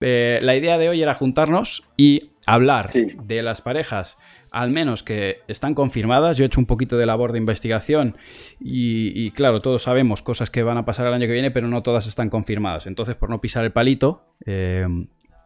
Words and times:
Eh, 0.00 0.38
la 0.42 0.56
idea 0.56 0.78
de 0.78 0.88
hoy 0.88 1.02
era 1.02 1.14
juntarnos 1.14 1.84
y 1.96 2.30
hablar 2.46 2.90
de 2.90 3.42
las 3.42 3.60
parejas, 3.60 4.18
al 4.50 4.70
menos 4.70 5.02
que 5.02 5.38
están 5.46 5.74
confirmadas. 5.74 6.38
Yo 6.38 6.44
he 6.44 6.46
hecho 6.46 6.60
un 6.60 6.66
poquito 6.66 6.96
de 6.96 7.06
labor 7.06 7.32
de 7.32 7.38
investigación 7.38 8.16
y, 8.58 9.30
claro, 9.32 9.60
todos 9.60 9.82
sabemos 9.82 10.22
cosas 10.22 10.50
que 10.50 10.62
van 10.62 10.78
a 10.78 10.84
pasar 10.84 11.06
el 11.06 11.12
año 11.12 11.26
que 11.26 11.32
viene, 11.32 11.50
pero 11.50 11.68
no 11.68 11.82
todas 11.82 12.06
están 12.06 12.30
confirmadas. 12.30 12.86
Entonces, 12.86 13.14
por 13.14 13.30
no 13.30 13.40
pisar 13.40 13.64
el 13.64 13.72
palito, 13.72 14.34
eh, 14.46 14.86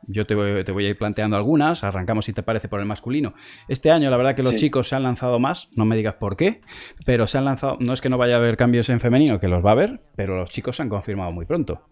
yo 0.07 0.27
te 0.27 0.35
voy, 0.35 0.85
a 0.85 0.89
ir 0.89 0.99
planteando 0.99 1.37
algunas. 1.37 1.83
Arrancamos, 1.83 2.27
si 2.27 2.33
te 2.33 2.43
parece, 2.43 2.69
por 2.69 2.81
el 2.81 2.87
masculino. 2.87 3.35
Este 3.69 3.91
año, 3.91 4.11
la 4.11 4.17
verdad 4.17 4.35
que 4.35 4.43
los 4.43 4.55
chicos 4.55 4.89
se 4.89 4.97
han 4.97 5.03
lanzado 5.03 5.39
más, 5.39 5.69
no 5.75 5.85
me 5.85 5.97
digas 5.97 6.15
por 6.15 6.37
qué, 6.37 6.61
pero 7.05 7.27
se 7.27 7.39
han 7.39 7.45
lanzado. 7.45 7.77
No 7.81 7.93
es 7.93 8.01
que 8.01 8.09
no 8.09 8.19
vaya 8.19 8.35
a 8.35 8.39
haber 8.39 8.57
cambios 8.57 8.89
en 8.89 9.01
femenino, 9.01 9.41
que 9.41 9.49
los 9.49 9.65
va 9.65 9.71
a 9.71 9.73
haber, 9.73 10.01
pero 10.17 10.37
los 10.37 10.51
chicos 10.51 10.77
se 10.77 10.83
han 10.83 10.89
confirmado 10.89 11.33
muy 11.33 11.47
pronto. 11.47 11.89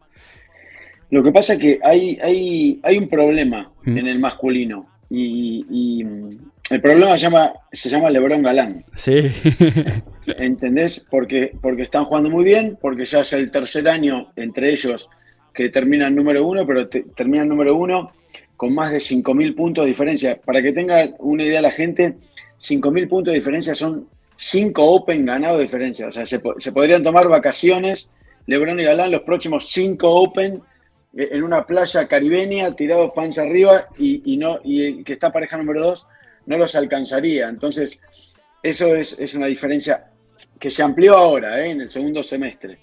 Lo 1.12 1.22
que 1.22 1.30
pasa 1.30 1.52
es 1.52 1.58
que 1.58 1.78
hay, 1.84 2.18
hay, 2.22 2.80
hay 2.82 2.96
un 2.96 3.06
problema 3.06 3.70
mm. 3.84 3.98
en 3.98 4.06
el 4.06 4.18
masculino 4.18 4.86
y, 5.10 6.02
el 6.70 6.80
problema 6.80 7.18
se 7.18 7.24
llama, 7.24 7.52
se 7.70 7.90
llama 7.90 8.08
Lebron 8.08 8.42
Galán. 8.42 8.82
Sí. 8.96 9.30
¿Entendés? 10.38 11.04
Porque, 11.10 11.52
porque 11.60 11.82
están 11.82 12.06
jugando 12.06 12.30
muy 12.30 12.44
bien, 12.44 12.78
porque 12.80 13.04
ya 13.04 13.20
es 13.20 13.34
el 13.34 13.50
tercer 13.50 13.88
año 13.88 14.32
entre 14.36 14.72
ellos 14.72 15.10
que 15.52 15.68
terminan 15.68 16.14
número 16.14 16.46
uno, 16.46 16.66
pero 16.66 16.88
terminan 16.88 17.48
número 17.48 17.76
uno 17.76 18.12
con 18.56 18.72
más 18.72 18.90
de 18.90 18.98
5.000 18.98 19.54
puntos 19.54 19.84
de 19.84 19.90
diferencia. 19.90 20.40
Para 20.40 20.62
que 20.62 20.72
tenga 20.72 21.10
una 21.18 21.44
idea 21.44 21.60
la 21.60 21.72
gente, 21.72 22.16
5.000 22.58 23.06
puntos 23.06 23.32
de 23.32 23.38
diferencia 23.38 23.74
son 23.74 24.08
5 24.36 24.82
Open 24.82 25.26
ganados 25.26 25.58
de 25.58 25.64
diferencia. 25.64 26.06
O 26.06 26.12
sea, 26.12 26.24
se, 26.24 26.40
se 26.56 26.72
podrían 26.72 27.02
tomar 27.02 27.28
vacaciones 27.28 28.08
Lebron 28.46 28.80
y 28.80 28.84
Galán 28.84 29.10
los 29.10 29.22
próximos 29.22 29.68
5 29.68 30.08
Open 30.08 30.62
en 31.14 31.42
una 31.42 31.66
playa 31.66 32.08
caribeña, 32.08 32.74
tirados 32.74 33.12
panza 33.14 33.42
arriba 33.42 33.88
y, 33.98 34.36
no, 34.36 34.60
y 34.64 35.04
que 35.04 35.14
está 35.14 35.30
pareja 35.30 35.56
número 35.56 35.82
dos 35.82 36.06
no 36.46 36.56
los 36.56 36.74
alcanzaría. 36.74 37.48
Entonces, 37.48 38.00
eso 38.62 38.94
es, 38.96 39.34
una 39.34 39.46
diferencia 39.46 40.10
que 40.58 40.70
se 40.70 40.82
amplió 40.82 41.16
ahora, 41.16 41.64
eh, 41.64 41.70
en 41.70 41.82
el 41.82 41.90
segundo 41.90 42.22
semestre. 42.22 42.78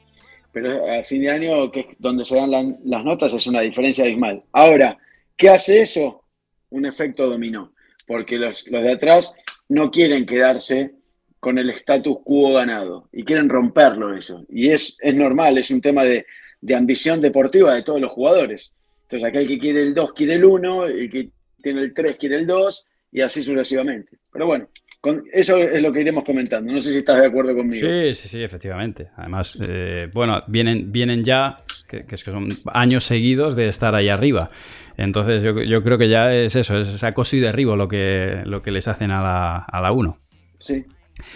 Pero 0.51 0.85
al 0.85 1.05
fin 1.05 1.21
de 1.21 1.29
año, 1.29 1.71
que 1.71 1.81
es 1.81 1.85
donde 1.97 2.23
se 2.23 2.35
dan 2.35 2.77
las 2.83 3.03
notas, 3.03 3.33
es 3.33 3.45
una 3.47 3.61
diferencia 3.61 4.03
abismal. 4.05 4.43
Ahora, 4.51 4.97
¿qué 5.35 5.49
hace 5.49 5.81
eso? 5.81 6.23
Un 6.69 6.85
efecto 6.85 7.29
dominó. 7.29 7.73
Porque 8.07 8.37
los, 8.37 8.65
de 8.65 8.91
atrás 8.91 9.33
no 9.67 9.91
quieren 9.91 10.25
quedarse 10.25 10.93
con 11.39 11.57
el 11.57 11.69
status 11.71 12.17
quo 12.23 12.53
ganado 12.53 13.09
y 13.11 13.23
quieren 13.23 13.49
romperlo 13.49 14.15
eso. 14.15 14.45
Y 14.49 14.69
es 14.69 14.97
normal, 15.13 15.57
es 15.57 15.69
un 15.69 15.81
tema 15.81 16.03
de, 16.03 16.25
de 16.61 16.75
ambición 16.75 17.21
deportiva 17.21 17.73
de 17.73 17.83
todos 17.83 18.01
los 18.01 18.11
jugadores. 18.11 18.73
Entonces, 19.03 19.27
aquel 19.27 19.47
que 19.47 19.59
quiere 19.59 19.81
el 19.81 19.93
2 19.93 20.13
quiere 20.13 20.35
el 20.35 20.45
1, 20.45 20.85
el 20.85 21.09
que 21.09 21.29
tiene 21.61 21.81
el 21.81 21.93
3 21.93 22.15
quiere 22.17 22.35
el 22.37 22.47
2 22.47 22.85
y 23.11 23.21
así 23.21 23.41
sucesivamente. 23.41 24.17
Pero 24.31 24.45
bueno, 24.45 24.67
con, 25.01 25.23
eso 25.31 25.57
es 25.57 25.81
lo 25.81 25.91
que 25.91 26.01
iremos 26.01 26.23
comentando. 26.23 26.71
No 26.71 26.79
sé 26.79 26.91
si 26.91 26.99
estás 26.99 27.21
de 27.21 27.27
acuerdo 27.27 27.55
conmigo. 27.55 27.87
Sí, 27.87 28.13
sí, 28.13 28.27
sí, 28.27 28.43
efectivamente. 28.43 29.09
Además, 29.15 29.57
eh, 29.61 30.09
bueno, 30.13 30.43
vienen, 30.47 30.91
vienen 30.91 31.23
ya, 31.23 31.63
que, 31.87 32.05
es 32.07 32.23
que 32.23 32.31
son 32.31 32.49
años 32.65 33.05
seguidos 33.05 33.55
de 33.55 33.69
estar 33.69 33.95
ahí 33.95 34.09
arriba. 34.09 34.51
Entonces, 34.97 35.41
yo, 35.41 35.83
creo 35.83 35.97
que 35.97 36.09
ya 36.09 36.35
es 36.35 36.55
eso, 36.57 36.77
es 36.77 37.03
acoso 37.03 37.37
y 37.37 37.39
derribo 37.39 37.77
lo 37.77 37.87
que, 37.87 38.41
lo 38.43 38.61
que 38.61 38.71
les 38.71 38.87
hacen 38.89 39.11
a 39.11 39.21
la, 39.21 39.57
a 39.57 39.81
la 39.81 39.93
1. 39.93 40.17
Sí, 40.59 40.83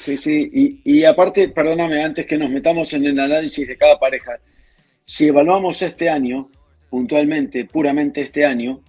sí, 0.02 0.18
sí. 0.18 0.50
Y, 0.54 0.82
y 0.84 1.06
aparte, 1.06 1.48
perdóname, 1.48 2.04
antes 2.04 2.26
que 2.26 2.38
nos 2.38 2.50
metamos 2.50 2.94
en 2.94 3.06
el 3.06 3.18
análisis 3.18 3.66
de 3.66 3.78
cada 3.78 3.98
pareja, 3.98 4.34
si 5.06 5.28
evaluamos 5.28 5.82
este 5.82 6.10
año, 6.10 6.50
puntualmente, 6.90 7.66
puramente 7.66 8.22
este 8.22 8.46
año, 8.46 8.82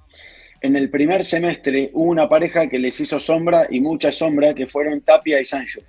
en 0.61 0.77
el 0.77 0.89
primer 0.89 1.25
semestre 1.25 1.91
hubo 1.93 2.11
una 2.11 2.29
pareja 2.29 2.69
que 2.69 2.79
les 2.79 2.99
hizo 2.99 3.21
sombra 3.21 3.67
y 3.69 3.81
mucha 3.81 4.11
sombra, 4.11 4.55
que 4.55 4.67
fueron 4.67 5.03
Tapia 5.03 5.41
y 5.41 5.45
Sancho. 5.45 5.81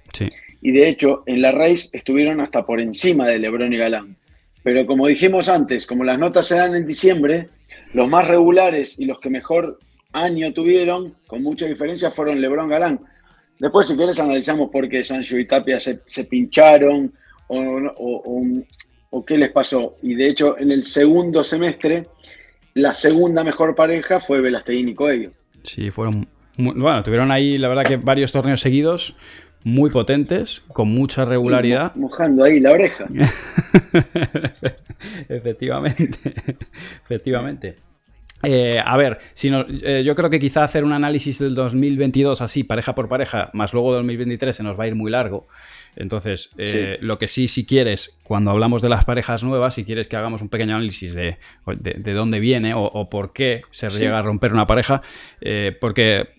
Y 0.62 0.72
de 0.72 0.90
hecho, 0.90 1.24
en 1.28 1.42
la 1.42 1.52
race 1.52 1.90
estuvieron 1.94 2.42
hasta 2.42 2.66
por 2.66 2.82
encima 2.82 3.28
de 3.28 3.40
Lebron 3.40 3.72
y 3.72 3.78
Galán. 3.78 4.18
Pero 4.64 4.86
como 4.86 5.08
dijimos 5.08 5.48
antes, 5.48 5.86
como 5.86 6.04
las 6.04 6.18
notas 6.18 6.48
se 6.48 6.56
dan 6.56 6.76
en 6.76 6.86
diciembre, 6.86 7.50
los 7.94 8.10
más 8.10 8.28
regulares 8.28 9.00
y 9.00 9.06
los 9.06 9.20
que 9.20 9.30
mejor 9.30 9.80
año 10.12 10.52
tuvieron, 10.54 11.16
con 11.28 11.44
mucha 11.44 11.68
diferencia, 11.68 12.12
fueron 12.12 12.42
Lebron 12.42 12.68
Galán. 12.68 13.00
Después, 13.60 13.88
si 13.88 13.96
quieres, 13.96 14.20
analizamos 14.20 14.70
por 14.72 14.90
qué 14.90 15.04
Sancho 15.04 15.38
y 15.38 15.46
Tapia 15.46 15.80
se, 15.80 16.24
pincharon 16.26 17.14
o, 17.48 17.58
o 17.96 18.44
qué 19.24 19.38
les 19.38 19.52
pasó. 19.52 19.98
Y 20.02 20.16
de 20.16 20.28
hecho, 20.28 20.58
en 20.58 20.72
el 20.72 20.84
segundo 20.84 21.44
semestre, 21.44 22.08
la 22.74 22.94
segunda 22.94 23.44
mejor 23.44 23.76
pareja 23.76 24.20
fue 24.20 24.42
Velasteguín 24.42 24.90
y 24.90 24.96
Coello. 24.96 25.32
Sí, 25.64 25.92
fueron. 25.92 26.28
bueno, 26.58 27.04
tuvieron 27.04 27.32
ahí, 27.32 27.58
la 27.58 27.68
verdad, 27.68 27.86
que 27.86 27.98
varios 27.98 28.32
torneos 28.32 28.60
seguidos 28.60 29.16
muy 29.66 29.90
potentes, 29.90 30.62
con 30.74 30.90
mucha 30.90 31.26
regularidad. 31.26 31.94
mojando 31.96 32.44
ahí 32.44 32.60
la 32.60 32.72
oreja. 32.72 33.08
efectivamente, 35.28 36.20
efectivamente. 37.04 37.76
Eh, 38.46 38.82
a 38.84 38.98
ver, 38.98 39.20
si 39.34 39.52
eh, 39.52 40.04
yo 40.06 40.16
creo 40.16 40.30
que 40.30 40.40
quizá 40.40 40.64
hacer 40.64 40.84
un 40.84 40.94
análisis 40.94 41.40
del 41.40 41.56
2022 41.56 42.42
así, 42.42 42.64
pareja 42.64 42.96
por 42.96 43.10
pareja, 43.10 43.50
más 43.54 43.74
luego 43.74 43.92
2023 43.94 44.56
se 44.56 44.64
nos 44.64 44.80
va 44.80 44.86
a 44.86 44.88
ir 44.88 44.96
muy 44.96 45.12
largo. 45.12 45.48
Entonces, 45.96 46.50
eh, 46.58 46.98
lo 47.02 47.18
que 47.18 47.28
sí, 47.28 47.48
si 47.48 47.66
quieres, 47.66 48.18
cuando 48.24 48.52
hablamos 48.52 48.82
de 48.82 48.90
las 48.90 49.06
parejas 49.06 49.44
nuevas, 49.44 49.76
si 49.76 49.86
quieres 49.86 50.08
que 50.08 50.18
hagamos 50.18 50.42
un 50.42 50.50
pequeño 50.50 50.76
análisis 50.76 51.16
de, 51.16 51.38
de, 51.66 52.14
dónde 52.14 52.40
viene 52.40 52.74
o, 52.76 53.10
por 53.10 53.32
qué 53.32 53.62
se 53.72 53.90
llega 53.90 54.20
a 54.20 54.22
romper 54.22 54.52
una 54.52 54.68
pareja, 54.68 55.02
eh, 55.40 55.76
porque 55.80 56.30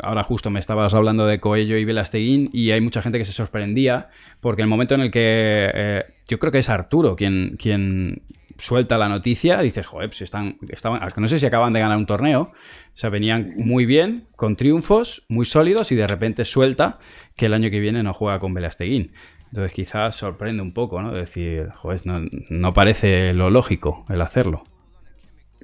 ahora 0.00 0.24
justo 0.24 0.50
me 0.50 0.58
estabas 0.58 0.94
hablando 0.94 1.26
de 1.26 1.38
Coello 1.38 1.76
y 1.76 1.84
Velasteguín 1.84 2.50
y 2.52 2.72
hay 2.72 2.80
mucha 2.80 3.02
gente 3.02 3.18
que 3.18 3.24
se 3.24 3.32
sorprendía 3.32 4.08
porque 4.40 4.62
el 4.62 4.68
momento 4.68 4.96
en 4.96 5.02
el 5.02 5.10
que 5.12 5.70
eh, 5.72 6.04
yo 6.26 6.40
creo 6.40 6.50
que 6.50 6.58
es 6.58 6.68
Arturo 6.68 7.14
quien, 7.14 7.56
quien 7.56 8.22
suelta 8.58 8.98
la 8.98 9.08
noticia, 9.08 9.60
dices, 9.60 9.86
joder, 9.86 10.08
pues 10.08 10.22
están, 10.22 10.58
estaban, 10.68 11.00
no 11.16 11.28
sé 11.28 11.38
si 11.38 11.46
acaban 11.46 11.72
de 11.72 11.80
ganar 11.80 11.98
un 11.98 12.06
torneo, 12.06 12.52
o 12.52 12.96
sea, 12.96 13.10
venían 13.10 13.54
muy 13.56 13.86
bien, 13.86 14.26
con 14.36 14.56
triunfos, 14.56 15.24
muy 15.28 15.44
sólidos, 15.44 15.92
y 15.92 15.96
de 15.96 16.06
repente 16.06 16.44
suelta 16.44 16.98
que 17.36 17.46
el 17.46 17.54
año 17.54 17.70
que 17.70 17.80
viene 17.80 18.02
no 18.02 18.14
juega 18.14 18.38
con 18.38 18.54
Velasteguín. 18.54 19.12
Entonces 19.48 19.72
quizás 19.72 20.16
sorprende 20.16 20.62
un 20.62 20.72
poco, 20.72 21.00
¿no? 21.00 21.12
Decir, 21.12 21.68
joder, 21.76 22.02
no, 22.04 22.74
parece 22.74 23.32
lo 23.32 23.50
lógico 23.50 24.04
el 24.08 24.20
hacerlo. 24.20 24.64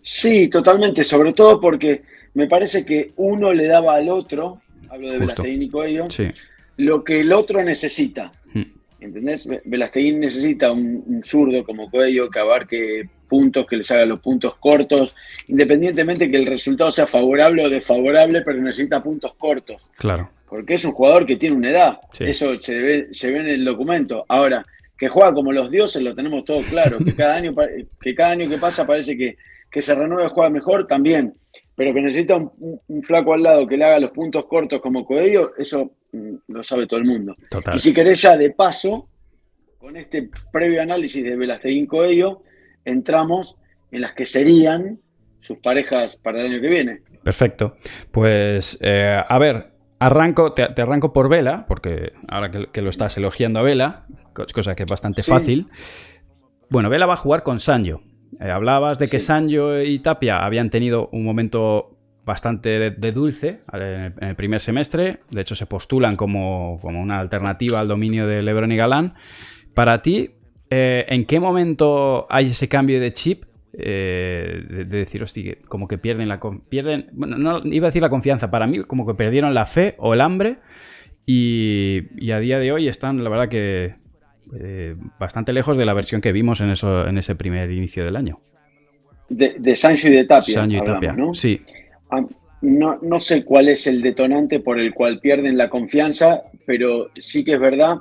Sí, 0.03 0.49
totalmente, 0.49 1.03
sobre 1.05 1.33
todo 1.33 1.61
porque 1.61 2.03
me 2.35 2.47
parece 2.47 2.85
que 2.85 3.13
uno 3.17 3.53
le 3.53 3.67
daba 3.67 3.97
al 3.97 4.09
otro, 4.09 4.61
hablo 4.89 5.11
de 5.11 5.19
Velasteguín 5.19 5.63
y 5.63 5.69
Coello, 5.71 6.05
lo 6.77 7.05
que 7.05 7.21
el 7.21 7.33
otro 7.33 7.63
necesita. 7.63 8.33
Hmm. 8.55 8.63
¿Entendés? 9.01 9.49
Velasteguín 9.65 10.21
necesita 10.21 10.73
un, 10.73 11.23
zurdo 11.25 11.65
como 11.65 11.91
Cuello 11.91 12.29
que 12.29 12.39
abarque 12.39 13.09
puntos, 13.29 13.67
que 13.67 13.77
les 13.77 13.91
haga 13.91 14.05
los 14.05 14.21
puntos 14.21 14.57
cortos, 14.57 15.15
independientemente 15.49 16.31
que 16.31 16.37
el 16.37 16.47
resultado 16.47 16.91
sea 16.91 17.07
favorable 17.07 17.65
o 17.65 17.71
desfavorable, 17.71 18.43
pero 18.43 18.61
necesita 18.61 19.03
puntos 19.03 19.35
cortos. 19.35 19.89
Claro. 19.97 20.31
Porque 20.49 20.75
es 20.75 20.85
un 20.85 20.93
jugador 20.93 21.25
que 21.25 21.37
tiene 21.37 21.57
una 21.57 21.71
edad. 21.71 22.01
Eso 22.19 22.59
se 22.59 22.75
ve, 22.75 23.09
se 23.13 23.31
ve 23.31 23.39
en 23.39 23.49
el 23.49 23.65
documento. 23.65 24.25
Ahora, 24.29 24.67
que 24.99 25.09
juega 25.09 25.33
como 25.33 25.53
los 25.53 25.71
dioses, 25.71 26.03
lo 26.03 26.15
tenemos 26.15 26.45
todo 26.45 26.61
claro. 26.61 26.99
Que 26.99 27.15
cada 27.17 27.37
año 27.37 27.55
que, 28.01 28.15
cada 28.15 28.33
año 28.33 28.49
que 28.49 28.59
pasa 28.59 28.87
parece 28.87 29.17
que, 29.17 29.37
que 29.71 29.81
se 29.81 29.95
renueva 29.95 30.29
y 30.29 30.33
juega 30.33 30.51
mejor 30.51 30.87
también. 30.87 31.35
Pero 31.77 31.95
que 31.95 32.03
necesita 32.03 32.37
un, 32.37 33.03
flaco 33.03 33.33
al 33.33 33.43
lado 33.43 33.67
que 33.67 33.77
le 33.77 33.85
haga 33.85 34.01
los 34.01 34.11
puntos 34.11 34.45
cortos 34.47 34.81
como 34.81 35.05
Coelho, 35.05 35.53
eso 35.57 35.93
mm, 36.13 36.35
lo 36.49 36.63
sabe 36.63 36.87
todo 36.87 37.01
el 37.01 37.07
mundo. 37.07 37.35
Y 37.75 37.79
si 37.79 37.95
querés 37.95 38.21
ya 38.21 38.37
de 38.37 38.51
paso, 38.51 39.09
con 39.79 39.97
este 39.97 40.29
previo 40.53 40.83
análisis 40.83 41.25
de 41.25 41.37
Velasteguín 41.37 41.87
Coelho, 41.87 42.43
entramos 42.85 43.57
en 43.91 44.03
las 44.03 44.13
que 44.13 44.27
serían 44.27 45.01
sus 45.41 45.59
parejas 45.59 46.17
para 46.17 46.41
el 46.41 46.53
año 46.53 46.61
que 46.61 46.69
viene. 46.69 47.03
Perfecto. 47.23 47.77
Pues, 48.11 48.79
eh, 48.83 49.23
a 49.27 49.39
ver, 49.39 49.73
arranco, 49.99 50.53
te, 50.53 50.63
arranco 50.63 51.13
por 51.13 51.29
Vela, 51.29 51.67
porque 51.67 52.13
ahora 52.29 52.51
que, 52.51 52.83
lo 52.83 52.91
estás 52.91 53.17
elogiando 53.17 53.61
a 53.61 53.63
Vela, 53.63 54.07
cosa 54.35 54.75
que 54.75 54.83
es 54.83 54.89
bastante 54.89 55.23
fácil. 55.23 55.69
Bueno, 56.69 56.91
Vela 56.91 57.07
va 57.07 57.15
a 57.15 57.19
jugar 57.19 57.43
con 57.43 57.59
Sanjo. 57.59 58.03
Eh, 58.39 58.51
hablabas 58.51 58.99
de 58.99 59.09
que 59.09 59.19
Sanjo 59.19 59.81
y 59.81 59.99
Tapia 59.99 60.45
habían 60.45 60.71
tenido 60.71 61.09
un 61.13 61.25
momento 61.25 61.97
bastante 62.25 62.91
de, 62.91 63.13
dulce 63.13 63.61
en 63.73 64.15
el, 64.21 64.37
primer 64.37 64.61
semestre. 64.61 65.21
De 65.31 65.41
hecho, 65.41 65.55
se 65.55 65.67
postulan 65.67 66.17
como, 66.17 66.77
una 66.77 67.19
alternativa 67.19 67.81
al 67.81 67.89
dominio 67.89 68.27
de 68.27 68.43
Lebron 68.43 68.71
y 68.71 68.77
Galán. 68.77 69.15
Para 69.75 70.01
ti, 70.03 70.31
eh, 70.71 71.07
¿en 71.09 71.25
qué 71.25 71.41
momento 71.41 72.27
hay 72.31 72.51
ese 72.51 72.69
cambio 72.69 73.01
de 73.01 73.13
chip? 73.13 73.45
Eh, 73.73 74.65
de, 74.69 74.85
decir, 74.85 75.23
hostia, 75.23 75.57
como 75.69 75.87
que 75.89 75.97
pierden 75.97 76.29
la 76.29 76.41
pierden, 76.69 77.09
bueno, 77.13 77.39
no 77.39 77.61
iba 77.65 77.87
a 77.87 77.91
decir 77.91 78.03
la 78.03 78.11
confianza, 78.11 78.51
para 78.51 78.67
mí 78.67 78.83
como 78.83 79.07
que 79.07 79.15
perdieron 79.15 79.55
la 79.55 79.65
fe 79.65 79.95
o 79.99 80.13
el 80.13 80.21
hambre 80.21 80.59
y, 81.25 82.09
y 82.17 82.33
a 82.33 82.41
día 82.41 82.59
de 82.59 82.73
hoy 82.73 82.89
están, 82.89 83.23
la 83.23 83.31
verdad 83.31 83.49
que 83.49 83.95
eh, 84.59 84.97
bastante 85.19 85.53
lejos 85.53 85.77
de 85.77 85.85
la 85.85 85.95
versión 85.95 86.21
que 86.21 86.33
vimos 86.33 86.61
en, 86.61 86.71
eso, 86.71 87.07
en 87.07 87.19
ese 87.19 87.35
primer 87.35 87.71
inicio 87.71 88.05
del 88.05 88.17
año. 88.17 88.41
de, 89.29 89.77
Sancho 89.77 90.09
y 90.09 90.13
de 90.13 90.25
Tapia. 90.25 90.55
Sancho 90.55 90.77
y 90.77 90.85
Tapia, 90.85 91.13
¿no? 91.13 91.35
Sí. 91.35 91.61
Ah, 92.11 92.25
no, 92.63 92.99
no, 93.01 93.21
sé 93.21 93.45
cuál 93.45 93.69
es 93.69 93.87
el 93.87 94.03
detonante 94.03 94.61
por 94.61 94.79
el 94.79 94.93
cual 94.93 95.21
pierden 95.21 95.57
la 95.57 95.71
confianza, 95.71 96.43
pero 96.67 97.11
sí 97.15 97.45
que 97.45 97.55
es 97.55 97.61
verdad 97.61 98.01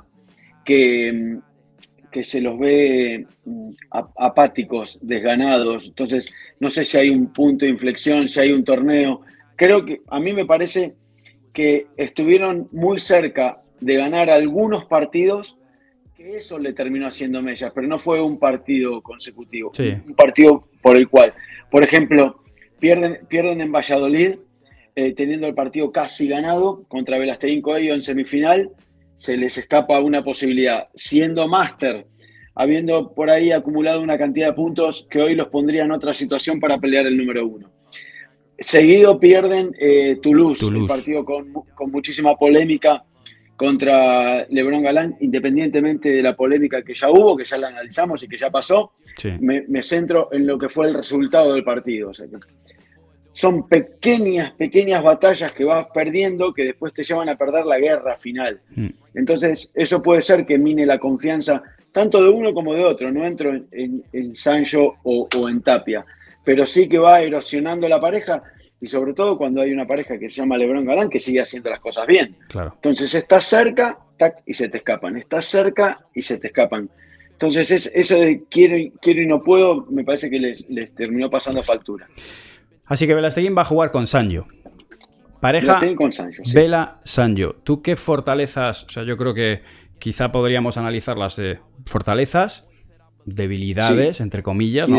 que, 0.64 1.38
que 2.10 2.24
se 2.24 2.40
los 2.40 2.58
ve 2.58 3.26
mm, 3.44 3.70
apáticos, 4.18 4.98
desganados. 5.00 5.86
Entonces, 5.86 6.32
no 6.58 6.68
sé 6.68 6.84
si 6.84 6.98
hay 6.98 7.10
un 7.10 7.32
punto 7.32 7.64
de 7.64 7.70
inflexión, 7.70 8.28
si 8.28 8.40
hay 8.40 8.52
un 8.52 8.64
torneo. 8.64 9.22
Creo 9.56 9.84
que 9.84 10.02
a 10.08 10.20
mí 10.20 10.32
me 10.32 10.44
parece 10.44 10.94
que 11.52 11.86
estuvieron 11.96 12.68
muy 12.72 12.98
cerca 12.98 13.56
de 13.80 13.96
ganar 13.96 14.30
algunos 14.30 14.84
partidos, 14.84 15.56
que 16.20 16.36
eso 16.36 16.58
le 16.58 16.74
terminó 16.74 17.06
haciendo 17.06 17.40
mellas, 17.40 17.72
pero 17.74 17.86
no 17.86 17.98
fue 17.98 18.22
un 18.22 18.38
partido 18.38 19.00
consecutivo, 19.00 19.72
un 20.06 20.14
partido 20.14 20.68
por 20.82 20.98
el 20.98 21.08
cual, 21.08 21.32
por 21.70 21.82
ejemplo, 21.82 22.42
pierden, 22.78 23.20
pierden 23.26 23.62
en 23.62 23.72
Valladolid, 23.72 24.34
eh, 24.96 25.14
teniendo 25.14 25.46
el 25.46 25.54
partido 25.54 25.90
casi 25.90 26.28
ganado 26.28 26.84
contra 26.88 27.18
Velasteguín 27.18 27.62
Coello 27.62 27.94
en 27.94 28.02
semifinal, 28.02 28.70
se 29.16 29.38
les 29.38 29.56
escapa 29.56 29.98
una 30.00 30.22
posibilidad. 30.22 30.88
Siendo 30.94 31.48
máster, 31.48 32.06
habiendo 32.54 33.14
por 33.14 33.30
ahí 33.30 33.50
acumulado 33.50 34.02
una 34.02 34.18
cantidad 34.18 34.48
de 34.48 34.52
puntos 34.52 35.06
que 35.10 35.22
hoy 35.22 35.34
los 35.34 35.48
pondría 35.48 35.84
en 35.84 35.92
otra 35.92 36.12
situación 36.12 36.60
para 36.60 36.76
pelear 36.76 37.06
el 37.06 37.16
número 37.16 37.46
uno. 37.46 37.70
Seguido 38.58 39.18
pierden 39.18 39.74
eh, 39.80 40.18
Toulouse, 40.20 40.66
un 40.66 40.86
partido 40.86 41.24
con, 41.24 41.50
con, 41.74 41.90
muchísima 41.90 42.36
polémica 42.36 43.04
contra 43.60 44.46
Lebron 44.48 44.82
Galán, 44.82 45.18
independientemente 45.20 46.08
de 46.08 46.22
la 46.22 46.34
polémica 46.34 46.80
que 46.80 46.94
ya 46.94 47.10
hubo, 47.10 47.36
que 47.36 47.44
ya 47.44 47.58
la 47.58 47.68
analizamos 47.68 48.22
y 48.22 48.26
que 48.26 48.38
ya 48.38 48.48
pasó, 48.48 48.92
me, 49.38 49.82
centro 49.82 50.30
en 50.32 50.46
lo 50.46 50.58
que 50.58 50.70
fue 50.70 50.88
el 50.88 50.94
resultado 50.94 51.52
del 51.52 51.62
partido. 51.62 52.10
son 53.34 53.68
pequeñas, 53.68 54.52
pequeñas 54.52 55.02
batallas 55.02 55.52
que 55.52 55.64
vas 55.64 55.88
perdiendo 55.92 56.54
que 56.54 56.64
después 56.64 56.94
te 56.94 57.04
llevan 57.04 57.28
a 57.28 57.36
perder 57.36 57.66
la 57.66 57.78
guerra 57.78 58.16
final. 58.16 58.62
Mm. 58.74 58.86
Entonces, 59.12 59.72
eso 59.74 60.02
puede 60.02 60.22
ser 60.22 60.46
que 60.46 60.56
mine 60.56 60.86
la 60.86 60.98
confianza 60.98 61.62
tanto 61.92 62.22
de 62.22 62.30
uno 62.30 62.54
como 62.54 62.74
de 62.74 62.82
otro. 62.82 63.12
No 63.12 63.26
entro 63.26 63.52
en, 63.72 64.34
Sancho 64.34 64.94
o, 65.02 65.28
o 65.36 65.48
en 65.50 65.60
Tapia 65.60 66.06
pero 66.42 66.64
sí 66.64 66.88
que 66.88 66.98
va 66.98 67.20
erosionando 67.20 67.86
la 67.88 68.00
pareja 68.00 68.42
y 68.80 68.86
sobre 68.86 69.12
todo 69.12 69.36
cuando 69.36 69.60
hay 69.60 69.72
una 69.72 69.86
pareja 69.86 70.18
que 70.18 70.28
se 70.28 70.36
llama 70.36 70.56
Lebron 70.56 70.86
Galán 70.86 71.10
que 71.10 71.20
sigue 71.20 71.40
haciendo 71.40 71.68
las 71.68 71.80
cosas 71.80 72.06
bien. 72.06 72.36
Claro. 72.48 72.72
Entonces 72.76 73.14
estás 73.14 73.44
cerca 73.44 73.98
tac, 74.16 74.42
y 74.46 74.54
se 74.54 74.68
te 74.68 74.78
escapan, 74.78 75.16
estás 75.16 75.46
cerca 75.46 75.98
y 76.14 76.22
se 76.22 76.38
te 76.38 76.46
escapan. 76.48 76.88
Entonces 77.30 77.70
es, 77.70 77.90
eso 77.94 78.18
de 78.18 78.44
quiero, 78.50 78.76
quiero 79.00 79.22
y 79.22 79.26
no 79.26 79.42
puedo 79.42 79.86
me 79.90 80.04
parece 80.04 80.30
que 80.30 80.38
les, 80.38 80.94
terminó 80.94 81.28
pasando 81.30 81.62
factura. 81.62 82.08
Así 82.86 83.06
que 83.06 83.14
Velasteguín 83.14 83.56
va 83.56 83.62
a 83.62 83.66
jugar 83.66 83.90
con 83.90 84.06
Sancho. 84.06 84.46
Pareja 85.40 85.80
con 85.94 86.12
Sancho, 86.12 86.42
Vela 86.52 87.00
Sancho. 87.04 87.56
¿Tú 87.64 87.80
qué 87.80 87.96
fortalezas? 87.96 88.84
O 88.84 88.88
sea, 88.90 89.04
yo 89.04 89.16
creo 89.16 89.32
que 89.32 89.62
quizá 89.98 90.32
podríamos 90.32 90.76
analizar 90.76 91.16
las 91.16 91.36
de 91.36 91.60
fortalezas 91.86 92.69
debilidades, 93.24 94.20
entre 94.20 94.42
comillas, 94.42 94.88
¿no? 94.88 94.98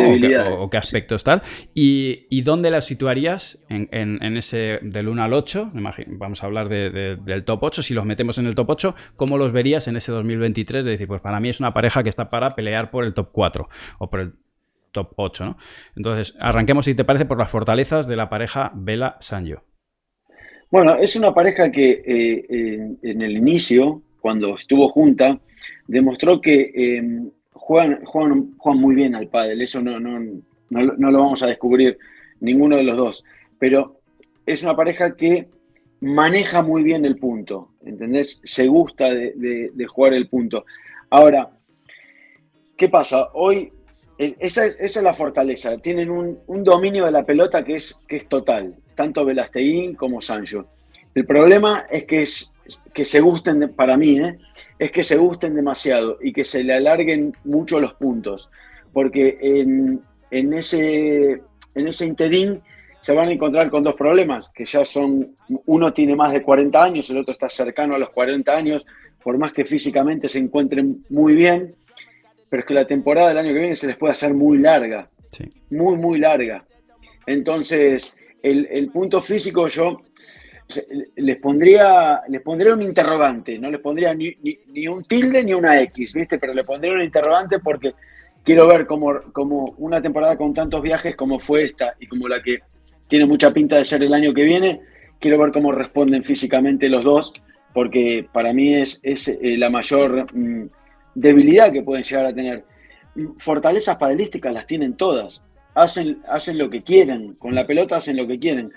O, 0.59 0.69
qué, 0.69 0.77
aspectos 0.77 1.23
tal. 1.23 1.41
¿Y, 1.73 2.41
dónde 2.41 2.69
las 2.71 2.85
situarías 2.85 3.59
en, 3.69 4.37
ese 4.37 4.79
del 4.81 5.07
1 5.07 5.23
al 5.23 5.33
8? 5.33 5.71
Vamos 6.07 6.43
a 6.43 6.45
hablar 6.45 6.69
del 6.69 7.43
top 7.43 7.63
8. 7.63 7.81
Si 7.81 7.93
los 7.93 8.05
metemos 8.05 8.37
en 8.37 8.47
el 8.47 8.55
top 8.55 8.69
8, 8.69 8.95
¿cómo 9.15 9.37
los 9.37 9.51
verías 9.51 9.87
en 9.87 9.95
ese 9.97 10.11
2023? 10.11 10.85
De 10.85 10.91
decir, 10.91 11.07
pues 11.07 11.21
para 11.21 11.39
mí 11.39 11.49
es 11.49 11.59
una 11.59 11.73
pareja 11.73 12.03
que 12.03 12.09
está 12.09 12.29
para 12.29 12.55
pelear 12.55 12.91
por 12.91 13.03
el 13.05 13.13
top 13.13 13.29
4 13.31 13.69
o 13.99 14.09
por 14.09 14.19
el 14.19 14.33
top 14.91 15.13
8, 15.15 15.45
¿no? 15.45 15.57
Entonces, 15.95 16.35
arranquemos, 16.39 16.85
si 16.85 16.95
te 16.95 17.03
parece, 17.03 17.25
por 17.25 17.37
las 17.37 17.49
fortalezas 17.49 18.07
de 18.07 18.15
la 18.15 18.29
pareja 18.29 18.71
Vela 18.75 19.17
Sanjo. 19.19 19.63
Bueno, 20.69 20.95
es 20.95 21.15
una 21.15 21.33
pareja 21.33 21.71
que 21.71 22.01
eh, 22.05 22.97
en, 23.01 23.21
el 23.21 23.35
inicio, 23.35 24.03
cuando 24.21 24.55
estuvo 24.55 24.87
junta, 24.89 25.39
demostró 25.87 26.39
que 26.39 26.71
eh, 26.73 27.31
juegan, 27.61 28.03
juegan, 28.05 28.81
muy 28.81 28.95
bien 28.95 29.15
al 29.15 29.27
pádel, 29.27 29.61
eso 29.61 29.81
no, 29.81 29.99
no, 29.99 30.19
no, 30.69 31.11
lo 31.11 31.19
vamos 31.19 31.43
a 31.43 31.47
descubrir 31.47 31.97
ninguno 32.39 32.75
de 32.75 32.83
los 32.83 32.97
dos, 32.97 33.23
pero 33.59 33.99
es 34.47 34.63
una 34.63 34.75
pareja 34.75 35.15
que 35.15 35.47
maneja 35.99 36.63
muy 36.63 36.81
bien 36.81 37.05
el 37.05 37.17
punto, 37.17 37.69
¿entendés? 37.85 38.41
Se 38.43 38.65
gusta 38.65 39.13
de, 39.13 39.85
jugar 39.87 40.13
el 40.13 40.27
punto. 40.27 40.65
Ahora, 41.11 41.51
¿qué 42.75 42.89
pasa? 42.89 43.29
Hoy, 43.33 43.71
e, 44.17 44.35
esa, 44.39 44.65
es 44.65 44.95
la 44.95 45.13
fortaleza, 45.13 45.77
tienen 45.77 46.09
un, 46.09 46.63
dominio 46.63 47.05
de 47.05 47.11
la 47.11 47.23
pelota 47.23 47.63
que 47.63 47.75
es, 47.75 47.93
que 48.07 48.17
es 48.17 48.27
total, 48.27 48.75
tanto 48.95 49.23
Velasteguín 49.23 49.93
como 49.93 50.19
Sancho. 50.19 50.65
El 51.13 51.25
problema 51.25 51.85
es 51.91 52.05
que, 52.05 52.23
es, 52.23 52.51
que 52.91 53.05
se 53.05 53.19
gusten, 53.19 53.71
para 53.75 53.97
mí, 53.97 54.17
¿eh? 54.17 54.35
Es 54.81 54.91
que 54.91 55.03
se 55.03 55.15
gusten 55.15 55.53
demasiado 55.53 56.17
y 56.19 56.33
que 56.33 56.43
se 56.43 56.63
le 56.63 56.73
alarguen 56.73 57.33
mucho 57.43 57.79
los 57.79 57.93
puntos, 57.93 58.49
porque 58.91 59.37
en, 59.39 60.53
ese, 60.53 61.33
en 61.75 61.87
ese 61.87 62.07
interín 62.07 62.63
se 62.99 63.13
van 63.13 63.29
a 63.29 63.31
encontrar 63.31 63.69
con 63.69 63.83
dos 63.83 63.93
problemas, 63.93 64.49
que 64.49 64.65
ya 64.65 64.83
son, 64.83 65.35
uno 65.67 65.93
tiene 65.93 66.15
más 66.15 66.33
de 66.33 66.41
40 66.41 66.83
años, 66.83 67.07
el 67.11 67.19
otro 67.19 67.31
está 67.31 67.47
cercano 67.47 67.93
a 67.93 67.99
los 67.99 68.09
40 68.09 68.57
años, 68.57 68.83
por 69.23 69.37
más 69.37 69.53
que 69.53 69.65
físicamente 69.65 70.27
se 70.27 70.39
encuentren 70.39 71.03
muy 71.11 71.35
bien, 71.35 71.75
pero 72.49 72.61
es 72.61 72.65
que 72.65 72.73
la 72.73 72.87
temporada 72.87 73.29
del 73.29 73.37
año 73.37 73.53
que 73.53 73.59
viene 73.59 73.75
se 73.75 73.85
les 73.85 73.97
puede 73.97 74.13
hacer 74.13 74.33
muy 74.33 74.57
larga, 74.57 75.11
muy, 75.69 75.95
muy 75.95 76.17
larga. 76.17 76.65
Entonces, 77.27 78.17
el, 78.41 78.67
el 78.71 78.89
punto 78.89 79.21
físico 79.21 79.67
yo 79.67 80.01
les 81.15 81.39
pondría, 81.39 82.21
les 82.27 82.41
pondría 82.41 82.73
un 82.73 82.81
interrogante, 82.81 83.57
no 83.59 83.69
les 83.69 83.79
pondría 83.79 84.13
ni, 84.13 84.35
un 84.87 85.03
tilde 85.03 85.43
ni 85.43 85.53
una 85.53 85.81
X, 85.81 86.13
¿viste? 86.13 86.37
Pero 86.37 86.53
le 86.53 86.63
pondría 86.63 86.93
un 86.93 87.01
interrogante 87.01 87.59
porque 87.59 87.93
quiero 88.43 88.67
ver 88.67 88.85
cómo, 88.85 89.19
como 89.31 89.75
una 89.77 90.01
temporada 90.01 90.37
con 90.37 90.53
tantos 90.53 90.81
viajes 90.81 91.15
como 91.15 91.39
fue 91.39 91.63
esta 91.63 91.95
y 91.99 92.07
como 92.07 92.27
la 92.27 92.41
que 92.41 92.59
tiene 93.07 93.25
mucha 93.25 93.51
pinta 93.51 93.77
de 93.77 93.85
ser 93.85 94.03
el 94.03 94.13
año 94.13 94.33
que 94.33 94.43
viene, 94.43 94.81
quiero 95.19 95.37
ver 95.37 95.51
cómo 95.51 95.71
responden 95.71 96.23
físicamente 96.23 96.89
los 96.89 97.03
dos, 97.03 97.33
porque 97.73 98.27
para 98.31 98.53
mí 98.53 98.73
es, 98.73 98.99
es 99.03 99.27
eh, 99.27 99.57
la 99.57 99.69
mayor 99.69 100.27
mm, 100.33 100.69
debilidad 101.15 101.71
que 101.71 101.83
pueden 101.83 102.03
llegar 102.03 102.25
a 102.25 102.33
tener. 102.33 102.65
Fortalezas 103.37 103.97
padelísticas 103.97 104.53
las 104.53 104.65
tienen 104.65 104.95
todas, 104.95 105.43
hacen, 105.75 106.21
hacen 106.27 106.57
lo 106.57 106.69
que 106.69 106.83
quieren, 106.83 107.35
con 107.35 107.55
la 107.55 107.67
pelota 107.67 107.97
hacen 107.97 108.17
lo 108.17 108.27
que 108.27 108.39
quieren. 108.39 108.71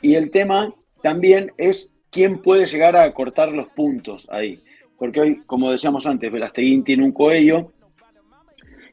Y 0.00 0.14
el 0.14 0.30
tema 0.30 0.72
también 1.02 1.52
es 1.56 1.94
quién 2.10 2.38
puede 2.42 2.66
llegar 2.66 2.96
a 2.96 3.12
cortar 3.12 3.50
los 3.50 3.68
puntos 3.68 4.26
ahí. 4.30 4.62
Porque 4.96 5.20
hoy, 5.20 5.42
como 5.46 5.70
decíamos 5.70 6.06
antes, 6.06 6.30
Velasteguín 6.30 6.82
tiene 6.82 7.04
un 7.04 7.12
Coello 7.12 7.72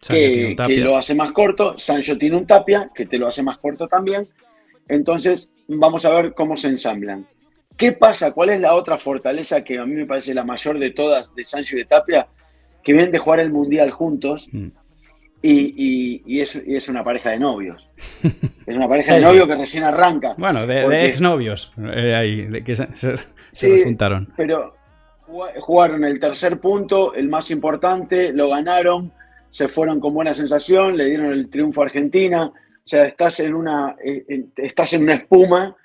que, 0.07 0.55
lo 0.77 0.97
hace 0.97 1.15
más 1.15 1.31
corto, 1.31 1.79
Sancho 1.79 2.17
tiene 2.17 2.37
un 2.37 2.45
Tapia 2.45 2.91
que 2.93 3.05
te 3.05 3.17
lo 3.17 3.27
hace 3.27 3.41
más 3.41 3.57
corto 3.57 3.87
también. 3.87 4.27
Entonces, 4.87 5.51
vamos 5.67 6.05
a 6.05 6.11
ver 6.11 6.33
cómo 6.33 6.55
se 6.55 6.67
ensamblan. 6.67 7.25
¿Qué 7.75 7.91
pasa? 7.91 8.31
¿Cuál 8.31 8.49
es 8.49 8.61
la 8.61 8.75
otra 8.75 8.97
fortaleza 8.97 9.63
que 9.63 9.79
a 9.79 9.85
mí 9.85 9.95
me 9.95 10.05
parece 10.05 10.33
la 10.33 10.43
mayor 10.43 10.79
de 10.79 10.91
todas 10.91 11.33
de 11.33 11.43
Sancho 11.43 11.75
y 11.75 11.79
de 11.79 11.85
Tapia? 11.85 12.27
Que 12.83 12.93
vienen 12.93 13.11
de 13.11 13.17
jugar 13.17 13.39
el 13.39 13.51
Mundial 13.51 13.89
juntos. 13.91 14.47
Mm. 14.51 14.67
Y, 15.47 16.41
es, 16.41 16.89
una 16.89 17.03
pareja 17.03 17.31
de 17.31 17.39
novios. 17.39 17.87
Es 18.65 18.75
una 18.75 18.87
pareja 18.87 19.13
de 19.13 19.21
novios 19.21 19.45
que 19.45 19.55
recién 19.55 19.83
arranca. 19.83 20.33
Bueno, 20.39 20.65
de, 20.65 21.05
exnovios 21.05 21.71
eh, 21.77 22.15
ahí, 22.15 22.47
de 22.47 22.63
que 22.63 22.75
se, 22.75 23.83
juntaron. 23.83 24.33
Pero 24.35 24.75
jugaron 25.59 26.03
el 26.03 26.19
tercer 26.19 26.59
punto, 26.59 27.13
el 27.13 27.29
más 27.29 27.51
importante, 27.51 28.33
lo 28.33 28.49
ganaron, 28.49 29.11
se 29.51 29.67
fueron 29.67 29.99
con 29.99 30.15
buena 30.15 30.33
sensación, 30.33 30.97
le 30.97 31.05
dieron 31.05 31.31
el 31.31 31.47
triunfo 31.47 31.83
a 31.83 31.85
Argentina. 31.85 32.45
O 32.47 32.87
sea, 32.87 33.05
estás 33.05 33.39
en 33.39 33.53
una, 33.53 33.95
eh, 34.03 34.45
estás 34.55 34.93
en 34.93 35.03
una 35.03 35.13
espuma 35.13 35.75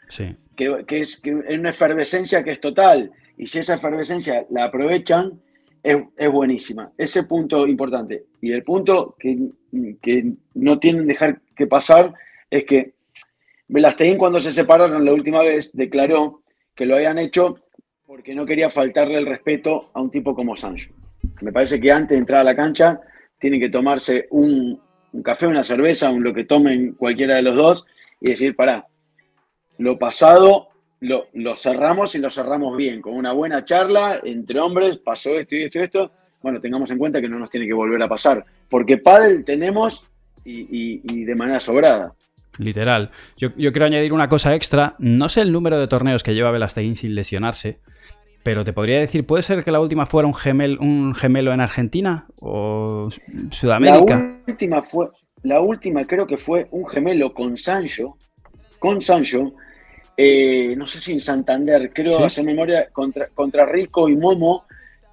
que, 0.57 0.85
es 0.89 1.21
en 1.23 1.61
una 1.61 1.71
efervescencia 1.71 2.43
que 2.43 2.53
es 2.53 2.61
total. 2.63 3.11
Y 3.37 3.47
si 3.47 3.59
esa 3.59 3.75
efervescencia 3.75 4.47
la 4.49 4.65
aprovechan, 4.65 5.39
es, 5.83 6.33
buenísima. 6.33 6.93
Ese 6.97 7.25
punto 7.25 7.67
importante. 7.67 8.25
Y 8.41 8.53
el 8.53 8.63
punto 8.63 9.17
que, 9.19 10.33
no 10.55 10.79
tienen 10.79 11.07
dejar 11.07 11.41
que 11.57 11.67
pasar 11.67 12.15
es 12.51 12.65
que 12.65 12.93
Velasteguín 13.69 14.19
cuando 14.19 14.39
se 14.39 14.53
separaron 14.53 15.05
la 15.05 15.13
última 15.13 15.41
vez 15.41 15.71
declaró 15.73 16.43
que 16.75 16.87
lo 16.87 16.97
habían 16.97 17.19
hecho 17.19 17.61
porque 18.05 18.35
no 18.35 18.45
quería 18.45 18.69
faltarle 18.69 19.19
el 19.19 19.27
respeto 19.27 19.91
a 19.95 20.01
un 20.01 20.11
tipo 20.11 20.35
como 20.35 20.57
Sancho. 20.57 20.91
Me 21.41 21.53
parece 21.53 21.81
que 21.81 21.93
antes 21.93 22.11
de 22.11 22.17
entrar 22.17 22.41
a 22.41 22.45
la 22.45 22.57
cancha 22.57 23.01
tienen 23.39 23.61
que 23.61 23.71
tomarse 23.71 24.27
un, 24.31 24.81
un 25.13 25.23
café, 25.23 25.47
una 25.47 25.63
cerveza, 25.63 26.11
un 26.11 26.25
lo 26.25 26.35
que 26.35 26.45
tomen 26.45 26.95
cualquiera 26.95 27.37
de 27.37 27.43
los 27.43 27.57
dos 27.57 27.87
y 28.21 28.31
decir, 28.31 28.57
pará, 28.57 28.87
lo 29.79 29.99
pasado 29.99 30.70
lo, 31.01 31.57
cerramos 31.57 32.15
y 32.15 32.19
lo 32.19 32.31
cerramos 32.31 32.77
bien, 32.77 33.01
con 33.01 33.15
una 33.15 33.33
buena 33.33 33.65
charla 33.65 34.21
entre 34.23 34.61
hombres, 34.61 34.99
pasó 34.99 35.31
esto 35.31 35.55
y 35.55 35.63
esto 35.63 35.79
y 35.79 35.83
esto. 35.83 36.13
Bueno, 36.43 36.61
tengamos 36.61 36.91
en 36.91 36.99
cuenta 36.99 37.21
que 37.21 37.29
no 37.29 37.39
nos 37.39 37.51
tiene 37.51 37.67
que 37.67 37.75
volver 37.75 38.03
a 38.03 38.09
pasar, 38.09 38.45
porque 38.69 38.99
pádel 38.99 39.45
tenemos 39.45 40.07
y, 40.45 41.25
de 41.25 41.35
manera 41.35 41.61
sobrada. 41.61 42.15
literal. 42.59 43.11
Yo, 43.37 43.53
quiero 43.55 43.85
añadir 43.85 44.13
una 44.13 44.29
cosa 44.29 44.55
extra. 44.55 44.95
No 44.99 45.29
sé 45.29 45.43
el 45.43 45.53
número 45.53 45.79
de 45.79 45.87
torneos 45.87 46.23
que 46.23 46.35
lleva 46.35 46.51
Velasteguín 46.51 46.97
sin 46.97 47.15
lesionarse, 47.15 47.79
pero 48.43 48.65
te 48.65 48.73
podría 48.73 49.01
decir, 49.01 49.27
¿puede 49.27 49.43
ser 49.43 49.65
que 49.65 49.71
la 49.71 49.81
última 49.81 50.07
fuera 50.07 50.27
un, 50.27 50.35
gemel, 50.35 50.79
un 50.79 51.15
gemelo 51.15 51.53
en 51.53 51.61
Argentina 51.61 52.27
o 52.41 53.09
Sudamérica? 53.51 54.17
La 54.17 54.43
última 54.47 54.83
fue, 54.83 55.09
la 55.43 55.61
última 55.61 56.05
creo 56.07 56.27
que 56.27 56.39
fue 56.39 56.69
un 56.71 56.87
gemelo 56.89 57.35
con 57.35 57.57
Sancho, 57.57 58.17
con 58.79 59.01
Sancho, 59.01 59.53
eh, 60.23 60.75
no 60.77 60.87
sé 60.87 61.01
si 61.01 61.13
en 61.13 61.21
Santander, 61.23 61.93
creo 61.95 62.23
hacer 62.23 62.45
memoria, 62.45 62.91
contra, 62.93 63.29
contra 63.29 63.65
Rico 63.65 64.07
y 64.07 64.17
Momo, 64.17 64.65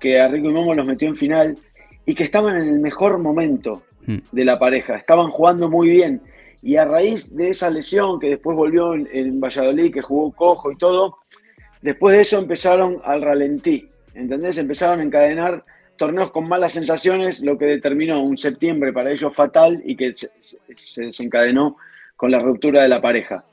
que 0.02 0.20
a 0.20 0.28
Rico 0.28 0.50
y 0.50 0.52
Momo 0.52 0.76
los 0.76 0.86
metió 0.86 1.08
en 1.08 1.16
final, 1.16 1.58
y 2.06 2.14
que 2.14 2.26
estaban 2.26 2.58
en 2.58 2.68
el 2.68 2.82
mejor 2.82 3.18
momento 3.18 3.84
hmm. 4.06 4.18
de 4.34 4.44
la 4.44 4.60
pareja, 4.60 4.98
estaban 4.98 5.30
jugando 5.30 5.70
muy 5.70 5.90
bien. 5.92 6.22
Y 6.62 6.76
a 6.76 6.84
raíz 6.84 7.34
de 7.34 7.52
esa 7.52 7.70
lesión 7.70 8.20
que 8.20 8.32
después 8.32 8.58
volvió 8.58 8.96
en, 8.96 9.40
Valladolid, 9.40 9.94
que 9.94 10.02
jugó 10.02 10.34
cojo 10.34 10.74
y 10.74 10.76
todo, 10.76 11.20
después 11.82 12.14
de 12.14 12.24
eso 12.24 12.38
empezaron 12.38 13.00
al 13.06 13.22
ralentí, 13.22 13.88
¿entendés? 14.14 14.58
Empezaron 14.58 15.00
a 15.00 15.04
encadenar 15.04 15.64
torneos 15.96 16.32
con 16.32 16.50
malas 16.50 16.74
sensaciones, 16.74 17.40
lo 17.40 17.58
que 17.58 17.66
determinó 17.66 18.22
un 18.22 18.36
septiembre 18.36 18.92
para 18.92 19.10
ellos 19.10 19.34
fatal 19.34 19.82
y 19.86 19.96
que 19.96 20.14
se 20.14 21.02
desencadenó 21.02 21.78
con 22.18 22.30
la 22.30 22.40
ruptura 22.40 22.84
de 22.84 22.90
la 22.90 23.00
pareja. 23.00 23.46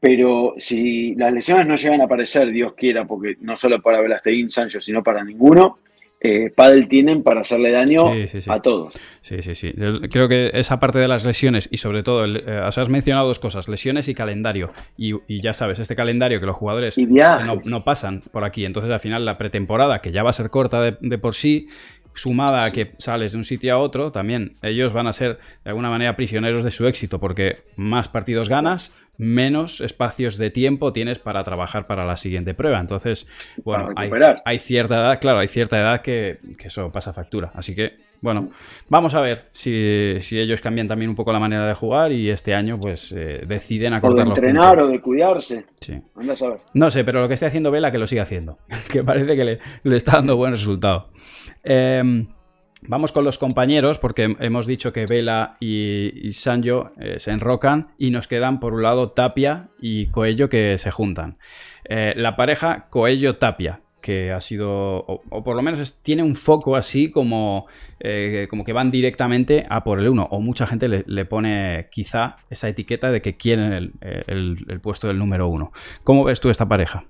Pero 0.00 0.54
si 0.58 1.14
las 1.16 1.32
lesiones 1.32 1.66
no 1.66 1.76
llegan 1.76 2.00
a 2.00 2.04
aparecer, 2.04 2.50
Dios 2.50 2.74
quiera, 2.74 3.06
porque 3.06 3.36
no 3.40 3.56
solo 3.56 3.82
para 3.82 4.00
Velasteguín, 4.00 4.48
Sancho, 4.48 4.80
sino 4.80 5.02
para 5.02 5.24
ninguno, 5.24 5.78
eh, 6.20 6.50
Padel 6.54 6.88
tienen 6.88 7.22
para 7.22 7.42
hacerle 7.42 7.70
daño 7.70 8.10
a 8.48 8.60
todos. 8.60 8.94
Sí, 9.22 9.40
sí, 9.42 9.54
sí. 9.54 9.72
Creo 10.10 10.28
que 10.28 10.50
esa 10.52 10.80
parte 10.80 10.98
de 10.98 11.06
las 11.06 11.24
lesiones 11.24 11.68
y 11.70 11.76
sobre 11.76 12.02
todo, 12.02 12.24
eh, 12.26 12.60
has 12.64 12.88
mencionado 12.88 13.28
dos 13.28 13.38
cosas, 13.38 13.68
lesiones 13.68 14.08
y 14.08 14.14
calendario. 14.14 14.72
Y, 14.96 15.40
ya 15.40 15.54
sabes, 15.54 15.78
este 15.78 15.94
calendario 15.94 16.40
que 16.40 16.46
los 16.46 16.56
jugadores 16.56 16.96
no, 17.64 17.84
pasan 17.84 18.22
por 18.32 18.44
aquí. 18.44 18.64
Entonces 18.64 18.90
al 18.90 19.00
final 19.00 19.24
la 19.24 19.38
pretemporada, 19.38 20.00
que 20.00 20.10
ya 20.10 20.22
va 20.22 20.30
a 20.30 20.32
ser 20.32 20.50
corta 20.50 20.82
de, 20.82 21.18
por 21.18 21.34
sí, 21.34 21.68
sumada 22.14 22.64
a 22.64 22.72
que 22.72 22.94
sales 22.98 23.32
de 23.32 23.38
un 23.38 23.44
sitio 23.44 23.74
a 23.74 23.78
otro, 23.78 24.10
también 24.10 24.54
ellos 24.62 24.92
van 24.92 25.06
a 25.06 25.12
ser 25.12 25.38
de 25.62 25.70
alguna 25.70 25.88
manera 25.88 26.16
prisioneros 26.16 26.64
de 26.64 26.72
su 26.72 26.88
éxito, 26.88 27.20
porque 27.20 27.58
más 27.76 28.08
partidos 28.08 28.48
ganas, 28.48 28.92
menos 29.18 29.80
espacios 29.80 30.38
de 30.38 30.50
tiempo 30.50 30.92
tienes 30.92 31.18
para 31.18 31.42
trabajar 31.44 31.86
para 31.86 32.06
la 32.06 32.16
siguiente 32.16 32.54
prueba. 32.54 32.80
Entonces, 32.80 33.26
bueno, 33.64 33.90
hay, 33.96 34.58
cierta 34.60 34.94
edad, 34.94 35.20
claro, 35.20 35.40
hay 35.40 35.48
cierta 35.48 35.78
edad 35.78 36.00
que, 36.00 36.38
eso 36.60 36.90
pasa 36.92 37.12
factura. 37.12 37.50
Así 37.54 37.74
que, 37.74 37.96
bueno, 38.20 38.50
vamos 38.88 39.14
a 39.14 39.20
ver 39.20 39.46
si, 39.52 39.70
ellos 40.30 40.60
cambian 40.60 40.86
también 40.86 41.10
un 41.10 41.16
poco 41.16 41.32
la 41.32 41.40
manera 41.40 41.66
de 41.66 41.74
jugar 41.74 42.12
y 42.12 42.30
este 42.30 42.54
año 42.54 42.78
pues 42.80 43.12
eh, 43.12 43.42
deciden 43.46 43.94
acortar 43.94 44.20
O 44.20 44.24
de 44.24 44.30
entrenar 44.30 44.78
o 44.78 44.86
de 44.86 45.00
cuidarse. 45.00 45.66
Sí. 45.80 46.00
a 46.16 46.20
ver. 46.20 46.58
No 46.72 46.90
sé, 46.90 47.02
pero 47.04 47.20
lo 47.20 47.28
que 47.28 47.34
esté 47.34 47.46
haciendo 47.46 47.72
Vela 47.72 47.90
que 47.90 47.98
lo 47.98 48.06
siga 48.06 48.22
haciendo, 48.22 48.58
que 48.92 49.02
parece 49.02 49.36
que 49.36 49.44
le, 49.44 49.58
le 49.82 49.96
está 49.96 50.12
dando 50.12 50.36
buen 50.36 50.52
resultado. 50.52 51.10
Eh, 51.64 52.24
Vamos 52.86 53.10
con 53.10 53.24
los 53.24 53.38
compañeros, 53.38 53.98
porque 53.98 54.36
hemos 54.38 54.66
dicho 54.66 54.92
que 54.92 55.06
Vela 55.06 55.56
y, 55.58 56.30
Sanjo 56.32 56.92
eh, 57.00 57.16
se 57.18 57.32
enrocan 57.32 57.88
y 57.98 58.10
nos 58.10 58.28
quedan 58.28 58.60
por 58.60 58.72
un 58.72 58.82
lado 58.82 59.10
Tapia 59.10 59.70
y 59.80 60.06
Coello 60.06 60.48
que 60.48 60.78
se 60.78 60.90
juntan. 60.90 61.38
Eh, 61.84 62.14
la 62.16 62.36
pareja 62.36 62.86
Coello-Tapia, 62.88 63.80
que 64.00 64.30
ha 64.30 64.40
sido, 64.40 65.04
o, 65.06 65.42
por 65.42 65.56
lo 65.56 65.62
menos 65.62 66.02
tiene 66.02 66.22
un 66.22 66.36
foco 66.36 66.76
así 66.76 67.10
como, 67.10 67.66
eh, 67.98 68.46
como 68.48 68.62
que 68.64 68.72
van 68.72 68.92
directamente 68.92 69.66
a 69.68 69.82
por 69.82 69.98
el 69.98 70.08
uno, 70.08 70.28
o 70.30 70.40
mucha 70.40 70.66
gente 70.66 71.04
le, 71.04 71.24
pone 71.24 71.88
quizá 71.90 72.36
esa 72.48 72.68
etiqueta 72.68 73.10
de 73.10 73.20
que 73.20 73.36
quieren 73.36 73.92
el 74.00 74.80
puesto 74.80 75.08
del 75.08 75.18
número 75.18 75.48
uno. 75.48 75.72
¿Cómo 76.04 76.22
ves 76.22 76.40
tú 76.40 76.48
esta 76.48 76.68
pareja? 76.68 77.04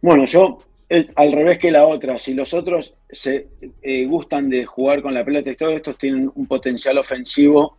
Bueno, 0.00 0.24
yo 0.24 0.58
al 1.14 1.32
revés 1.32 1.58
que 1.58 1.70
la 1.70 1.86
otra. 1.86 2.18
Si 2.18 2.34
los 2.34 2.52
otros 2.54 2.94
se 3.10 3.48
eh, 3.82 4.04
gustan 4.06 4.48
de 4.48 4.64
jugar 4.64 5.02
con 5.02 5.14
la 5.14 5.24
pelota 5.24 5.50
y 5.50 5.56
todos 5.56 5.74
estos 5.74 5.98
tienen 5.98 6.30
un 6.34 6.46
potencial 6.46 6.98
ofensivo 6.98 7.78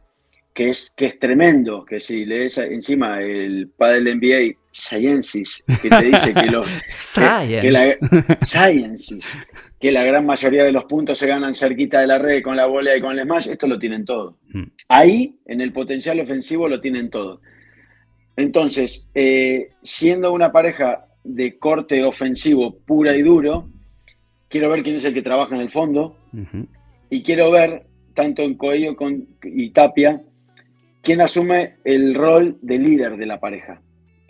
que 0.53 0.69
es, 0.69 0.93
que 0.95 1.07
es 1.07 1.19
tremendo. 1.19 1.85
Que 1.85 1.99
si 1.99 2.25
lees 2.25 2.57
encima 2.57 3.21
el 3.21 3.69
padre 3.69 4.15
NBA 4.15 4.57
Sciences, 4.71 5.63
que 5.81 5.89
te 5.89 6.03
dice 6.03 6.33
que 6.33 6.45
los. 6.47 6.67
Que, 7.15 7.69
la, 7.69 7.83
Sciences, 8.43 9.37
que 9.79 9.91
la 9.91 10.03
gran 10.03 10.25
mayoría 10.25 10.63
de 10.63 10.71
los 10.71 10.85
puntos 10.85 11.17
se 11.17 11.27
ganan 11.27 11.53
cerquita 11.53 12.01
de 12.01 12.07
la 12.07 12.17
red 12.17 12.41
con 12.41 12.57
la 12.57 12.65
bola 12.65 12.95
y 12.95 13.01
con 13.01 13.17
el 13.17 13.23
smash, 13.23 13.49
esto 13.49 13.67
lo 13.67 13.77
tienen 13.77 14.03
todo. 14.03 14.39
Hmm. 14.51 14.63
Ahí, 14.87 15.37
en 15.45 15.61
el 15.61 15.71
potencial 15.71 16.19
ofensivo, 16.19 16.67
lo 16.67 16.81
tienen 16.81 17.11
todo. 17.11 17.39
Entonces, 18.35 19.09
eh, 19.13 19.69
siendo 19.83 20.31
una 20.33 20.51
pareja 20.51 21.05
de 21.23 21.57
corte 21.57 22.03
ofensivo 22.03 22.75
pura 22.85 23.15
y 23.15 23.21
duro. 23.21 23.69
Quiero 24.49 24.69
ver 24.69 24.83
quién 24.83 24.97
es 24.97 25.05
el 25.05 25.13
que 25.13 25.21
trabaja 25.21 25.55
en 25.55 25.61
el 25.61 25.69
fondo. 25.69 26.17
Y 27.09 27.23
quiero 27.23 27.51
ver, 27.51 27.85
tanto 28.13 28.41
en 28.41 28.55
Coello 28.55 28.95
con, 28.95 29.27
y 29.43 29.69
Tapia, 29.71 30.21
quién 31.01 31.21
asume 31.21 31.75
el 31.83 32.13
rol 32.13 32.57
de 32.61 32.77
líder 32.77 33.17
de 33.17 33.25
la 33.25 33.39
pareja. 33.39 33.81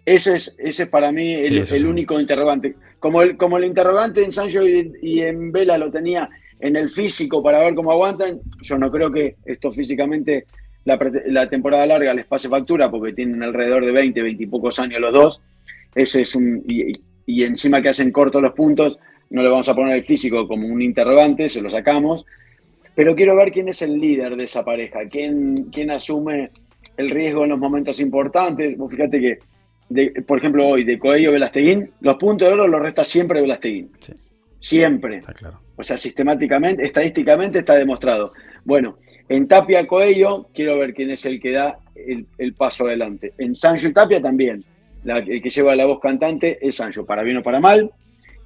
Ese 0.06 0.36
es, 0.36 0.56
ese 0.58 0.88
para 0.88 1.12
mí 1.12 1.34
el, 1.34 1.86
único 1.86 2.20
interrogante. 2.20 2.76
Como 3.00 3.22
el, 3.22 3.38
como 3.38 3.58
el 3.58 3.64
interrogante 3.64 4.24
en 4.24 4.34
Sancho 4.34 4.62
y, 4.68 5.22
en 5.22 5.52
Vela 5.52 5.78
lo 5.78 5.92
tenía 5.92 6.30
en 6.60 6.76
el 6.76 6.90
físico 6.90 7.42
para 7.42 7.60
ver 7.60 7.74
cómo 7.74 7.92
aguantan, 7.92 8.40
yo 8.62 8.78
no 8.78 8.92
creo 8.92 9.12
que 9.12 9.36
esto 9.46 9.72
físicamente 9.72 10.46
la, 10.86 11.00
la 11.28 11.50
temporada 11.50 11.86
larga 11.86 12.14
les 12.14 12.26
pase 12.26 12.50
factura 12.50 12.90
porque 12.92 13.14
tienen 13.14 13.44
alrededor 13.44 13.86
de 13.86 13.92
20, 13.92 14.22
20 14.22 14.44
y 14.44 14.48
pocos 14.48 14.80
años 14.80 15.02
los 15.02 15.14
dos 15.14 15.42
ese 15.96 16.22
es 16.22 16.36
un. 16.36 16.64
Y, 16.68 17.44
encima 17.44 17.82
que 17.82 17.90
hacen 17.90 18.12
cortos 18.12 18.42
los 18.42 18.54
puntos, 18.54 18.98
no 19.30 19.42
le 19.42 19.50
vamos 19.50 19.70
a 19.70 19.76
poner 19.76 19.96
el 19.96 20.04
físico 20.04 20.48
como 20.48 20.68
un 20.68 20.82
interrogante, 20.82 21.48
se 21.48 21.62
lo 21.62 21.70
sacamos. 21.70 22.26
Pero 22.96 23.16
quiero 23.16 23.36
ver 23.36 23.52
quién 23.52 23.70
es 23.70 23.82
el 23.82 24.00
líder 24.00 24.36
de 24.36 24.46
esa 24.46 24.64
pareja, 24.64 25.08
quién, 25.10 25.70
quién 25.72 25.90
asume 25.90 26.52
el 26.98 27.10
riesgo 27.10 27.44
en 27.44 27.52
los 27.52 27.60
momentos 27.60 28.00
importantes. 28.00 28.76
fíjate 28.90 29.20
que, 29.20 30.22
por 30.22 30.38
ejemplo, 30.38 30.68
hoy 30.68 30.84
de 30.84 31.00
Coello 31.00 31.32
Velasteguín, 31.32 31.92
los 32.02 32.18
puntos 32.18 32.48
de 32.48 32.54
oro 32.54 32.68
los 32.68 32.82
resta 32.82 33.06
siempre 33.06 33.42
Velasteguín. 33.42 33.90
Siempre. 34.60 35.22
claro. 35.22 35.60
O 35.76 35.82
sea, 35.82 35.98
sistemáticamente, 35.98 36.86
estadísticamente 36.86 37.60
está 37.60 37.76
demostrado. 37.76 38.34
Bueno, 38.64 39.00
en 39.28 39.48
Tapia 39.48 39.88
Coello, 39.88 40.50
quiero 40.54 40.78
ver 40.78 40.94
quién 40.94 41.10
es 41.10 41.26
el 41.26 41.40
que 41.40 41.52
da 41.52 41.80
el, 41.96 42.28
el 42.38 42.54
paso 42.54 42.86
adelante. 42.86 43.34
En 43.38 43.56
Sancho 43.56 43.88
y 43.88 43.94
Tapia 43.94 44.22
también 44.22 44.64
el 45.06 45.42
que 45.42 45.50
lleva 45.50 45.76
la 45.76 45.86
voz 45.86 46.00
cantante 46.00 46.58
es 46.62 46.76
Sancho, 46.76 47.06
para 47.06 47.24
bien 47.24 47.38
o 47.38 47.44
para 47.44 47.60
mal, 47.60 47.92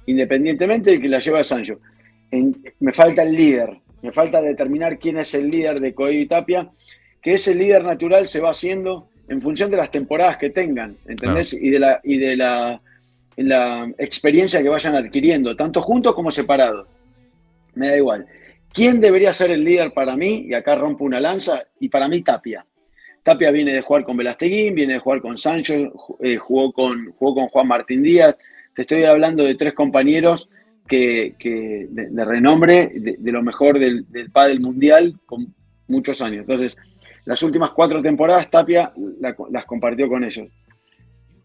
independientemente 0.06 0.94
el 0.94 1.00
que 1.00 1.08
la 1.08 1.18
lleva 1.18 1.40
es 1.40 1.46
Sancho. 1.46 1.78
me 2.80 2.92
falta 2.92 3.22
el 3.22 3.34
líder, 3.34 3.78
me 4.02 4.12
falta 4.12 4.40
determinar 4.40 4.98
quién 4.98 5.18
es 5.18 5.34
el 5.34 5.50
líder 5.50 5.80
de 5.80 5.94
Coelho 5.94 6.20
y 6.20 6.26
Tapia, 6.26 6.70
que 7.20 7.34
ese 7.34 7.54
líder 7.54 7.84
natural 7.84 8.28
se 8.28 8.40
va 8.40 8.50
haciendo 8.50 9.08
en 9.28 9.40
función 9.40 9.70
de 9.70 9.76
las 9.76 9.90
temporadas 9.90 10.38
que 10.38 10.50
tengan, 10.50 10.96
¿entendés? 11.06 11.52
Y 11.52 11.70
de, 11.70 11.78
la, 11.78 12.00
y 12.02 12.16
de 12.16 12.36
la, 12.36 12.80
la 13.36 13.92
experiencia 13.98 14.62
que 14.62 14.68
vayan 14.68 14.96
adquiriendo, 14.96 15.54
tanto 15.54 15.82
juntos 15.82 16.14
como 16.14 16.30
separados. 16.30 16.86
Me 17.74 17.88
da 17.88 17.96
igual. 17.96 18.26
¿Quién 18.72 19.00
debería 19.00 19.32
ser 19.32 19.50
el 19.50 19.64
líder 19.64 19.92
para 19.92 20.16
mí? 20.16 20.46
Y 20.48 20.54
acá 20.54 20.74
rompo 20.74 21.04
una 21.04 21.20
lanza, 21.20 21.64
y 21.78 21.88
para 21.88 22.08
mí 22.08 22.22
Tapia. 22.22 22.64
Tapia 23.28 23.50
viene 23.50 23.74
de 23.74 23.82
jugar 23.82 24.04
con 24.04 24.16
Velasteguín, 24.16 24.74
viene 24.74 24.94
de 24.94 25.00
jugar 25.00 25.20
con 25.20 25.36
Sancho, 25.36 25.74
eh, 26.22 26.38
jugó, 26.38 26.72
con, 26.72 27.12
jugó 27.12 27.34
con 27.34 27.48
Juan 27.48 27.68
Martín 27.68 28.02
Díaz. 28.02 28.38
Te 28.74 28.80
estoy 28.80 29.04
hablando 29.04 29.44
de 29.44 29.54
tres 29.54 29.74
compañeros 29.74 30.48
que, 30.86 31.34
de, 31.90 32.24
renombre, 32.24 32.90
de, 32.94 33.30
lo 33.30 33.42
mejor 33.42 33.78
del, 33.78 34.06
del 34.08 34.60
mundial 34.62 35.14
con 35.26 35.54
muchos 35.88 36.22
años. 36.22 36.40
Entonces, 36.40 36.78
las 37.26 37.42
últimas 37.42 37.72
cuatro 37.72 38.00
temporadas 38.00 38.50
Tapia 38.50 38.94
las 39.50 39.66
compartió 39.66 40.08
con 40.08 40.24
ellos. 40.24 40.48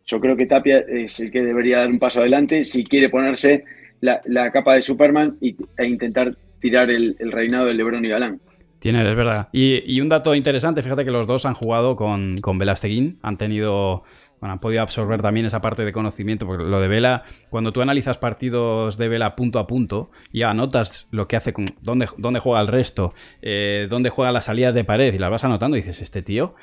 Yo 0.06 0.22
creo 0.22 0.38
que 0.38 0.46
Tapia 0.46 0.86
es 0.88 1.20
el 1.20 1.32
que 1.32 1.42
debería 1.42 1.80
dar 1.80 1.90
un 1.90 2.00
paso 2.00 2.22
adelante 2.22 2.64
si 2.64 2.86
quiere 2.86 3.10
ponerse 3.10 3.66
la, 4.00 4.52
capa 4.54 4.76
de 4.76 4.84
Superman 4.84 5.38
e 5.42 5.86
intentar 5.86 6.34
tirar 6.62 6.90
el, 6.90 7.18
el 7.20 7.34
reinado 7.34 7.66
de 7.66 7.74
Lebron 7.74 8.06
y 8.06 8.08
Galán. 8.08 8.40
Tiene, 8.84 9.10
es 9.10 9.16
verdad. 9.16 9.48
Y, 9.54 10.02
un 10.02 10.10
dato 10.10 10.36
interesante, 10.36 10.84
fíjate 10.84 11.06
que 11.06 11.12
los 11.12 11.26
dos 11.26 11.46
han 11.46 11.54
jugado 11.54 11.96
con, 11.96 12.36
con 12.40 12.58
Velasteguín, 12.58 13.18
han 13.22 13.38
tenido 13.38 14.04
bueno, 14.42 14.52
han 14.52 14.60
podido 14.60 14.82
absorber 14.82 15.22
también 15.22 15.46
esa 15.46 15.62
parte 15.62 15.86
de 15.86 15.94
conocimiento, 15.94 16.46
porque 16.46 16.66
lo 16.66 16.82
de 16.82 16.90
Vela, 16.90 17.24
cuando 17.50 17.72
tú 17.72 17.82
analizas 17.82 18.18
partidos 18.18 18.98
de 18.98 19.08
Vela 19.08 19.38
punto 19.38 19.60
a 19.60 19.68
punto, 19.68 20.12
ya 20.34 20.50
anotas 20.50 21.08
lo 21.12 21.30
que 21.30 21.38
hace, 21.38 21.54
con 21.54 21.68
dónde, 21.80 22.10
dónde 22.18 22.42
juega 22.42 22.60
el 22.60 22.68
resto, 22.68 23.14
eh, 23.42 23.88
dónde 23.90 24.10
juega 24.10 24.34
las 24.34 24.44
salidas 24.44 24.74
de 24.74 24.84
pared, 24.84 25.14
y 25.14 25.18
las 25.18 25.32
vas 25.32 25.46
anotando 25.46 25.78
y 25.78 25.80
dices, 25.80 26.02
este 26.02 26.22
tío 26.22 26.56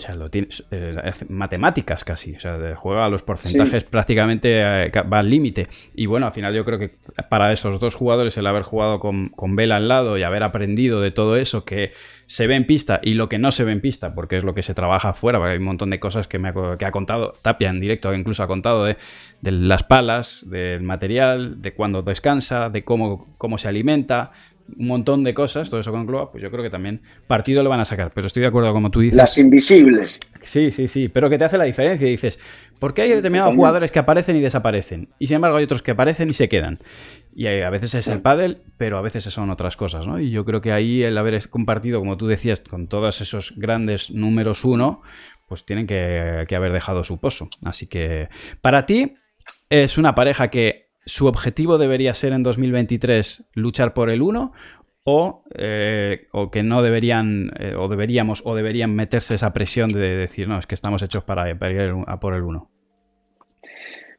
O 0.00 0.02
sea, 0.02 0.14
lo 0.14 0.30
tienes, 0.30 0.64
eh, 0.70 0.96
matemáticas 1.28 2.04
casi. 2.04 2.34
O 2.34 2.40
sea, 2.40 2.58
juega 2.74 3.04
a 3.04 3.08
los 3.10 3.22
porcentajes 3.22 3.84
prácticamente 3.84 4.60
eh, 4.86 4.90
va 5.02 5.18
al 5.18 5.28
límite. 5.28 5.66
Y 5.94 6.06
bueno, 6.06 6.26
al 6.26 6.32
final 6.32 6.54
yo 6.54 6.64
creo 6.64 6.78
que 6.78 6.90
para 7.28 7.52
esos 7.52 7.78
dos 7.80 7.94
jugadores, 7.94 8.38
el 8.38 8.46
haber 8.46 8.62
jugado 8.62 8.98
con, 8.98 9.28
con 9.28 9.56
Vela 9.56 9.76
al 9.76 9.88
lado 9.88 10.16
y 10.16 10.22
haber 10.22 10.42
aprendido 10.42 11.02
de 11.02 11.10
todo 11.10 11.36
eso 11.36 11.66
que 11.66 11.92
se 12.30 12.46
ve 12.46 12.54
en 12.54 12.64
pista 12.64 13.00
y 13.02 13.14
lo 13.14 13.28
que 13.28 13.38
no 13.38 13.50
se 13.50 13.64
ve 13.64 13.72
en 13.72 13.80
pista, 13.80 14.14
porque 14.14 14.38
es 14.38 14.44
lo 14.44 14.54
que 14.54 14.62
se 14.62 14.72
trabaja 14.72 15.10
afuera, 15.10 15.38
porque 15.38 15.50
hay 15.50 15.58
un 15.58 15.64
montón 15.64 15.90
de 15.90 15.98
cosas 15.98 16.28
que, 16.28 16.38
me 16.38 16.48
ha, 16.48 16.54
que 16.78 16.84
ha 16.84 16.92
contado 16.92 17.34
Tapia 17.42 17.68
en 17.68 17.80
directo, 17.80 18.14
incluso 18.14 18.42
ha 18.42 18.46
contado 18.46 18.84
de, 18.84 18.96
de 19.40 19.50
las 19.50 19.82
palas, 19.82 20.48
del 20.48 20.82
material, 20.82 21.60
de 21.60 21.74
cuándo 21.74 22.02
descansa, 22.02 22.70
de 22.70 22.84
cómo, 22.84 23.26
cómo 23.36 23.58
se 23.58 23.66
alimenta, 23.66 24.30
un 24.78 24.86
montón 24.86 25.24
de 25.24 25.34
cosas, 25.34 25.70
todo 25.70 25.80
eso 25.80 25.90
con 25.92 26.06
Globa, 26.06 26.30
pues 26.30 26.42
yo 26.42 26.50
creo 26.50 26.62
que 26.62 26.70
también 26.70 27.02
partido 27.26 27.62
lo 27.62 27.70
van 27.70 27.80
a 27.80 27.84
sacar. 27.84 28.10
Pero 28.14 28.26
estoy 28.26 28.42
de 28.42 28.48
acuerdo 28.48 28.72
como 28.72 28.90
tú 28.90 29.00
dices. 29.00 29.16
Las 29.16 29.36
invisibles. 29.38 30.20
Sí, 30.42 30.70
sí, 30.70 30.88
sí. 30.88 31.08
Pero 31.08 31.28
que 31.30 31.38
te 31.38 31.44
hace 31.44 31.58
la 31.58 31.64
diferencia. 31.64 32.06
Dices, 32.06 32.38
¿por 32.78 32.94
qué 32.94 33.02
hay 33.02 33.10
determinados 33.10 33.54
jugadores 33.54 33.90
que 33.90 33.98
aparecen 33.98 34.36
y 34.36 34.40
desaparecen? 34.40 35.08
Y 35.18 35.26
sin 35.26 35.36
embargo 35.36 35.56
hay 35.56 35.64
otros 35.64 35.82
que 35.82 35.90
aparecen 35.90 36.30
y 36.30 36.34
se 36.34 36.48
quedan. 36.48 36.78
Y 37.34 37.46
a 37.46 37.70
veces 37.70 37.94
es 37.94 38.08
el 38.08 38.20
pádel, 38.20 38.62
pero 38.76 38.98
a 38.98 39.02
veces 39.02 39.24
son 39.24 39.50
otras 39.50 39.76
cosas, 39.76 40.06
¿no? 40.06 40.20
Y 40.20 40.30
yo 40.30 40.44
creo 40.44 40.60
que 40.60 40.72
ahí 40.72 41.02
el 41.02 41.16
haber 41.16 41.48
compartido, 41.48 42.00
como 42.00 42.16
tú 42.16 42.26
decías, 42.26 42.60
con 42.60 42.88
todos 42.88 43.20
esos 43.20 43.54
grandes 43.56 44.10
números 44.10 44.64
uno, 44.64 45.02
pues 45.46 45.64
tienen 45.64 45.86
que, 45.86 46.44
que 46.48 46.56
haber 46.56 46.72
dejado 46.72 47.04
su 47.04 47.18
pozo. 47.18 47.48
Así 47.64 47.86
que, 47.86 48.28
para 48.60 48.86
ti, 48.86 49.14
es 49.68 49.98
una 49.98 50.14
pareja 50.14 50.48
que 50.48 50.89
su 51.04 51.26
objetivo 51.26 51.78
debería 51.78 52.14
ser 52.14 52.32
en 52.32 52.42
2023 52.42 53.44
luchar 53.54 53.94
por 53.94 54.10
el 54.10 54.22
1 54.22 54.52
o, 55.04 55.44
eh, 55.54 56.28
o, 56.32 56.50
que 56.50 56.62
no 56.62 56.82
deberían, 56.82 57.50
eh, 57.58 57.74
o 57.76 57.88
deberíamos, 57.88 58.42
o 58.44 58.54
deberían 58.54 58.94
meterse 58.94 59.34
esa 59.34 59.52
presión 59.52 59.88
de 59.88 60.16
decir, 60.16 60.46
no, 60.46 60.58
es 60.58 60.66
que 60.66 60.74
estamos 60.74 61.02
hechos 61.02 61.24
para, 61.24 61.50
ir 61.50 61.56
a 62.06 62.20
por 62.20 62.34
el 62.34 62.42
1. 62.42 62.70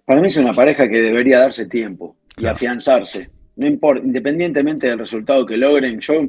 Para 0.05 0.21
mí 0.21 0.27
es 0.27 0.37
una 0.37 0.53
pareja 0.53 0.89
que 0.89 1.01
debería 1.01 1.39
darse 1.39 1.67
tiempo 1.67 2.17
y 2.37 2.45
afianzarse. 2.47 3.29
No 3.55 3.67
importa, 3.67 4.03
independientemente 4.03 4.87
del 4.87 4.99
resultado 4.99 5.45
que 5.45 5.57
logren, 5.57 5.99
yo, 5.99 6.23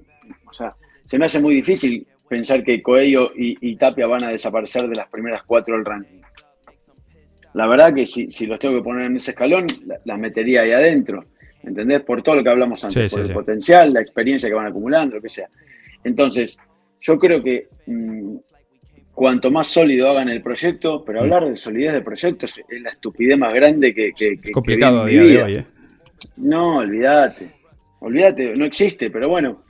o 0.47 0.53
sea, 0.53 0.77
se 1.07 1.19
me 1.19 1.25
hace 1.25 1.41
muy 1.41 1.55
difícil 1.55 2.07
pensar 2.29 2.63
que 2.63 2.83
Coelho 2.83 3.33
y 3.35 3.77
Tapia 3.77 4.07
van 4.07 4.25
a 4.25 4.31
desaparecer 4.31 4.89
de 4.89 4.97
las 4.97 5.09
primeras 5.09 5.43
cuatro 5.45 5.75
del 5.75 5.85
ranking 5.85 6.22
la 7.55 7.67
verdad 7.67 7.95
que 7.95 8.07
si, 8.07 8.31
si 8.31 8.47
los 8.47 8.59
tengo 8.59 8.77
que 8.77 8.83
poner 8.83 9.07
en 9.07 9.17
ese 9.17 9.33
escalón, 9.33 9.67
las 10.05 10.19
metería 10.19 10.63
ahí 10.63 10.73
adentro. 10.73 11.21
¿Entendés? 11.63 12.01
Por 12.01 12.23
todo 12.23 12.37
lo 12.37 12.43
que 12.43 12.51
hablamos 12.51 12.83
antes, 12.85 13.13
por 13.13 13.21
el 13.21 13.33
potencial, 13.33 13.93
la 13.93 14.01
experiencia 14.01 14.49
que 14.49 14.55
van 14.55 14.67
acumulando, 14.67 15.17
lo 15.17 15.23
que 15.23 15.29
sea. 15.29 15.49
Entonces, 16.03 16.59
yo 17.01 17.19
creo 17.19 17.41
que 17.41 17.69
mm, 17.87 18.37
cuanto 19.13 19.51
más 19.51 19.69
sólido 19.69 20.11
hagan 20.11 20.29
el 20.29 20.43
proyecto, 20.43 21.05
pero 21.05 21.21
mm. 21.21 21.23
hablar 21.23 21.49
de 21.49 21.57
solidez 21.57 21.93
de 21.93 22.01
proyecto 22.01 22.47
es, 22.47 22.61
la 22.81 22.91
estupidez 22.91 23.39
más 23.39 23.55
grande 23.55 23.95
que, 23.95 24.13
que, 24.13 24.39
que 24.39 24.51
complicado 24.51 25.05
que 25.05 25.13
día 25.13 25.45
hoy, 25.45 25.53
¿eh? 25.53 25.67
No, 26.37 26.79
olvídate. 26.79 27.51
Olvídate, 28.01 28.57
no 28.57 28.65
existe, 28.65 29.11
pero 29.11 29.29
bueno, 29.29 29.63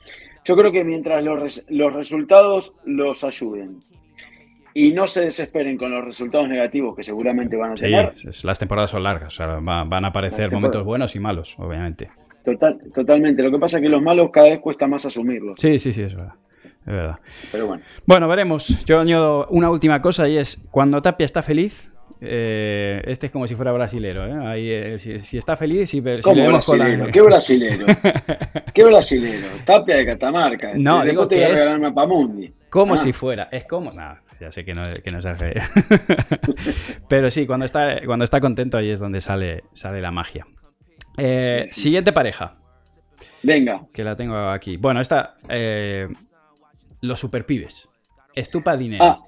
yo 0.44 0.56
creo 0.56 0.72
que 0.72 0.84
mientras 0.84 1.22
los, 1.22 1.64
los 1.68 1.92
resultados 1.92 2.72
los 2.86 3.22
ayuden 3.24 3.82
y 4.74 4.92
no 4.92 5.06
se 5.06 5.22
desesperen 5.22 5.76
con 5.76 5.90
los 5.90 6.04
resultados 6.04 6.48
negativos 6.48 6.96
que 6.96 7.02
seguramente 7.02 7.56
van 7.56 7.72
a 7.72 7.74
tener. 7.74 8.14
las 8.42 8.58
temporadas 8.58 8.90
son 8.90 9.02
largas, 9.02 9.38
van 9.38 10.04
a 10.04 10.08
aparecer 10.08 10.50
momentos 10.50 10.84
buenos 10.84 11.14
y 11.14 11.20
malos, 11.20 11.54
obviamente. 11.58 12.10
Total, 12.44 12.78
totalmente. 12.92 13.42
Lo 13.42 13.50
que 13.50 13.58
pasa 13.58 13.78
es 13.78 13.82
que 13.82 13.88
los 13.88 14.02
malos 14.02 14.30
cada 14.32 14.48
vez 14.48 14.58
cuesta 14.58 14.88
más 14.88 15.04
asumirlos. 15.04 15.60
Sí, 15.60 15.78
sí, 15.78 15.92
sí, 15.92 16.02
es 16.02 16.14
verdad. 16.14 16.34
Es 16.64 16.92
verdad. 16.92 17.18
Pero 17.52 17.66
bueno. 17.68 17.82
Bueno, 18.04 18.28
veremos. 18.28 18.84
Yo 18.84 18.98
añado 18.98 19.46
una 19.48 19.70
última 19.70 20.00
cosa 20.02 20.28
y 20.28 20.38
es 20.38 20.60
cuando 20.70 21.00
Tapia 21.00 21.24
está 21.24 21.42
feliz. 21.42 21.92
Eh, 22.20 23.02
este 23.06 23.26
es 23.26 23.32
como 23.32 23.46
si 23.46 23.54
fuera 23.54 23.70
brasilero. 23.72 24.26
¿eh? 24.26 24.94
eh 24.94 24.98
si, 24.98 25.38
está 25.38 25.56
feliz, 25.56 25.90
si, 25.90 26.02
si 26.02 26.20
¿Cómo 26.22 26.46
brasilero? 26.48 27.06
¿Qué 27.12 27.20
brasilero? 27.20 27.86
¿Qué 28.74 28.84
brasilero? 28.84 29.48
Tapia 29.64 29.96
de 29.96 30.06
Catamarca. 30.06 30.72
No, 30.74 31.04
digo 31.04 31.28
que 31.28 31.44
es... 31.44 31.80
Mapamundi. 31.80 32.52
Como 32.70 32.94
ah. 32.94 32.96
si 32.96 33.12
fuera. 33.12 33.48
Es 33.52 33.64
como. 33.64 33.92
Nada 33.92 34.22
ya 34.42 34.50
sé 34.50 34.64
que 34.64 34.74
no, 34.74 34.82
que 34.82 35.10
no 35.10 35.20
Pero 37.08 37.30
sí, 37.30 37.46
cuando 37.46 37.64
está, 37.64 38.04
cuando 38.04 38.24
está 38.24 38.40
contento 38.40 38.76
ahí 38.76 38.90
es 38.90 38.98
donde 38.98 39.20
sale, 39.20 39.62
sale 39.72 40.00
la 40.00 40.10
magia. 40.10 40.46
Eh, 41.16 41.66
siguiente 41.70 42.12
pareja. 42.12 42.56
Venga. 43.44 43.86
Que 43.92 44.02
la 44.02 44.16
tengo 44.16 44.36
aquí. 44.50 44.76
Bueno, 44.76 45.00
esta. 45.00 45.36
Eh, 45.48 46.08
los 47.02 47.20
superpibes. 47.20 47.88
Estupa 48.34 48.76
dinero. 48.76 49.04
Ah, 49.04 49.20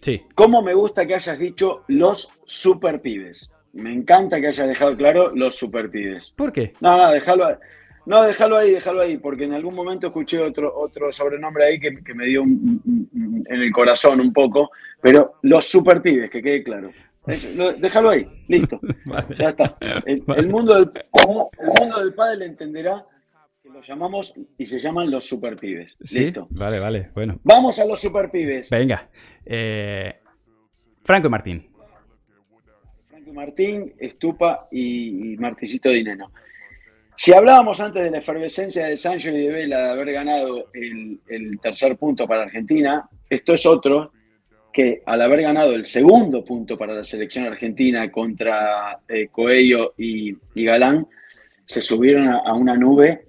sí. 0.00 0.22
¿Cómo 0.34 0.62
me 0.62 0.72
gusta 0.72 1.06
que 1.06 1.14
hayas 1.14 1.38
dicho 1.38 1.84
los 1.88 2.30
superpibes? 2.44 3.50
Me 3.74 3.92
encanta 3.92 4.40
que 4.40 4.46
hayas 4.46 4.68
dejado 4.68 4.96
claro 4.96 5.32
los 5.34 5.56
superpibes. 5.56 6.32
¿Por 6.36 6.52
qué? 6.52 6.72
No, 6.80 6.96
no, 6.96 7.10
déjalo. 7.10 7.58
No, 8.06 8.22
déjalo 8.22 8.56
ahí, 8.56 8.70
déjalo 8.72 9.00
ahí, 9.00 9.16
porque 9.16 9.44
en 9.44 9.54
algún 9.54 9.74
momento 9.74 10.08
escuché 10.08 10.38
otro, 10.40 10.72
otro 10.76 11.10
sobrenombre 11.10 11.64
ahí 11.64 11.80
que, 11.80 12.14
me 12.14 12.26
dio 12.26 12.42
en 12.42 13.44
el 13.48 13.72
corazón 13.72 14.20
un 14.20 14.32
poco, 14.32 14.70
pero 15.00 15.36
los 15.42 15.66
super 15.66 16.02
pibes, 16.02 16.30
que 16.30 16.42
quede 16.42 16.62
claro. 16.62 16.90
déjalo 17.78 18.10
ahí, 18.10 18.26
listo. 18.48 18.78
Ya 19.38 19.50
está. 19.50 19.76
El, 20.04 20.48
mundo 20.48 20.74
del, 20.74 20.90
el 21.14 21.80
mundo 21.80 21.98
del 21.98 22.14
padre 22.14 22.44
entenderá 22.46 23.04
que 23.62 23.70
lo 23.70 23.80
llamamos 23.80 24.34
y 24.58 24.66
se 24.66 24.78
llaman 24.78 25.10
los 25.10 25.24
super 25.24 25.56
pibes. 25.56 25.96
Listo. 26.12 26.46
Vale, 26.50 26.78
vale, 26.78 27.10
bueno. 27.14 27.38
Vamos 27.42 27.78
a 27.78 27.86
los 27.86 28.00
super 28.00 28.30
pibes. 28.30 28.68
Venga. 28.68 29.08
Eh, 29.46 30.20
Franco 31.02 31.28
y 31.28 31.30
Martín. 31.30 31.66
Franco 33.08 33.30
y 33.30 33.32
Martín, 33.32 33.94
Estupa 33.98 34.68
y, 34.70 35.32
y 35.32 35.36
Marticito 35.38 35.88
Dineno. 35.88 36.30
Si 37.16 37.32
hablábamos 37.32 37.80
antes 37.80 38.02
de 38.02 38.10
la 38.10 38.18
efervescencia 38.18 38.86
de 38.86 38.96
Sancho 38.96 39.30
y 39.30 39.40
de 39.40 39.52
Vela 39.52 39.82
de 39.82 39.90
haber 39.90 40.12
ganado 40.12 40.68
el, 40.72 41.58
tercer 41.62 41.96
punto 41.96 42.26
para 42.26 42.42
Argentina, 42.42 43.08
esto 43.30 43.54
es 43.54 43.64
otro 43.66 44.12
que 44.72 45.02
al 45.06 45.22
haber 45.22 45.42
ganado 45.42 45.72
el 45.74 45.86
segundo 45.86 46.44
punto 46.44 46.76
para 46.76 46.94
la 46.94 47.04
selección 47.04 47.46
argentina 47.46 48.10
contra 48.10 48.98
eh, 49.08 49.28
Coello 49.28 49.94
y, 49.96 50.36
Galán, 50.56 51.06
se 51.64 51.80
subieron 51.80 52.28
a, 52.28 52.52
una 52.54 52.76
nube 52.76 53.28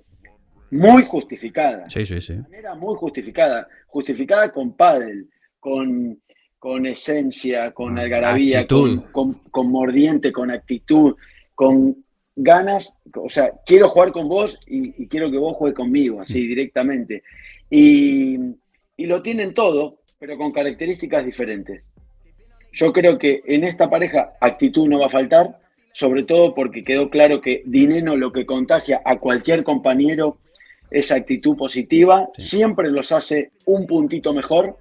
muy 0.72 1.04
justificada. 1.04 1.88
Sí, 1.88 2.06
sí, 2.06 2.20
sí. 2.20 2.34
De 2.34 2.42
manera 2.42 2.74
muy 2.74 2.96
justificada. 2.96 3.68
Justificada 3.86 4.52
con 4.52 4.76
pádel, 4.76 5.30
con, 5.60 6.20
con 6.58 6.88
esencia, 6.88 7.72
con 7.72 8.00
algarabía, 8.00 8.66
con, 8.66 9.02
con, 9.12 9.72
mordiente, 9.72 10.32
con 10.32 10.50
actitud, 10.50 11.16
con 11.54 11.96
ganas, 12.36 12.98
o 13.16 13.30
sea, 13.30 13.52
quiero 13.66 13.90
jugar 13.90 14.12
con 14.12 14.28
vos 14.28 14.60
y, 14.68 15.08
quiero 15.08 15.32
que 15.32 15.38
vos 15.38 15.56
juegues 15.56 15.76
conmigo, 15.76 16.22
así 16.22 16.44
mm. 16.44 16.48
directamente. 16.48 17.24
Y, 17.70 18.38
lo 18.98 19.22
tienen 19.22 19.54
todo, 19.54 20.00
pero 20.20 20.38
con 20.38 20.52
características 20.52 21.26
diferentes. 21.26 21.84
Yo 22.72 22.92
creo 22.92 23.18
que 23.18 23.42
en 23.46 23.64
esta 23.64 23.90
pareja 23.90 24.34
actitud 24.42 24.88
no 24.88 25.00
va 25.00 25.08
a 25.08 25.10
faltar, 25.10 25.56
sobre 25.94 26.24
todo 26.24 26.54
porque 26.54 26.84
quedó 26.84 27.10
claro 27.10 27.40
que 27.40 27.62
Dineno 27.66 28.18
lo 28.18 28.32
que 28.32 28.46
contagia 28.46 29.02
a 29.06 29.18
cualquier 29.18 29.64
compañero 29.64 30.38
es 30.92 31.12
actitud 31.12 31.56
positiva, 31.56 32.30
siempre 32.38 32.90
los 32.90 33.12
hace 33.12 33.52
un 33.66 33.86
puntito 33.86 34.34
mejor, 34.34 34.78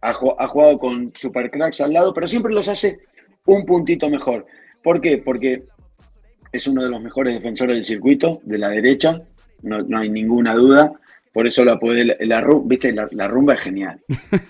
ha, 0.00 0.10
ha 0.10 0.46
jugado 0.48 0.78
con 0.78 1.12
supercracks 1.14 1.80
al 1.80 1.92
lado, 1.92 2.14
pero 2.14 2.26
siempre 2.26 2.52
los 2.52 2.68
hace 2.68 2.98
un 3.46 3.64
puntito 3.64 4.08
mejor. 4.08 4.46
¿Por 4.82 5.00
qué? 5.00 5.18
Porque 5.18 5.64
es 6.54 6.68
uno 6.68 6.84
de 6.84 6.88
los 6.88 7.02
mejores 7.02 7.34
defensores 7.34 7.76
del 7.76 7.84
circuito, 7.84 8.40
de 8.44 8.58
la 8.58 8.68
derecha, 8.68 9.20
no, 9.62 9.98
hay 9.98 10.08
ninguna 10.08 10.54
duda. 10.54 10.92
Por 11.32 11.48
eso 11.48 11.64
la 11.64 11.80
puede, 11.80 12.04
la, 12.04 12.46
viste, 12.64 12.92
la, 12.92 13.26
rumba 13.26 13.54
es 13.54 13.60
genial. 13.60 13.98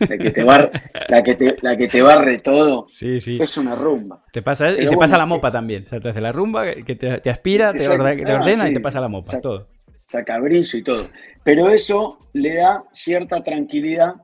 La 0.00 0.18
que 0.18 0.30
te, 0.30 0.44
bar, 0.44 0.70
la, 1.08 1.22
que 1.22 1.34
te, 1.34 1.56
la 1.62 1.78
que 1.78 1.88
te 1.88 2.02
barre 2.02 2.40
todo 2.40 2.84
sí, 2.88 3.22
sí. 3.22 3.38
es 3.40 3.56
una 3.56 3.74
rumba. 3.74 4.22
Te 4.30 4.42
pasa, 4.42 4.70
y 4.70 4.86
te 4.86 4.96
pasa 4.98 5.16
la 5.16 5.24
mopa 5.24 5.50
también. 5.50 5.84
O 5.84 5.86
sea, 5.86 5.98
te 5.98 6.10
hace 6.10 6.20
la 6.20 6.30
rumba 6.30 6.74
que 6.74 6.94
te, 6.94 7.30
aspira, 7.30 7.72
te, 7.72 7.88
ordena, 7.88 8.68
y 8.68 8.74
te 8.74 8.80
pasa 8.80 9.00
la 9.00 9.08
mopa, 9.08 9.40
todo. 9.40 9.66
Saca 10.08 10.38
brillo 10.40 10.78
y 10.78 10.82
todo. 10.82 11.08
Pero 11.42 11.70
eso 11.70 12.18
le 12.34 12.56
da 12.56 12.84
cierta 12.92 13.42
tranquilidad 13.42 14.16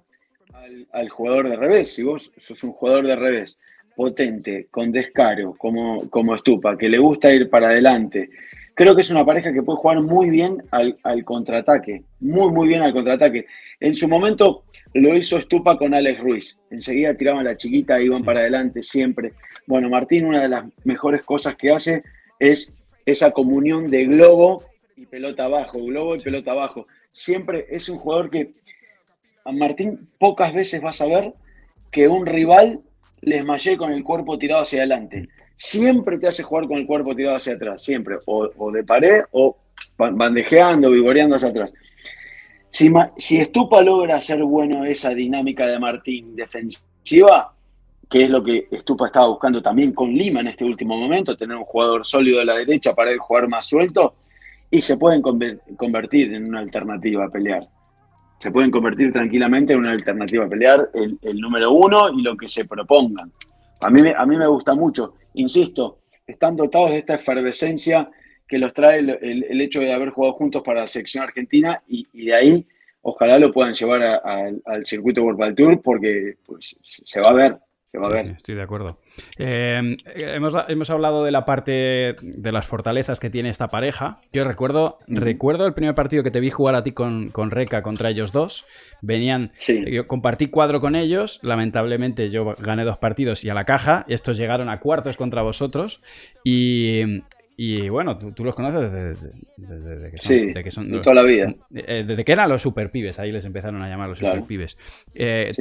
al, 0.53 0.87
al, 0.93 1.09
jugador 1.09 1.49
de 1.49 1.57
revés. 1.57 1.95
Si 1.95 2.03
vos 2.03 2.31
sos 2.37 2.63
un 2.63 2.73
jugador 2.73 3.07
de 3.07 3.17
revés 3.17 3.59
potente, 4.01 4.67
con 4.71 4.91
descaro, 4.91 5.55
como, 5.59 6.09
como 6.09 6.35
Estupa, 6.35 6.79
que 6.79 6.89
le 6.89 6.97
gusta 6.97 7.35
ir 7.35 7.51
para 7.51 7.69
adelante. 7.69 8.31
Creo 8.75 8.95
que 8.95 9.03
es 9.03 9.11
una 9.11 9.27
pareja 9.27 9.53
que 9.53 9.63
puede 9.63 9.77
jugar 9.77 10.01
muy 10.01 10.31
bien 10.31 10.63
al, 10.71 11.23
contraataque, 11.23 12.05
muy, 12.19 12.51
muy 12.51 12.69
bien 12.69 12.81
al 12.81 12.95
contraataque. 12.95 13.45
En 13.79 13.95
su 13.95 14.09
momento 14.09 14.65
lo 14.95 15.15
hizo 15.15 15.37
Estupa 15.37 15.77
con 15.77 15.93
Alex 15.93 16.19
Ruiz. 16.19 16.59
Enseguida 16.71 17.15
tiraban 17.15 17.45
la 17.45 17.59
chiquita, 17.59 18.01
iban 18.01 18.25
para 18.25 18.41
adelante 18.41 18.83
siempre. 18.83 19.35
Bueno, 19.67 19.91
Martín, 19.91 20.25
una 20.25 20.41
de 20.41 20.49
las 20.49 20.65
mejores 20.85 21.23
cosas 21.23 21.57
que 21.57 21.71
hace 21.71 22.03
es 22.39 22.75
esa 23.05 23.33
comunión 23.33 23.91
de 23.91 24.07
globo 24.07 24.65
y 24.97 25.05
pelota 25.05 25.45
abajo, 25.45 25.79
globo 25.85 26.17
y 26.17 26.21
pelota 26.21 26.53
abajo. 26.53 26.87
Siempre 27.13 27.67
es 27.69 27.91
un 27.91 27.99
jugador 27.99 28.31
que 28.31 28.55
a 29.45 29.53
Martín 29.53 30.09
pocas 30.19 30.55
veces 30.55 30.81
vas 30.81 31.03
a 31.03 31.07
ver 31.07 31.35
que 31.91 32.09
un 32.09 32.25
rival 32.25 32.81
les 33.23 33.45
mallé 33.45 33.77
con 33.77 33.93
el 33.93 34.03
cuerpo 34.03 34.39
tirado 34.39 34.63
hacia 34.63 34.81
adelante. 34.81 35.29
Siempre 35.57 36.19
te 36.19 36.29
hace 36.29 36.43
jugar 36.43 36.67
con 36.67 36.79
el 36.79 36.87
cuerpo 36.87 37.15
tirado 37.15 37.37
hacia 37.37 37.55
atrás, 37.55 37.83
siempre. 37.83 38.17
O, 38.27 38.71
de 38.73 38.85
pared 38.85 39.23
o 39.33 39.57
bandejeando, 39.97 40.91
vigoreando 40.91 41.37
hacia 41.37 41.49
atrás. 41.49 41.75
Si, 42.71 42.91
si 43.17 43.39
Estupa 43.39 43.83
logra 43.83 44.17
hacer 44.17 44.43
bueno 44.45 44.85
esa 44.85 45.11
dinámica 45.11 45.67
de 45.67 45.79
Martín 45.79 46.35
defensiva, 46.35 47.55
que 48.09 48.25
es 48.25 48.31
lo 48.31 48.43
que 48.43 48.69
Estupa 48.71 49.07
estaba 49.07 49.29
buscando 49.29 49.61
también 49.61 49.93
con 49.93 50.13
Lima 50.13 50.41
en 50.41 50.49
este 50.49 50.65
último 50.65 50.97
momento, 50.97 51.37
tener 51.37 51.57
un 51.57 51.65
jugador 51.65 52.05
sólido 52.05 52.41
a 52.41 52.45
la 52.45 52.57
derecha 52.57 52.95
para 52.95 53.17
jugar 53.19 53.49
más 53.49 53.67
suelto, 53.67 54.15
y 54.71 54.81
se 54.81 54.97
pueden 54.97 55.21
convertir 55.21 56.33
en 56.33 56.47
una 56.47 56.61
alternativa 56.61 57.25
a 57.25 57.29
pelear. 57.29 57.69
Se 58.41 58.51
pueden 58.51 58.71
convertir 58.71 59.13
tranquilamente 59.13 59.75
en 59.75 59.81
una 59.81 59.93
alternativa 59.93 60.47
a 60.47 60.49
pelear 60.49 60.91
el, 60.95 61.41
número 61.41 61.73
uno 61.73 62.09
y 62.09 62.23
lo 62.23 62.37
que 62.37 62.49
se 62.49 62.65
propongan. 62.65 63.31
A 63.83 63.91
mí, 63.91 64.01
a 64.17 64.27
mí 64.27 64.37
me 64.37 64.47
gusta 64.47 64.75
mucho, 64.75 65.15
insisto, 65.35 65.99
están 66.27 66.57
dotados 66.57 66.91
de 66.91 66.99
esta 66.99 67.15
efervescencia 67.15 68.11
que 68.49 68.59
los 68.59 68.73
trae 68.73 68.99
el, 68.99 69.61
hecho 69.61 69.81
de 69.81 69.93
haber 69.93 70.11
jugado 70.11 70.35
juntos 70.35 70.63
para 70.65 70.81
la 70.81 70.89
selección 70.89 71.23
argentina 71.23 71.83
y, 71.87 72.07
de 72.25 72.35
ahí 72.35 72.67
ojalá 73.03 73.39
lo 73.39 73.53
puedan 73.53 73.75
llevar 73.75 74.03
al 74.65 74.87
circuito 74.87 75.23
World 75.23 75.55
Tour 75.55 75.81
porque 75.83 76.35
pues, 76.45 76.77
se 76.83 77.21
va 77.21 77.31
a 77.31 77.35
ver, 77.35 77.59
estoy 77.93 78.55
de 78.55 78.63
acuerdo. 78.63 78.99
Eh, 79.39 79.97
hemos, 80.15 80.91
hablado 80.91 81.25
de 81.25 81.31
la 81.33 81.45
parte 81.45 82.15
de 82.21 82.53
las 82.53 82.67
fortalezas 82.67 83.19
que 83.19 83.31
tiene 83.31 83.51
esta 83.51 83.69
pareja. 83.69 84.21
Yo 84.33 84.45
recuerdo, 84.45 84.99
recuerdo 85.09 85.67
el 85.67 85.75
primer 85.75 85.95
partido 85.95 86.23
que 86.23 86.31
te 86.31 86.41
vi 86.41 86.51
jugar 86.51 86.75
a 86.75 86.85
ti 86.85 86.93
con, 86.93 87.31
con 87.31 87.51
Reca 87.51 87.83
contra 87.83 88.11
ellos 88.11 88.33
dos. 88.33 88.65
Venían, 89.03 89.53
yo 89.87 90.07
compartí 90.07 90.49
cuadro 90.49 90.81
con 90.81 90.95
ellos. 90.95 91.41
Lamentablemente 91.43 92.31
yo 92.31 92.55
gané 92.59 92.85
dos 92.85 92.99
partidos 92.99 93.45
y 93.45 93.51
a 93.51 93.55
la 93.55 93.65
caja. 93.65 94.05
Estos 94.09 94.37
llegaron 94.37 94.69
a 94.69 94.79
cuartos 94.79 95.17
contra 95.17 95.43
vosotros. 95.43 96.01
Y, 96.45 97.89
bueno, 97.91 98.17
tú, 98.19 98.45
los 98.45 98.55
conoces 98.55 98.91
desde, 99.57 100.11
que 100.11 100.21
son, 100.21 100.55
que 100.55 100.71
son, 100.71 100.91
de 100.91 101.01
toda 101.01 101.17
la 101.17 101.23
vida. 101.25 101.55
Eh, 101.75 102.05
desde 102.07 102.25
que 102.25 102.33
eran 102.33 102.49
los 102.49 102.63
super 102.63 102.91
pibes, 102.91 103.19
ahí 103.19 103.33
les 103.33 103.45
empezaron 103.45 103.83
a 103.83 103.89
llamar 103.89 104.09
los 104.09 104.19
super 104.19 104.45
pibes. 104.45 104.79
Eh, 105.15 105.53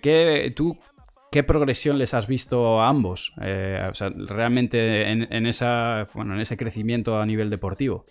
¿qué, 0.00 0.52
¿Tú 0.56 0.78
¿Qué 1.30 1.42
progresión 1.42 1.98
les 1.98 2.14
has 2.14 2.26
visto 2.26 2.80
a 2.80 2.88
ambos? 2.88 3.32
Eh, 3.42 3.90
realmente 4.26 5.10
en, 5.10 5.46
esa, 5.46 6.08
bueno, 6.14 6.34
en 6.34 6.40
ese 6.40 6.56
crecimiento 6.56 7.18
a 7.18 7.26
nivel 7.26 7.50
deportivo. 7.50 8.04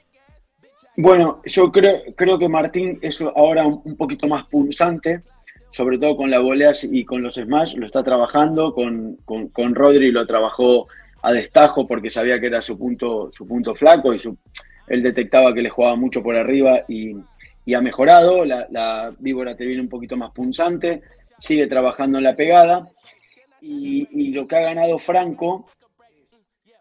Bueno, 0.97 1.41
yo 1.45 1.71
creo, 1.71 2.01
creo 2.15 2.39
que 2.39 2.47
Martín 2.47 2.99
es 3.01 3.21
ahora 3.21 3.65
un, 3.65 3.97
poquito 3.97 4.27
más 4.27 4.45
pulsante, 4.45 5.23
sobre 5.71 5.97
todo 5.97 6.15
con 6.15 6.29
las 6.29 6.41
voleas 6.41 6.83
y 6.83 7.03
con 7.03 7.21
los 7.21 7.35
smash, 7.35 7.75
lo 7.75 7.85
está 7.85 8.03
trabajando, 8.03 8.73
con, 8.73 9.17
con, 9.25 9.75
Rodri 9.75 10.11
lo 10.11 10.25
trabajó 10.25 10.87
a 11.21 11.33
destajo 11.33 11.85
porque 11.87 12.09
sabía 12.09 12.39
que 12.39 12.47
era 12.47 12.61
su 12.61 12.77
punto, 12.77 13.29
su 13.29 13.45
punto 13.45 13.75
flaco 13.75 14.13
y 14.13 14.19
su, 14.19 14.37
él 14.87 15.03
detectaba 15.03 15.53
que 15.53 15.61
le 15.61 15.69
jugaba 15.69 15.95
mucho 15.95 16.23
por 16.23 16.35
arriba 16.35 16.85
y, 16.87 17.15
ha 17.73 17.81
mejorado, 17.81 18.45
la, 18.45 18.67
la 18.69 19.11
víbora 19.19 19.57
te 19.57 19.65
viene 19.65 19.81
un 19.81 19.89
poquito 19.89 20.15
más 20.15 20.31
punzante, 20.31 21.01
sigue 21.39 21.67
trabajando 21.67 22.19
en 22.19 22.23
la 22.23 22.35
pegada 22.35 22.87
y, 23.67 24.31
lo 24.31 24.47
que 24.47 24.55
ha 24.55 24.61
ganado 24.61 24.99
Franco, 24.99 25.67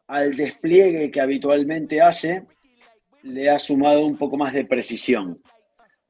al 0.06 0.36
despliegue 0.36 1.10
que 1.10 1.20
habitualmente 1.20 2.00
hace, 2.00 2.44
le 3.22 3.48
ha 3.48 3.58
sumado 3.58 4.04
un 4.04 4.18
poco 4.18 4.36
más 4.36 4.52
de 4.52 4.66
precisión. 4.66 5.40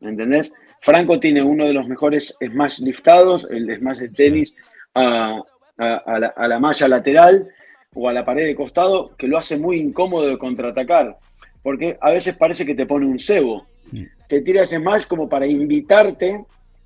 ¿Me 0.00 0.10
entendés? 0.10 0.52
Franco 0.80 1.20
tiene 1.20 1.42
uno 1.42 1.64
de 1.64 1.72
los 1.72 1.86
mejores 1.86 2.36
smash 2.44 2.80
liftados, 2.80 3.46
el 3.50 3.74
smash 3.78 3.98
de 3.98 4.08
tenis 4.08 4.54
a, 4.94 5.40
la, 5.76 6.58
malla 6.60 6.88
lateral 6.88 7.48
o 7.94 8.08
a 8.08 8.12
la 8.12 8.24
pared 8.24 8.44
de 8.44 8.56
costado, 8.56 9.14
que 9.16 9.28
lo 9.28 9.38
hace 9.38 9.56
muy 9.56 9.78
incómodo 9.78 10.26
de 10.26 10.38
contraatacar, 10.38 11.16
porque 11.62 11.96
a 12.00 12.10
veces 12.10 12.36
parece 12.36 12.66
que 12.66 12.74
te 12.74 12.86
pone 12.86 13.06
un 13.06 13.18
cebo. 13.18 13.66
Mm. 13.92 14.02
Te 14.28 14.42
tira 14.42 14.64
ese 14.64 14.78
smash 14.78 15.06
como 15.06 15.28
para 15.28 15.46
invitarte 15.46 16.44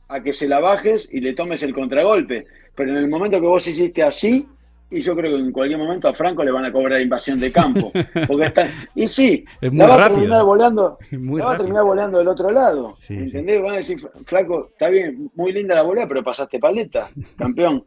a 0.08 0.22
que 0.22 0.32
se 0.32 0.48
la 0.48 0.58
bajes 0.58 1.08
y 1.12 1.20
le 1.20 1.34
tomes 1.34 1.62
el 1.62 1.74
contragolpe. 1.74 2.46
Pero 2.74 2.90
en 2.90 2.96
el 2.96 3.08
momento 3.08 3.40
que 3.40 3.46
vos 3.46 3.66
hiciste 3.66 4.02
así, 4.02 4.46
y 4.90 5.00
yo 5.00 5.14
creo 5.14 5.36
que 5.36 5.42
en 5.42 5.52
cualquier 5.52 5.78
momento 5.78 6.08
a 6.08 6.14
Franco 6.14 6.42
le 6.42 6.50
van 6.50 6.64
a 6.64 6.72
cobrar 6.72 7.00
invasión 7.00 7.38
de 7.38 7.52
campo. 7.52 7.92
Porque 8.26 8.46
está, 8.46 8.70
y 8.94 9.06
sí, 9.06 9.44
la 9.60 9.86
va 9.86 10.06
a 10.06 10.08
terminar 10.08 10.44
volando, 10.44 10.98
va 11.12 11.52
a 11.52 11.58
terminar 11.58 11.84
volando 11.84 12.18
del 12.18 12.28
otro 12.28 12.50
lado. 12.50 12.94
¿Entendés? 13.08 13.60
Van 13.60 13.74
a 13.74 13.76
decir, 13.76 13.98
Franco, 14.24 14.68
está 14.72 14.88
bien, 14.88 15.30
muy 15.34 15.52
linda 15.52 15.74
la 15.74 15.82
volea, 15.82 16.08
pero 16.08 16.24
pasaste 16.24 16.58
paleta, 16.58 17.10
campeón. 17.36 17.84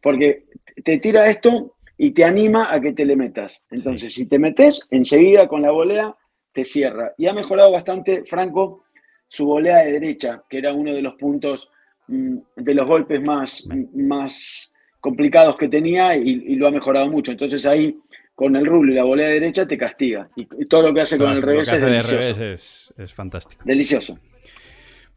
Porque 0.00 0.46
te 0.82 0.98
tira 0.98 1.28
esto 1.28 1.76
y 1.96 2.10
te 2.10 2.24
anima 2.24 2.74
a 2.74 2.80
que 2.80 2.92
te 2.92 3.04
le 3.04 3.14
metas. 3.14 3.62
Entonces, 3.70 4.12
si 4.12 4.26
te 4.26 4.40
metes, 4.40 4.88
enseguida 4.90 5.46
con 5.46 5.62
la 5.62 5.70
volea 5.70 6.16
te 6.52 6.64
cierra. 6.64 7.14
Y 7.16 7.28
ha 7.28 7.34
mejorado 7.34 7.70
bastante 7.70 8.24
Franco 8.26 8.84
su 9.32 9.46
volea 9.46 9.78
de 9.78 9.92
derecha, 9.92 10.42
que 10.48 10.58
era 10.58 10.74
uno 10.74 10.92
de 10.92 11.00
los 11.00 11.14
puntos 11.14 11.70
Mm, 12.08 12.38
de 12.56 12.74
los 12.74 12.86
golpes 12.86 13.22
más, 13.22 13.66
más 13.94 14.70
complicados 15.00 15.56
que 15.56 15.68
tenía 15.68 16.16
y, 16.16 16.56
lo 16.56 16.66
ha 16.66 16.70
mejorado 16.70 17.08
mucho. 17.08 17.32
Entonces 17.32 17.64
ahí 17.64 17.96
con 18.34 18.56
el 18.56 18.66
rulo 18.66 18.92
y 18.92 18.96
la 18.96 19.04
volea 19.04 19.28
derecha 19.28 19.66
te 19.66 19.78
castiga. 19.78 20.28
Y, 20.36 20.44
todo 20.66 20.82
lo 20.82 20.94
que 20.94 21.00
hace 21.02 21.16
con 21.16 21.30
el 21.30 21.42
revés 21.42 21.72
es 21.72 21.80
delicioso. 21.80 22.92
es, 23.02 23.14
fantástico. 23.14 23.62
Delicioso. 23.64 24.18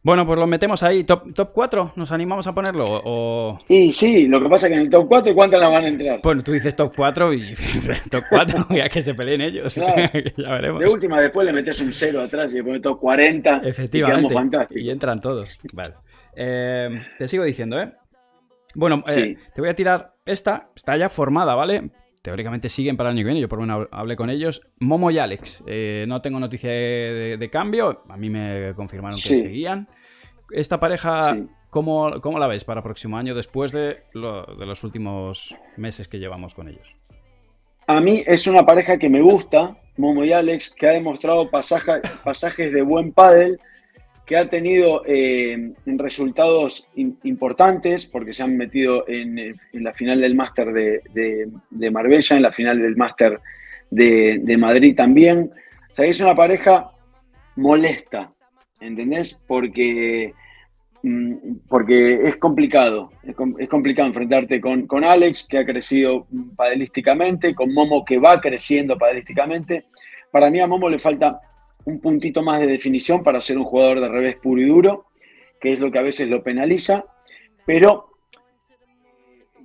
Bueno, 0.06 0.24
pues 0.24 0.38
lo 0.38 0.46
metemos 0.46 0.84
ahí. 0.84 1.02
¿Top, 1.02 1.34
top 1.34 1.50
4? 1.52 1.94
¿Nos 1.96 2.12
animamos 2.12 2.46
a 2.46 2.54
ponerlo? 2.54 2.84
O... 2.88 3.58
Y 3.66 3.92
sí, 3.92 4.28
lo 4.28 4.40
que 4.40 4.48
pasa 4.48 4.68
es 4.68 4.70
que 4.70 4.76
en 4.76 4.82
el 4.82 4.88
top 4.88 5.08
4, 5.08 5.34
¿cuántas 5.34 5.58
la 5.58 5.68
van 5.68 5.82
a 5.82 5.88
entrar? 5.88 6.20
Bueno, 6.22 6.44
tú 6.44 6.52
dices 6.52 6.76
top 6.76 6.92
4 6.94 7.34
y 7.34 7.56
top 8.08 8.22
4, 8.30 8.68
ya 8.76 8.88
que 8.88 9.02
se 9.02 9.14
peleen 9.14 9.40
ellos. 9.40 9.74
ya 10.36 10.52
veremos. 10.52 10.80
De 10.80 10.86
última, 10.86 11.20
después 11.20 11.44
le 11.44 11.52
metes 11.52 11.80
un 11.80 11.92
0 11.92 12.20
atrás 12.20 12.52
y 12.52 12.54
le 12.54 12.62
pones 12.62 12.82
top 12.82 13.00
40. 13.00 13.62
Efectivamente. 13.64 14.32
Y, 14.76 14.82
y 14.82 14.90
entran 14.90 15.20
todos. 15.20 15.58
Vale. 15.72 15.94
Eh, 16.36 16.88
te 17.18 17.26
sigo 17.26 17.42
diciendo, 17.42 17.76
¿eh? 17.80 17.92
Bueno, 18.76 19.02
eh, 19.08 19.36
te 19.56 19.60
voy 19.60 19.70
a 19.70 19.74
tirar 19.74 20.14
esta, 20.24 20.70
está 20.76 20.96
ya 20.96 21.08
formada, 21.08 21.56
¿vale? 21.56 21.90
Teóricamente 22.26 22.68
siguen 22.68 22.96
para 22.96 23.08
el 23.08 23.16
año 23.16 23.20
que 23.20 23.26
viene, 23.26 23.40
yo 23.40 23.48
por 23.48 23.60
lo 23.60 23.66
menos 23.66 23.88
hablé 23.92 24.16
con 24.16 24.30
ellos. 24.30 24.60
Momo 24.80 25.12
y 25.12 25.18
Alex, 25.20 25.62
eh, 25.64 26.06
no 26.08 26.20
tengo 26.20 26.40
noticia 26.40 26.68
de, 26.68 27.48
cambio, 27.52 28.02
a 28.08 28.16
mí 28.16 28.28
me 28.28 28.74
confirmaron 28.74 29.16
que 29.16 29.38
seguían. 29.38 29.86
Esta 30.50 30.80
pareja, 30.80 31.36
¿cómo, 31.70 32.10
la 32.10 32.46
ves 32.48 32.64
para 32.64 32.80
el 32.80 32.82
próximo 32.82 33.16
año 33.16 33.32
después 33.32 33.70
de, 33.70 33.98
los 34.12 34.82
últimos 34.82 35.54
meses 35.76 36.08
que 36.08 36.18
llevamos 36.18 36.52
con 36.52 36.68
ellos? 36.68 36.96
A 37.86 38.00
mí 38.00 38.24
es 38.26 38.48
una 38.48 38.66
pareja 38.66 38.98
que 38.98 39.08
me 39.08 39.22
gusta, 39.22 39.76
Momo 39.96 40.24
y 40.24 40.32
Alex, 40.32 40.74
que 40.76 40.88
ha 40.88 40.94
demostrado 40.94 41.48
pasajes 41.48 42.72
de 42.72 42.82
buen 42.82 43.12
pádel 43.12 43.60
que 44.26 44.36
ha 44.36 44.50
tenido 44.50 45.02
eh, 45.06 45.72
resultados 45.86 46.88
importantes 46.96 48.06
porque 48.06 48.32
se 48.32 48.42
han 48.42 48.56
metido 48.56 49.04
en, 49.06 49.56
la 49.72 49.94
final 49.94 50.20
del 50.20 50.34
máster 50.34 50.72
de, 50.72 51.90
Marbella, 51.92 52.36
en 52.36 52.42
la 52.42 52.52
final 52.52 52.82
del 52.82 52.96
máster 52.96 53.40
de, 53.88 54.56
Madrid 54.58 54.96
también. 54.96 55.52
O 55.92 55.94
sea, 55.94 56.06
es 56.06 56.20
una 56.20 56.34
pareja 56.34 56.90
molesta, 57.54 58.32
¿entendés? 58.80 59.38
Porque, 59.46 60.34
mm, 61.04 61.34
porque 61.68 62.28
es 62.28 62.36
complicado, 62.36 63.12
es, 63.22 63.68
complicado 63.68 64.08
enfrentarte 64.08 64.60
con, 64.60 64.88
con, 64.88 65.04
Alex, 65.04 65.46
que 65.48 65.58
ha 65.58 65.64
crecido 65.64 66.26
padelísticamente, 66.56 67.54
con 67.54 67.72
Momo, 67.72 68.04
que 68.04 68.18
va 68.18 68.40
creciendo 68.40 68.98
padelísticamente. 68.98 69.84
Para 70.32 70.50
mí 70.50 70.58
a 70.58 70.66
Momo 70.66 70.88
le 70.88 70.98
falta 70.98 71.40
un 71.86 72.00
puntito 72.00 72.42
más 72.42 72.60
de 72.60 72.66
definición 72.66 73.22
para 73.22 73.40
ser 73.40 73.56
un 73.56 73.64
jugador 73.64 74.00
de 74.00 74.08
revés 74.08 74.36
puro 74.36 74.60
y 74.60 74.66
duro, 74.66 75.06
que 75.60 75.72
es 75.72 75.80
lo 75.80 75.90
que 75.90 75.98
a 75.98 76.02
veces 76.02 76.28
lo 76.28 76.42
penaliza, 76.42 77.04
pero 77.64 78.10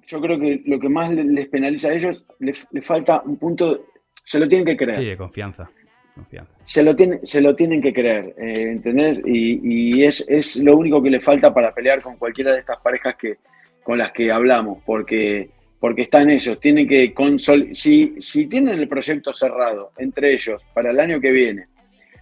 yo 0.08 0.22
creo 0.22 0.40
que 0.40 0.62
lo 0.66 0.80
que 0.80 0.90
más 0.90 1.12
les 1.12 1.48
penaliza 1.48 1.90
a 1.90 1.94
ellos, 1.94 2.26
les, 2.40 2.68
falta 2.82 3.22
un 3.26 3.38
punto, 3.38 3.86
se 4.24 4.40
lo 4.40 4.48
tienen 4.48 4.66
que 4.66 4.78
creer. 4.78 4.98
Sí, 4.98 5.06
de 5.06 5.18
confianza. 5.18 5.70
Se, 6.66 6.84
lo 6.84 6.94
se 7.24 7.42
lo 7.42 7.56
tienen 7.56 7.82
que 7.82 7.94
creer, 7.94 8.36
eh, 8.38 8.72
¿entendés? 8.74 9.22
Y, 9.26 10.04
es, 10.04 10.58
lo 10.58 10.78
único 10.78 11.02
que 11.02 11.10
le 11.10 11.20
falta 11.20 11.54
para 11.54 11.74
pelear 11.74 12.02
con 12.02 12.18
cualquiera 12.18 12.54
de 12.54 12.60
estas 12.60 12.80
parejas 12.82 13.16
que, 13.16 13.38
con 13.82 13.98
las 13.98 14.12
que 14.12 14.30
hablamos, 14.32 14.84
porque, 14.86 15.50
porque 15.80 16.04
están 16.04 16.30
ellos, 16.30 16.60
tienen 16.60 16.88
que 16.88 17.14
si, 17.72 18.16
si 18.20 18.46
tienen 18.48 18.76
el 18.76 18.88
proyecto 18.88 19.34
cerrado 19.34 19.92
entre 19.98 20.34
ellos 20.34 20.64
para 20.74 20.92
el 20.92 21.00
año 21.00 21.20
que 21.20 21.32
viene, 21.32 21.68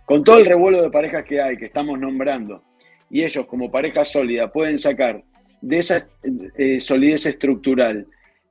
con 0.10 0.24
todo 0.24 0.40
el 0.40 0.46
revuelo 0.48 0.82
de 0.82 0.90
parejas 0.90 1.24
que 1.24 1.40
hay, 1.40 1.56
que 1.56 1.66
estamos 1.66 2.00
nombrando, 2.00 2.64
y 3.12 3.24
ellos 3.24 3.46
como 3.46 3.70
pareja 3.70 4.06
sólida 4.06 4.52
pueden 4.52 4.80
sacar 4.80 5.24
de 5.62 5.78
esa 5.78 6.08
eh, 6.58 6.80
solidez 6.80 7.28
estructural 7.28 8.08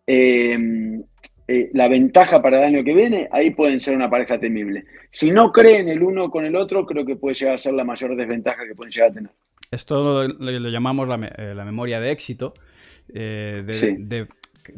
em, 0.06 1.02
eh, 1.48 1.70
la 1.74 1.88
ventaja 1.88 2.40
para 2.40 2.58
el 2.58 2.76
año 2.76 2.84
que 2.84 2.94
viene, 2.94 3.28
ahí 3.32 3.50
pueden 3.50 3.80
ser 3.80 3.96
una 3.96 4.08
pareja 4.08 4.38
temible. 4.38 4.84
Si 5.10 5.32
no 5.32 5.50
creen 5.50 5.88
el 5.88 6.00
uno 6.00 6.30
con 6.30 6.44
el 6.44 6.54
otro, 6.54 6.86
creo 6.86 7.04
que 7.04 7.16
puede 7.16 7.34
llegar 7.34 7.56
a 7.56 7.58
ser 7.58 7.74
la 7.74 7.82
mayor 7.82 8.14
desventaja 8.14 8.64
que 8.64 8.76
pueden 8.76 8.92
llegar 8.92 9.10
a 9.10 9.14
tener. 9.14 9.32
Esto 9.72 10.28
lo, 10.28 10.68
llamamos 10.70 11.08
la, 11.08 11.16
eh, 11.38 11.54
la 11.56 11.64
memoria 11.64 11.98
de 11.98 12.12
éxito 12.12 12.54
de, 13.08 14.28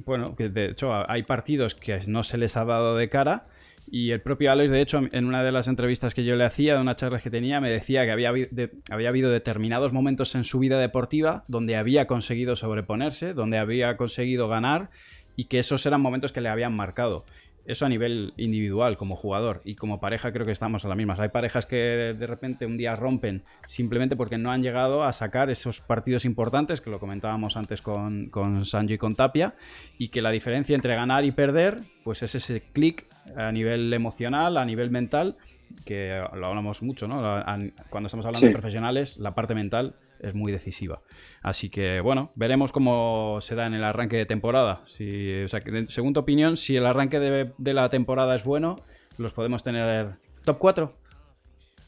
bueno, 0.07 0.35
de 0.39 0.71
hecho 0.71 0.93
hay 0.95 1.25
partidos 1.25 1.75
que 1.75 2.01
no 2.07 2.23
se 2.23 2.39
les 2.39 2.57
ha 2.57 2.65
dado 2.65 2.97
de 2.97 3.11
cara 3.11 3.49
y 3.91 4.13
el 4.13 4.21
propio 4.21 4.53
Alex, 4.53 4.71
de 4.71 4.81
hecho, 4.81 5.01
en 5.11 5.25
una 5.25 5.43
de 5.43 5.51
las 5.51 5.67
entrevistas 5.67 6.15
que 6.15 6.25
yo 6.25 6.37
le 6.37 6.45
hacía, 6.45 6.75
de 6.75 6.81
una 6.81 6.95
charla 6.95 7.19
que 7.19 7.31
tenía, 7.31 7.61
me 7.61 7.71
decía 7.71 8.05
que 8.05 8.13
había, 8.13 8.31
había 8.31 9.09
habido 9.09 9.31
determinados 9.31 9.93
momentos 9.93 10.35
en 10.37 10.45
su 10.45 10.61
vida 10.61 10.79
deportiva 10.79 11.45
donde 11.49 11.77
había 11.77 12.07
conseguido 12.07 12.55
sobreponerse, 12.55 13.35
donde 13.35 13.59
había 13.59 13.97
conseguido 13.97 14.49
ganar 14.49 14.91
y 15.35 15.45
que 15.45 15.59
esos 15.59 15.85
eran 15.87 16.01
momentos 16.01 16.33
que 16.33 16.41
le 16.41 16.49
habían 16.49 16.73
marcado. 16.73 17.25
Eso 17.67 17.85
a 17.85 17.89
nivel 17.89 18.33
individual, 18.37 18.97
como 18.97 19.17
jugador. 19.17 19.61
Y 19.65 19.75
como 19.75 20.01
pareja 20.01 20.33
creo 20.33 20.47
que 20.47 20.53
estamos 20.53 20.85
a 20.85 20.89
la 20.89 20.95
misma. 20.95 21.17
Hay 21.19 21.29
parejas 21.29 21.67
que 21.67 21.77
de 21.77 22.27
repente 22.27 22.67
un 22.67 22.77
día 22.77 22.97
rompen 22.97 23.43
simplemente 23.67 24.17
porque 24.17 24.39
no 24.39 24.51
han 24.51 24.63
llegado 24.63 25.05
a 25.05 25.13
sacar 25.13 25.51
esos 25.51 25.81
partidos 25.81 26.25
importantes, 26.25 26.81
que 26.81 26.91
lo 26.91 27.01
comentábamos 27.01 27.57
antes 27.57 27.83
con, 27.83 28.31
con 28.31 28.65
Sanjo 28.65 28.95
y 28.95 28.99
con 28.99 29.17
Tapia, 29.17 29.55
y 29.99 30.09
que 30.09 30.23
la 30.23 30.31
diferencia 30.31 30.75
entre 30.75 30.95
ganar 30.95 31.25
y 31.25 31.33
perder, 31.33 31.83
pues 32.03 32.23
es 32.23 32.35
ese 32.35 32.63
clic 32.73 33.10
a 33.37 33.53
nivel 33.53 33.93
emocional, 33.93 34.57
a 34.57 34.65
nivel 34.65 34.91
mental, 34.91 35.37
que 35.85 36.23
lo 36.35 36.47
hablamos 36.47 36.83
mucho, 36.83 37.07
¿no? 37.07 37.21
Cuando 37.91 38.07
estamos 38.07 38.27
hablando 38.27 38.47
de 38.47 38.53
profesionales, 38.53 39.19
la 39.19 39.35
parte 39.35 39.55
mental 39.55 39.95
es 40.23 40.35
muy 40.35 40.53
decisiva. 40.53 41.01
Así 41.43 41.71
que, 41.71 42.01
bueno, 42.01 42.33
veremos 42.35 42.73
cómo 42.73 43.39
se 43.41 43.55
da 43.55 43.67
en 43.67 43.75
el 43.75 43.85
arranque 43.85 44.17
de 44.17 44.27
temporada. 44.27 44.83
Si, 44.87 45.43
o 45.43 45.49
sea, 45.49 45.61
según 45.89 46.13
tu 46.13 46.21
opinión, 46.21 46.57
si 46.57 46.77
el 46.77 46.87
arranque 46.87 47.19
de, 47.19 47.73
la 47.73 47.89
temporada 47.89 48.35
es 48.37 48.45
bueno, 48.45 48.77
los 49.19 49.33
podemos 49.33 49.63
tener 49.63 50.13
top 50.45 50.59
4. 50.59 50.95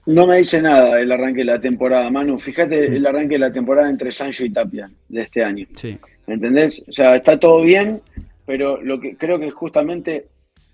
No 0.06 0.26
me 0.26 0.38
dice 0.38 0.60
nada 0.60 1.00
el 1.00 1.12
arranque 1.12 1.40
de 1.40 1.44
la 1.44 1.60
temporada, 1.60 2.10
Manu. 2.10 2.38
Fíjate 2.38 2.88
mm. 2.88 2.94
el 2.94 3.06
arranque 3.06 3.34
de 3.34 3.38
la 3.38 3.52
temporada 3.52 3.88
entre 3.88 4.10
Sancho 4.10 4.44
y 4.44 4.50
Tapia 4.50 4.90
de 5.08 5.22
este 5.22 5.44
año. 5.44 5.66
Sí. 5.74 5.98
¿Entendés? 6.26 6.84
O 6.88 6.92
sea, 6.92 7.14
está 7.16 7.38
todo 7.38 7.62
bien, 7.62 8.00
pero 8.46 8.82
lo 8.82 8.98
que 9.00 9.16
creo 9.16 9.38
que 9.38 9.50
justamente 9.50 10.26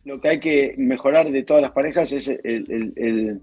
lo 0.04 0.20
que 0.20 0.28
hay 0.28 0.40
que 0.40 0.74
mejorar 0.78 1.30
de 1.30 1.42
todas 1.42 1.62
las 1.62 1.72
parejas 1.72 2.12
es 2.12 2.28
el 2.28 3.40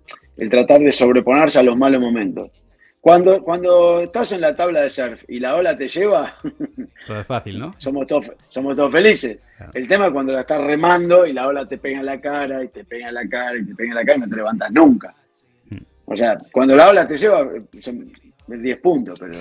tratar 0.50 0.80
de 0.80 0.92
sobreponerse 0.92 1.60
a 1.60 1.64
los 1.64 1.78
malos 1.78 2.02
momentos. 2.02 2.52
Cuando, 3.06 3.44
cuando 3.44 4.00
estás 4.00 4.32
en 4.32 4.42
la 4.42 4.56
tabla 4.56 4.82
de 4.82 4.90
surf 4.90 5.26
y 5.28 5.40
la 5.40 5.54
ola 5.54 5.78
te 5.78 5.88
lleva, 5.88 6.34
todo 7.06 7.20
es 7.20 7.28
fácil, 7.28 7.60
¿no? 7.60 7.76
Somos 7.78 8.08
todos, 8.08 8.32
somos 8.50 8.76
todos 8.76 8.92
felices. 8.92 9.38
El 9.76 9.88
tema 9.88 10.08
es 10.08 10.12
cuando 10.12 10.34
la 10.34 10.40
estás 10.40 10.60
remando 10.60 11.24
y 11.24 11.32
la 11.32 11.46
ola 11.46 11.68
te 11.68 11.78
pega 11.78 12.00
en 12.00 12.08
la 12.08 12.20
cara 12.20 12.64
y 12.64 12.70
te 12.70 12.84
pega 12.84 13.10
en 13.10 13.14
la 13.14 13.30
cara 13.30 13.60
y 13.60 13.64
te 13.64 13.76
pega 13.76 13.90
en 13.90 13.96
la 13.96 14.04
cara 14.04 14.18
y 14.18 14.22
no 14.22 14.28
te 14.28 14.36
levantas 14.36 14.72
nunca. 14.72 15.14
Hmm. 15.70 15.84
O 16.06 16.16
sea, 16.16 16.36
cuando 16.52 16.76
la 16.76 16.90
ola 16.90 17.08
te 17.08 17.16
lleva, 17.16 17.48
son 18.48 18.62
10 18.62 18.82
puntos, 18.82 19.20
pero 19.20 19.34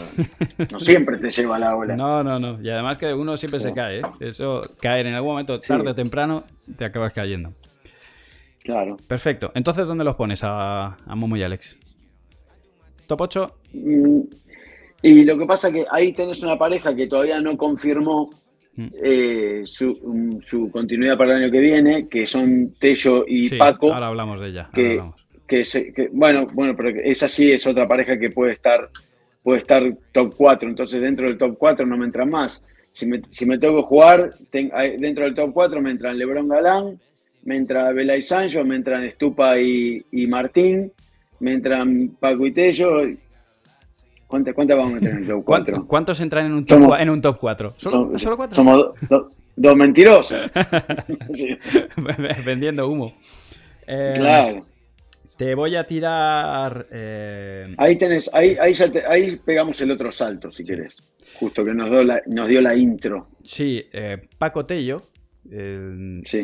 no 0.71 0.81
siempre 0.81 1.19
te 1.19 1.31
lleva 1.31 1.59
la 1.59 1.77
ola. 1.77 1.97
No, 1.97 2.23
no, 2.23 2.39
no. 2.39 2.61
Y 2.63 2.71
además 2.71 2.99
que 2.99 3.13
uno 3.13 3.37
siempre 3.37 3.61
se 3.61 3.73
cae, 3.73 4.01
¿eh? 4.01 4.03
Eso, 4.21 4.63
caer 4.81 5.07
en 5.07 5.15
algún 5.15 5.33
momento, 5.33 5.59
tarde 5.59 5.91
o 5.91 5.95
temprano, 5.95 6.45
te 6.77 6.85
acabas 6.85 7.13
cayendo. 7.13 7.53
Claro. 8.63 8.97
Perfecto. 9.07 9.53
Entonces, 9.55 9.87
¿dónde 9.87 10.05
los 10.05 10.17
pones 10.17 10.43
a, 10.43 10.97
a 11.07 11.15
Momo 11.15 11.37
y 11.37 11.43
Alex? 11.43 11.77
¿Top 13.07 13.21
8? 13.21 13.55
Mm, 13.75 14.21
y 15.03 15.25
lo 15.25 15.37
que 15.37 15.45
pasa 15.45 15.69
es 15.69 15.75
que 15.75 15.85
ahí 15.91 16.13
tenés 16.13 16.43
una 16.43 16.57
pareja 16.57 16.95
que 16.97 17.07
todavía 17.07 17.39
no 17.41 17.57
confirmó 17.59 18.31
mm. 18.77 18.87
eh, 19.03 19.65
mm, 20.03 20.39
su, 20.39 20.71
continuidad 20.71 21.19
para 21.19 21.33
el 21.37 21.45
año 21.45 21.53
que 21.53 21.61
viene, 21.61 22.09
que 22.09 22.27
son 22.27 22.73
Tello 22.79 23.25
y 23.27 23.51
Paco. 23.57 23.93
Ahora 23.93 24.07
hablamos 24.07 24.41
de 24.41 24.49
ella. 24.49 24.71
Que, 24.73 25.03
bueno, 26.13 26.47
bueno, 26.53 26.75
pero 26.77 26.89
esa 26.89 27.29
sí 27.29 27.53
es 27.53 27.67
otra 27.67 27.87
pareja 27.87 28.19
que 28.19 28.31
puede 28.31 28.53
estar, 28.53 28.89
puede 29.43 29.61
estar 29.61 29.83
top 30.13 30.35
4. 30.37 30.69
Entonces, 30.69 31.01
dentro 31.01 31.27
del 31.27 31.39
top 31.39 31.57
4 31.59 31.87
no 31.87 31.97
me 31.97 32.07
entran 32.07 32.31
más. 32.31 32.63
Si 32.93 33.07
me, 33.07 33.23
si 33.29 33.45
me 33.47 33.59
tengo 33.59 33.77
que 33.77 33.89
jugar, 33.89 34.35
dentro 34.51 35.25
del 35.25 35.35
top 35.35 35.53
4 35.53 35.81
me 35.81 35.91
entran 35.91 36.17
Lebron 36.17 36.49
Galán, 36.49 37.01
me 37.43 37.57
entra 37.57 37.93
Vela 37.93 38.17
y 38.17 38.23
Sancho, 38.23 38.65
me 38.65 38.77
entran 38.77 39.05
Estupa 39.05 39.59
y 39.59 40.27
Martín 40.29 40.93
me 41.41 41.55
entran 41.55 42.17
Paco 42.19 42.47
y 42.47 42.53
Tello. 42.53 43.03
¿Cuántas, 44.27 44.55
vamos 44.57 44.93
a 44.93 44.95
meter 44.95 45.11
en 45.11 45.19
el 45.19 45.27
top 45.29 45.45
4? 45.45 45.87
¿Cuántos 45.87 46.21
entran 46.21 46.47
en 46.47 46.53
un 46.55 46.65
top, 46.65 46.95
en 46.99 47.11
un 47.11 47.21
top 47.21 47.39
4? 47.39 47.75
¿Solo, 47.77 48.19
¿solo 48.19 48.37
cuatro? 48.37 48.57
Somos 48.57 48.91
dos 49.55 49.77
mentirosos. 49.77 50.51
Vendiendo 52.45 52.89
humo. 52.89 53.15
Eh, 53.87 54.15
claro. 54.17 54.65
Te 55.37 55.55
voy 55.55 55.77
a 55.77 55.85
tirar. 55.85 56.87
Eh, 56.91 57.75
ahí 57.79 57.97
tenés, 57.97 58.31
ahí, 58.33 58.57
ahí, 58.61 58.75
ahí 59.09 59.37
pegamos 59.37 59.81
el 59.81 59.91
otro 59.91 60.13
salto, 60.13 60.51
si 60.51 60.65
querés. 60.65 61.03
Justo 61.39 61.65
que 61.65 61.75
nos 61.75 61.91
dio 61.91 62.05
la, 62.05 62.23
nos 62.27 62.49
dio 62.49 62.61
la 62.61 62.77
intro. 62.77 63.29
Sí, 63.45 63.85
eh, 63.93 64.29
Paco 64.39 64.65
Tello 64.65 65.09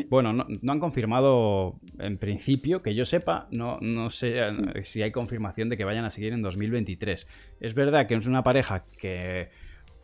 bueno, 0.09 0.33
no, 0.33 0.73
han 0.73 0.81
confirmado 0.81 1.81
en 1.99 2.19
principio, 2.19 2.83
que 2.83 2.95
yo 2.95 3.07
sepa, 3.07 3.49
no, 3.51 3.79
no 3.81 4.11
sé 4.11 4.39
eh, 4.39 4.85
si 4.85 5.03
hay 5.03 5.11
confirmación 5.11 5.71
de 5.71 5.79
que 5.79 5.85
vayan 5.85 6.05
a 6.05 6.11
seguir 6.11 6.35
en 6.35 6.43
2023. 6.43 7.27
Es 7.61 7.75
verdad 7.75 8.07
que 8.07 8.15
es 8.15 8.27
una 8.27 8.43
pareja 8.43 8.85
que, 8.99 9.49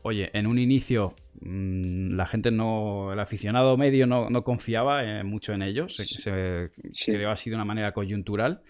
oye, 0.07 0.31
en 0.33 0.47
un 0.47 0.59
inicio 0.59 1.15
mm, 1.41 2.15
la 2.17 2.27
gente 2.27 2.51
no, 2.51 3.13
el 3.13 3.21
aficionado 3.21 3.77
medio 3.77 4.07
no, 4.07 4.45
confiaba 4.45 5.05
eh, 5.05 5.25
mucho 5.25 5.53
en 5.53 5.63
ellos, 5.63 5.97
se, 5.97 6.23
creo 6.23 6.71
que 7.19 7.27
ha 7.27 7.37
sido 7.37 7.57
una 7.57 7.65
manera 7.65 7.93
coyuntural, 7.93 8.63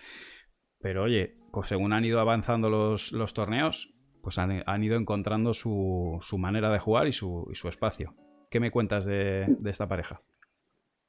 pero 0.80 1.04
oye, 1.04 1.36
según 1.64 1.92
han 1.92 2.04
ido 2.04 2.20
avanzando 2.20 2.68
los, 2.68 3.34
torneos, 3.34 3.94
pues 4.22 4.38
han, 4.38 4.84
ido 4.84 4.96
encontrando 4.96 5.54
su, 5.54 6.20
manera 6.38 6.70
de 6.70 6.78
jugar 6.78 7.06
y 7.06 7.12
su 7.12 7.68
espacio. 7.68 8.14
¿Qué 8.50 8.60
me 8.60 8.70
cuentas 8.70 9.04
de, 9.04 9.46
esta 9.66 9.88
pareja? 9.88 10.22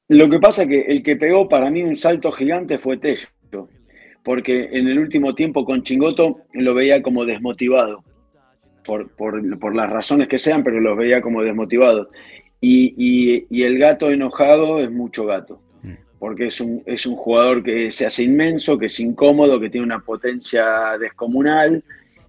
Lo 0.10 0.30
que 0.30 0.40
pasa 0.40 0.64
es 0.64 0.70
que 0.70 0.82
el 0.82 1.04
que 1.04 1.16
pegó 1.16 1.48
para 1.48 1.70
mí 1.70 1.84
un 1.84 1.98
salto 1.98 2.32
gigante 2.32 2.78
fue 2.78 2.98
Tello, 2.98 3.70
porque 4.24 4.70
en 4.72 4.88
el 4.88 5.00
último 5.00 5.36
tiempo 5.36 5.66
con 5.66 5.84
Chingoto 5.84 6.42
lo 6.54 6.74
veía 6.74 7.02
como 7.02 7.26
desmotivado, 7.26 8.04
por, 8.88 9.76
las 9.76 9.90
razones 9.90 10.28
que 10.28 10.40
sean, 10.40 10.64
pero 10.64 10.80
lo 10.80 10.96
veía 10.96 11.22
como 11.22 11.44
desmotivado. 11.44 12.10
Y, 12.60 13.46
el 13.64 13.78
gato 13.78 14.10
enojado 14.10 14.80
es 14.80 14.90
mucho 14.90 15.26
gato, 15.26 15.62
mm. 15.84 15.94
porque 16.18 16.48
es 16.48 16.60
un, 16.60 16.82
es 16.86 17.06
un 17.06 17.16
jugador 17.16 17.62
que 17.62 17.92
se 17.92 18.06
hace 18.06 18.24
inmenso, 18.24 18.80
que 18.80 18.88
es 18.88 19.00
incómodo, 19.00 19.60
que 19.60 19.70
tiene 19.70 19.86
una 19.86 20.00
potencia 20.00 20.98
descomunal. 20.98 21.84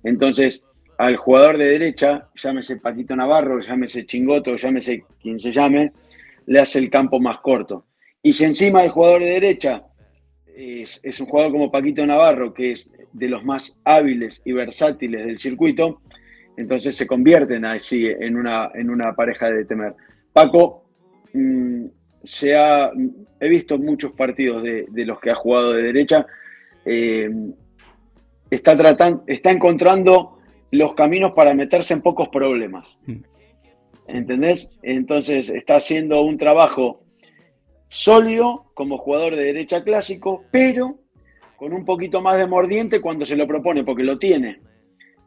Entonces, 0.04 0.66
al 0.98 1.16
jugador 1.16 1.56
de 1.56 1.66
derecha, 1.66 2.28
llámese 2.34 2.76
Paquito 2.76 3.14
Navarro, 3.14 3.60
llámese 3.60 4.04
Chingoto, 4.04 4.56
llámese 4.56 5.04
quien 5.22 5.38
se 5.38 5.52
llame, 5.52 5.92
le 6.46 6.60
hace 6.60 6.80
el 6.80 6.90
campo 6.90 7.20
más 7.20 7.38
corto. 7.40 7.86
Y 8.20 8.32
si 8.32 8.44
encima 8.44 8.82
el 8.82 8.90
jugador 8.90 9.22
de 9.22 9.30
derecha 9.30 9.84
es, 10.56 11.20
un 11.20 11.26
jugador 11.26 11.52
como 11.52 11.70
Paquito 11.70 12.04
Navarro, 12.04 12.52
que 12.52 12.72
es 12.72 12.90
de 13.12 13.28
los 13.28 13.44
más 13.44 13.78
hábiles 13.84 14.42
y 14.44 14.52
versátiles 14.52 15.24
del 15.24 15.38
circuito, 15.38 16.02
entonces 16.58 16.96
se 16.96 17.06
convierten 17.06 17.64
así 17.64 18.06
en 18.06 18.36
una, 18.36 18.72
en 18.74 18.90
una 18.90 19.14
pareja 19.14 19.48
de 19.48 19.64
temer. 19.64 19.94
Paco, 20.32 20.84
mm, 21.32 21.86
se 22.24 22.56
ha, 22.56 22.90
he 23.38 23.48
visto 23.48 23.78
muchos 23.78 24.12
partidos 24.12 24.64
de, 24.64 24.86
los 25.06 25.20
que 25.20 25.30
ha 25.30 25.36
jugado 25.36 25.72
de 25.72 25.82
derecha, 25.84 26.26
eh, 26.84 27.30
está, 28.50 28.76
tratando, 28.76 29.22
está 29.28 29.52
encontrando 29.52 30.40
los 30.72 30.94
caminos 30.94 31.30
para 31.30 31.54
meterse 31.54 31.94
en 31.94 32.02
pocos 32.02 32.28
problemas. 32.28 32.98
Mm. 33.06 33.22
¿Entendés? 34.08 34.68
Entonces 34.82 35.50
está 35.50 35.76
haciendo 35.76 36.22
un 36.22 36.38
trabajo 36.38 37.04
sólido 37.86 38.72
como 38.74 38.98
jugador 38.98 39.36
de 39.36 39.44
derecha 39.44 39.84
clásico, 39.84 40.44
pero 40.50 40.98
con 41.56 41.72
un 41.72 41.84
poquito 41.84 42.20
más 42.20 42.36
de 42.36 42.48
mordiente 42.48 43.00
cuando 43.00 43.24
se 43.24 43.36
lo 43.36 43.46
propone, 43.46 43.84
porque 43.84 44.02
lo 44.02 44.18
tiene. 44.18 44.58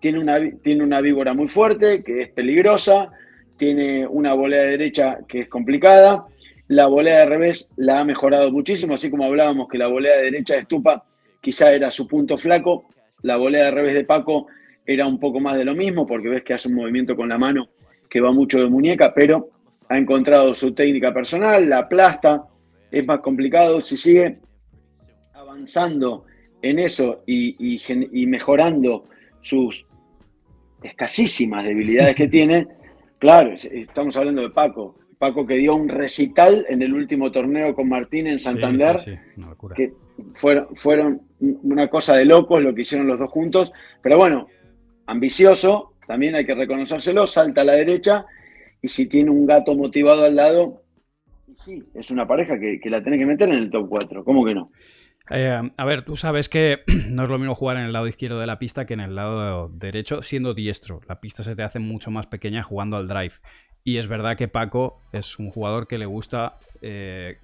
Tiene 0.02 0.20
una, 0.20 0.40
tiene 0.62 0.84
una 0.84 1.00
víbora 1.00 1.34
muy 1.34 1.48
fuerte, 1.48 2.04
que 2.04 2.24
es 2.24 2.30
peligrosa, 2.30 3.12
tiene 3.56 4.06
una 4.06 4.34
volea 4.34 4.64
de 4.64 4.72
derecha 4.72 5.20
que 5.28 5.42
es 5.42 5.48
complicada, 5.48 6.26
la 6.68 6.88
volea 6.88 7.20
de 7.20 7.26
revés 7.28 7.70
la 7.78 8.02
ha 8.02 8.06
mejorado 8.06 8.52
muchísimo, 8.52 8.96
así 8.96 9.10
como 9.10 9.24
hablábamos 9.24 9.70
que 9.70 9.78
la 9.78 9.88
volea 9.88 10.18
de 10.18 10.24
derecha 10.24 10.56
de 10.56 10.62
Estupa 10.62 11.06
quizá 11.40 11.72
era 11.72 11.92
su 11.92 12.08
punto 12.08 12.38
flaco, 12.38 12.86
la 13.22 13.38
volea 13.38 13.66
de 13.66 13.72
revés 13.72 13.94
de 13.94 14.04
Paco 14.04 14.48
era 14.86 15.06
un 15.06 15.20
poco 15.20 15.40
más 15.40 15.56
de 15.58 15.66
lo 15.66 15.76
mismo, 15.76 16.06
porque 16.06 16.30
ves 16.30 16.44
que 16.44 16.54
hace 16.54 16.68
un 16.68 16.76
movimiento 16.76 17.16
con 17.16 17.30
la 17.30 17.38
mano 17.38 17.70
que 18.10 18.22
va 18.22 18.32
mucho 18.32 18.60
de 18.60 18.70
muñeca, 18.70 19.14
pero 19.14 19.50
ha 19.90 19.98
encontrado 19.98 20.56
su 20.56 20.74
técnica 20.74 21.14
personal, 21.14 21.70
la 21.70 21.80
aplasta, 21.80 22.46
es 22.90 23.06
más 23.06 23.20
complicado, 23.20 23.82
si 23.82 23.98
sigue 23.98 24.40
avanzando 25.34 26.26
en 26.62 26.80
eso 26.80 27.24
y, 27.26 27.78
mejorando 28.28 29.06
sus 29.42 29.88
escasísimas 30.82 31.63
debilidades 31.63 32.15
que 32.15 32.28
tiene, 32.28 32.67
claro, 33.20 33.54
estamos 33.54 34.15
hablando 34.17 34.41
de 34.41 34.50
Paco, 34.50 34.98
Paco 35.17 35.46
que 35.46 35.58
dio 35.58 35.76
un 35.76 35.88
recital 35.88 36.65
en 36.67 36.82
el 36.82 36.94
último 36.94 37.32
torneo 37.32 37.76
con 37.76 37.88
Martín 37.88 38.28
en 38.28 38.39
Santander, 38.39 38.98
que 39.76 39.94
fueron, 40.34 40.76
fueron 40.76 41.22
una 41.39 41.88
cosa 41.89 42.15
de 42.15 42.26
locos 42.26 42.62
lo 42.62 42.74
que 42.74 42.82
hicieron 42.82 43.08
los 43.08 43.20
dos 43.20 43.32
juntos, 43.32 43.72
pero 44.02 44.17
bueno, 44.17 44.48
ambicioso, 45.06 45.94
también 46.08 46.36
hay 46.36 46.46
que 46.46 46.56
reconocérselo, 46.56 47.28
salta 47.28 47.62
a 47.62 47.65
la 47.65 47.74
derecha 47.74 48.26
y 48.82 48.88
si 48.88 49.06
tiene 49.06 49.30
un 49.30 49.46
gato 49.46 49.76
motivado 49.76 50.24
al 50.26 50.36
lado, 50.36 50.82
sí, 51.63 51.84
es 51.94 52.10
una 52.10 52.28
pareja 52.28 52.60
que, 52.60 52.80
la 52.86 53.02
tiene 53.02 53.17
que 53.17 53.26
meter 53.26 53.50
en 53.50 53.56
el 53.56 53.70
top 53.70 53.88
4. 53.89 54.24
¿Cómo 54.24 54.44
que 54.44 54.56
no? 54.56 54.72
Eh, 55.30 55.72
a 55.78 55.86
ver, 55.86 56.04
tú 56.04 56.18
sabes 56.18 56.50
que 56.50 56.84
no 57.10 57.24
es 57.24 57.30
lo 57.30 57.38
mismo 57.38 57.56
jugar 57.56 57.78
en 57.78 57.84
el 57.84 57.94
lado 57.94 58.08
izquierdo 58.08 58.40
de 58.40 58.48
la 58.48 58.60
pista 58.60 58.86
que 58.86 58.94
en 58.94 59.00
el 59.02 59.16
lado 59.16 59.70
derecho 59.70 60.24
siendo 60.24 60.54
diestro. 60.54 61.02
La 61.08 61.22
pista 61.22 61.44
se 61.44 61.56
te 61.56 61.64
hace 61.64 61.80
mucho 61.80 62.12
más 62.12 62.28
pequeña 62.28 62.64
jugando 62.64 62.98
al 62.98 63.08
drive. 63.08 63.34
Y 63.84 63.98
es 63.98 64.08
verdad 64.08 64.38
que 64.38 64.48
Paco 64.48 65.02
es 65.12 65.40
un 65.40 65.50
jugador 65.50 65.88
que 65.88 65.98
le 65.98 66.06
gusta 66.06 66.60
eh, 66.82 67.38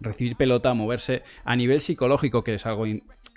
recibir 0.00 0.36
pelota, 0.36 0.74
moverse 0.74 1.22
a 1.44 1.56
nivel 1.56 1.80
psicológico, 1.80 2.44
que 2.44 2.54
es 2.54 2.66
algo 2.66 2.86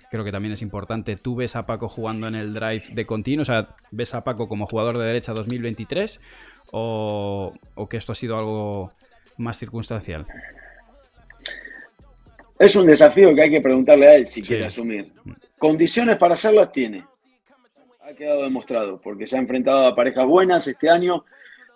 creo 0.10 0.24
que 0.24 0.32
también 0.32 0.54
es 0.54 0.62
importante. 0.62 1.16
¿Tú 1.18 1.36
ves 1.36 1.56
a 1.56 1.66
Paco 1.66 1.90
jugando 1.90 2.28
en 2.28 2.36
el 2.36 2.54
drive 2.54 2.84
de 2.92 3.06
continuo? 3.06 3.42
O 3.42 3.46
sea, 3.46 3.76
¿ves 3.92 4.14
a 4.14 4.24
Paco 4.24 4.48
como 4.48 4.68
jugador 4.68 4.98
de 4.98 5.06
derecha 5.06 5.34
2023? 5.34 6.20
¿O, 6.72 7.54
o 7.76 7.90
que 7.90 7.98
esto 7.98 8.12
ha 8.12 8.16
sido 8.16 8.38
algo 8.38 8.92
más 9.38 9.58
circunstancial? 9.58 10.26
Es 12.60 12.76
un 12.76 12.88
desafío 12.88 13.36
que 13.36 13.44
hay 13.44 13.52
que 13.52 13.62
preguntarle 13.62 14.08
a 14.08 14.16
él 14.16 14.28
si 14.28 14.42
quiere 14.42 14.66
asumir. 14.66 15.12
Condiciones 15.58 16.18
para 16.18 16.34
hacerlo 16.34 16.68
tiene. 16.70 17.06
Ha 18.02 18.14
quedado 18.14 18.44
demostrado, 18.44 19.00
porque 19.02 19.28
se 19.28 19.36
ha 19.36 19.40
enfrentado 19.40 19.86
a 19.86 19.96
parejas 19.96 20.26
buenas 20.26 20.68
este 20.68 20.90
año. 20.90 21.26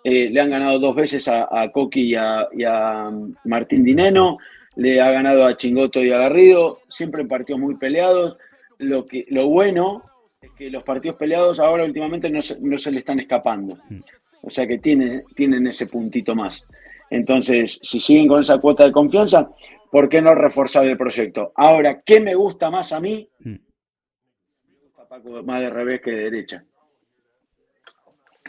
Eh, 0.02 0.30
le 0.30 0.40
han 0.40 0.50
ganado 0.50 0.78
dos 0.80 0.96
veces 0.96 1.28
a, 1.28 1.48
Coqui 1.72 2.14
y 2.14 2.14
a, 2.14 3.10
Martín 3.44 3.84
Dineno. 3.84 4.38
Le 4.76 5.00
ha 5.00 5.10
ganado 5.12 5.44
a 5.44 5.56
Chingoto 5.56 6.02
y 6.02 6.10
a 6.10 6.18
Garrido. 6.18 6.80
Siempre 6.88 7.22
en 7.22 7.28
partidos 7.28 7.60
muy 7.60 7.76
peleados. 7.76 8.38
Lo, 8.78 9.04
que, 9.04 9.26
lo 9.28 9.46
bueno 9.48 10.02
es 10.40 10.50
que 10.52 10.70
los 10.70 10.82
partidos 10.82 11.16
peleados 11.16 11.60
ahora 11.60 11.84
últimamente 11.84 12.28
no 12.30 12.42
se, 12.42 12.58
no 12.60 12.76
se 12.78 12.90
le 12.90 13.00
están 13.00 13.20
escapando. 13.20 13.76
Mm. 13.88 14.00
O 14.42 14.50
sea 14.50 14.66
que 14.66 14.78
tiene, 14.78 15.22
tienen 15.36 15.66
ese 15.68 15.86
puntito 15.86 16.34
más. 16.34 16.64
Entonces, 17.10 17.78
si 17.82 18.00
siguen 18.00 18.26
con 18.26 18.40
esa 18.40 18.58
cuota 18.58 18.84
de 18.84 18.92
confianza, 18.92 19.50
¿por 19.92 20.08
qué 20.08 20.22
no 20.22 20.34
reforzar 20.34 20.86
el 20.86 20.96
proyecto? 20.96 21.52
Ahora, 21.54 22.00
¿qué 22.00 22.18
me 22.18 22.34
gusta 22.34 22.70
más 22.70 22.94
a 22.94 23.00
mí? 23.00 23.28
Mm. 23.40 23.50
Me 23.50 24.78
gusta 24.84 25.06
Paco 25.06 25.42
más 25.42 25.60
de 25.60 25.68
revés 25.68 26.00
que 26.00 26.10
de 26.10 26.30
derecha. 26.30 26.64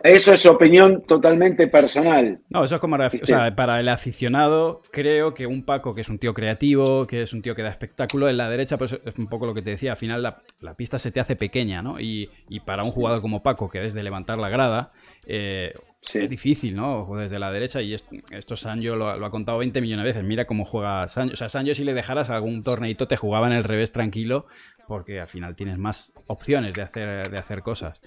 Eso 0.01 0.33
es 0.33 0.45
opinión 0.45 1.03
totalmente 1.05 1.67
personal. 1.67 2.39
No, 2.49 2.63
eso 2.63 2.75
es 2.75 2.81
como. 2.81 2.95
O 2.95 3.25
sea, 3.25 3.53
para 3.55 3.79
el 3.79 3.89
aficionado, 3.89 4.81
creo 4.91 5.33
que 5.33 5.45
un 5.45 5.63
Paco 5.63 5.93
que 5.93 6.01
es 6.01 6.09
un 6.09 6.17
tío 6.17 6.33
creativo, 6.33 7.05
que 7.05 7.21
es 7.21 7.33
un 7.33 7.41
tío 7.41 7.55
que 7.55 7.61
da 7.61 7.69
espectáculo, 7.69 8.27
en 8.27 8.37
la 8.37 8.49
derecha, 8.49 8.77
pues 8.77 8.93
es 8.93 9.17
un 9.17 9.27
poco 9.27 9.45
lo 9.45 9.53
que 9.53 9.61
te 9.61 9.71
decía. 9.71 9.91
Al 9.91 9.97
final, 9.97 10.23
la, 10.23 10.73
pista 10.75 10.97
se 10.97 11.11
te 11.11 11.19
hace 11.19 11.35
pequeña, 11.35 11.81
¿no? 11.81 11.99
Y, 11.99 12.29
para 12.65 12.83
un 12.83 12.91
jugador 12.91 13.21
como 13.21 13.43
Paco, 13.43 13.69
que 13.69 13.79
desde 13.79 14.01
levantar 14.01 14.39
la 14.39 14.49
grada, 14.49 14.91
eh, 15.25 15.73
es 16.13 16.29
difícil, 16.29 16.75
¿no? 16.75 17.07
Desde 17.15 17.39
la 17.39 17.51
derecha, 17.51 17.81
y 17.81 17.93
esto, 17.93 18.55
Sancho 18.55 18.95
lo, 18.95 19.09
ha 19.09 19.31
contado 19.31 19.59
20 19.59 19.81
millones 19.81 20.03
de 20.03 20.09
veces. 20.11 20.23
Mira 20.23 20.45
cómo 20.45 20.65
juega 20.65 21.07
Sancho. 21.07 21.33
O 21.33 21.37
sea, 21.37 21.49
Sancho, 21.49 21.73
si 21.73 21.83
le 21.83 21.93
dejaras 21.93 22.29
algún 22.29 22.63
torneito, 22.63 23.07
te 23.07 23.17
jugaba 23.17 23.47
en 23.47 23.53
el 23.53 23.63
revés 23.63 23.91
tranquilo, 23.91 24.45
porque 24.87 25.19
al 25.19 25.27
final 25.27 25.55
tienes 25.55 25.77
más 25.77 26.13
opciones 26.27 26.73
de 26.73 26.81
hacer, 26.81 27.31
de 27.31 27.37
hacer 27.37 27.61
cosas. 27.61 28.01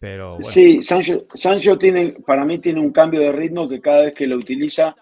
Pero 0.00 0.32
bueno. 0.34 0.50
Sí, 0.50 0.80
Sancho, 0.82 1.78
tiene, 1.78 2.14
para 2.26 2.44
mí 2.44 2.58
tiene 2.58 2.80
un 2.80 2.92
cambio 2.92 3.20
de 3.20 3.32
ritmo 3.32 3.68
que 3.68 3.80
cada 3.80 4.04
vez 4.04 4.14
que 4.14 4.26
lo 4.26 4.36
utiliza 4.36 4.94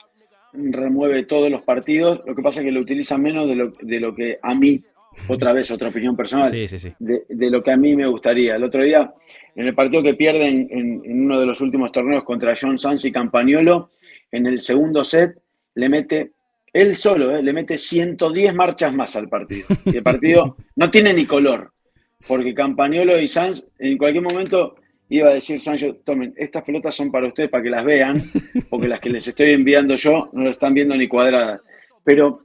remueve 0.53 1.25
todos 1.25 1.51
los 1.51 1.63
partidos. 1.63 2.23
Lo 2.27 2.35
que 2.35 2.43
pasa 2.43 2.61
es 2.61 2.67
que 2.67 2.73
lo 2.73 2.81
utiliza 2.81 3.19
menos 3.19 3.47
de 3.47 3.57
lo, 3.57 3.71
de 3.81 4.01
lo 4.01 4.15
que 4.15 4.39
a 4.43 4.55
mí, 4.55 4.83
otra 5.29 5.53
vez, 5.53 5.71
otra 5.71 5.89
opinión 5.89 6.17
personal, 6.17 6.51
sí, 6.51 6.69
sí, 6.69 6.79
sí. 6.79 6.93
De, 6.99 7.25
de, 7.29 7.51
lo 7.51 7.63
que 7.63 7.71
a 7.71 7.77
mí 7.77 7.97
me 7.97 8.07
gustaría. 8.07 8.57
El 8.57 8.65
otro 8.65 8.85
día 8.85 9.13
en 9.57 9.67
el 9.67 9.75
partido 9.75 10.03
que 10.03 10.15
pierden 10.15 10.69
en, 10.71 11.23
uno 11.25 11.41
de 11.41 11.47
los 11.47 11.61
últimos 11.63 11.91
torneos 11.91 12.25
contra 12.25 12.55
John 12.61 12.77
Sanz 12.77 13.07
y 13.07 13.13
Campagnolo, 13.13 13.91
en 14.31 14.47
el 14.47 14.61
segundo 14.61 15.03
set 15.03 15.39
le 15.75 15.89
mete, 15.89 16.33
él 16.73 16.97
solo, 16.97 17.35
eh, 17.35 17.43
le 17.43 17.53
mete 17.55 17.79
110 17.79 18.55
marchas 18.55 18.93
más 18.93 19.17
al 19.17 19.29
partido. 19.31 19.67
Y 19.87 19.97
el 19.97 20.03
partido 20.03 20.57
no 20.77 20.91
tiene 20.91 21.15
ni 21.15 21.27
color, 21.27 21.73
porque 22.27 22.55
Campagnolo 22.55 23.19
y 23.19 23.29
Sanz 23.29 23.67
en 23.79 23.97
cualquier 23.97 24.25
momento 24.25 24.77
iba 25.09 25.31
a 25.31 25.35
decir 25.35 25.61
Sancho, 25.61 25.97
tomen, 26.05 26.35
estas 26.37 26.63
pelotas 26.63 26.95
son 26.95 27.11
para 27.11 27.29
ustedes 27.29 27.49
para 27.49 27.63
que 27.63 27.71
las 27.71 27.85
vean, 27.85 28.31
porque 28.69 28.89
las 28.89 29.01
que 29.01 29.09
les 29.09 29.27
estoy 29.27 29.53
enviando 29.53 29.95
yo 29.95 30.29
no 30.35 30.45
las 30.45 30.57
están 30.57 30.75
viendo 30.75 30.95
ni 30.97 31.09
cuadradas. 31.09 31.63
Pero 32.05 32.43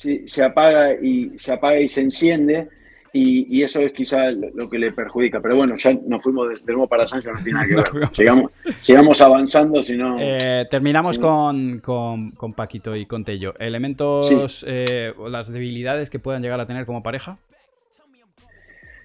si 0.00 0.26
se 0.26 0.42
apaga 0.42 0.94
y 0.94 1.38
se 1.38 1.52
apaga 1.52 1.78
y 1.78 1.88
se 1.88 2.00
enciende, 2.00 2.68
y, 3.12 3.62
eso 3.62 3.80
es 3.80 3.92
quizá 3.92 4.30
lo 4.30 4.70
que 4.70 4.78
le 4.78 4.92
perjudica. 4.92 5.40
Pero 5.42 5.56
bueno, 5.56 5.74
ya 5.76 5.92
nos 5.92 6.22
fuimos 6.22 6.48
de, 6.64 6.72
nuevo 6.72 6.86
para 6.86 7.06
Sancho, 7.06 7.30
no 7.32 7.42
tiene 7.42 7.58
nada 7.58 7.84
que 7.84 7.98
ver. 7.98 8.78
sigamos, 8.78 9.20
avanzando, 9.20 9.82
si 9.82 9.96
no... 9.96 10.16
Eh, 10.18 10.66
terminamos 10.70 11.18
con, 11.18 11.80
con, 11.80 12.54
Paquito 12.54 12.96
y 12.96 13.04
con 13.04 13.24
Tello. 13.24 13.54
¿Elementos 13.58 14.64
eh, 14.66 15.12
o 15.18 15.28
las 15.28 15.52
debilidades 15.52 16.08
que 16.08 16.18
puedan 16.18 16.40
llegar 16.40 16.60
a 16.60 16.66
tener 16.66 16.86
como 16.86 17.02
pareja? 17.02 17.36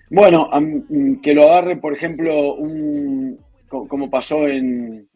Bueno, 0.10 0.50
que 1.22 1.34
lo 1.34 1.44
agarre, 1.52 1.76
por 1.78 1.94
ejemplo, 1.94 2.54
un, 2.54 3.38
como 3.68 4.10
pasó 4.10 4.48
en... 4.48 5.10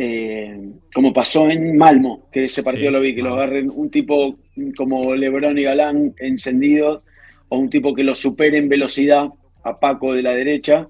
Eh, 0.00 0.56
como 0.94 1.12
pasó 1.12 1.50
en 1.50 1.76
Malmo, 1.76 2.28
que 2.30 2.44
ese 2.44 2.62
partido 2.62 2.92
lo 2.92 3.00
vi, 3.00 3.16
que 3.16 3.22
lo 3.22 3.34
agarren 3.34 3.68
un 3.68 3.90
tipo 3.90 4.38
como 4.76 5.12
Lebron 5.16 5.58
y 5.58 5.64
Galán 5.64 6.14
encendido 6.18 7.02
o 7.48 7.58
un 7.58 7.68
tipo 7.68 7.92
que 7.92 8.04
lo 8.04 8.14
supere 8.14 8.58
en 8.58 8.68
velocidad 8.68 9.28
a 9.64 9.80
Paco 9.80 10.14
de 10.14 10.22
la 10.22 10.36
derecha 10.36 10.86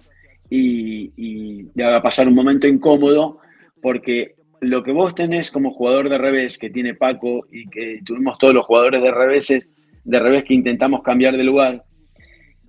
y, 0.50 1.70
le 1.74 1.84
haga 1.84 2.02
pasar 2.02 2.28
un 2.28 2.34
momento 2.34 2.68
incómodo, 2.68 3.38
porque 3.80 4.34
lo 4.60 4.82
que 4.82 4.92
vos 4.92 5.14
tenés 5.14 5.50
como 5.50 5.70
jugador 5.70 6.10
de 6.10 6.18
revés 6.18 6.58
que 6.58 6.68
tiene 6.68 6.92
Paco 6.92 7.46
y 7.50 7.66
que 7.70 8.00
tuvimos 8.04 8.36
todos 8.36 8.52
los 8.52 8.66
jugadores 8.66 9.00
de 9.00 9.10
reveses, 9.10 9.70
de 10.04 10.20
revés 10.20 10.44
que 10.44 10.52
intentamos 10.52 11.02
cambiar 11.02 11.34
de 11.38 11.44
lugar, 11.44 11.82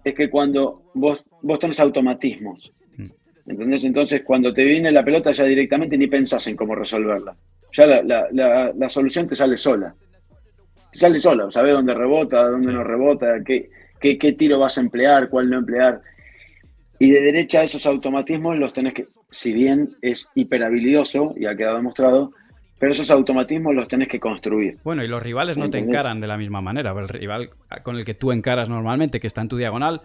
es 0.05 0.15
que 0.15 0.29
cuando 0.29 0.83
vos, 0.93 1.21
vos 1.41 1.59
tenés 1.59 1.81
automatismos, 1.81 2.71
mm. 2.95 3.05
¿Entendés? 3.49 3.83
Entonces 3.83 4.21
cuando 4.23 4.53
te 4.53 4.63
viene 4.63 4.91
la 4.91 5.03
pelota 5.03 5.31
ya 5.31 5.43
directamente 5.43 5.97
ni 5.97 6.07
pensás 6.07 6.45
en 6.47 6.55
cómo 6.55 6.75
resolverla. 6.75 7.35
Ya 7.75 7.85
la, 8.03 8.71
la 8.75 8.89
solución 8.89 9.27
te 9.27 9.35
sale 9.35 9.57
sola. 9.57 9.93
Te 10.91 10.97
sale 10.97 11.19
sola, 11.19 11.51
sabés 11.51 11.73
dónde 11.73 11.93
rebota, 11.93 12.49
dónde 12.49 12.73
no 12.73 12.83
rebota, 12.83 13.43
qué, 13.45 13.69
qué, 13.99 14.33
tiro 14.33 14.59
vas 14.59 14.77
a 14.77 14.81
emplear, 14.81 15.29
cuál 15.29 15.49
no 15.49 15.57
emplear. 15.57 16.01
Y 16.97 17.11
de 17.11 17.21
derecha 17.21 17.63
esos 17.63 17.85
automatismos 17.85 18.57
los 18.57 18.73
tenés 18.73 18.93
que, 18.93 19.05
si 19.29 19.53
bien 19.53 19.95
es 20.01 20.29
hiperhabilidoso 20.35 21.33
y 21.37 21.45
ha 21.45 21.55
quedado 21.55 21.77
demostrado, 21.77 22.31
pero 22.79 22.93
esos 22.93 23.11
automatismos 23.11 23.75
los 23.75 23.87
tenés 23.87 24.07
que 24.07 24.19
construir. 24.19 24.77
Bueno, 24.83 25.03
y 25.03 25.07
los 25.07 25.21
rivales 25.21 25.57
no 25.57 25.69
te 25.69 25.79
encaran 25.79 26.21
de 26.21 26.27
la 26.27 26.37
misma 26.37 26.61
manera. 26.61 26.91
El 26.97 27.09
rival 27.09 27.49
con 27.83 27.97
el 27.97 28.05
que 28.05 28.13
tú 28.13 28.31
encaras 28.31 28.69
normalmente, 28.69 29.19
que 29.19 29.27
está 29.27 29.41
en 29.41 29.49
tu 29.49 29.57
diagonal, 29.57 30.01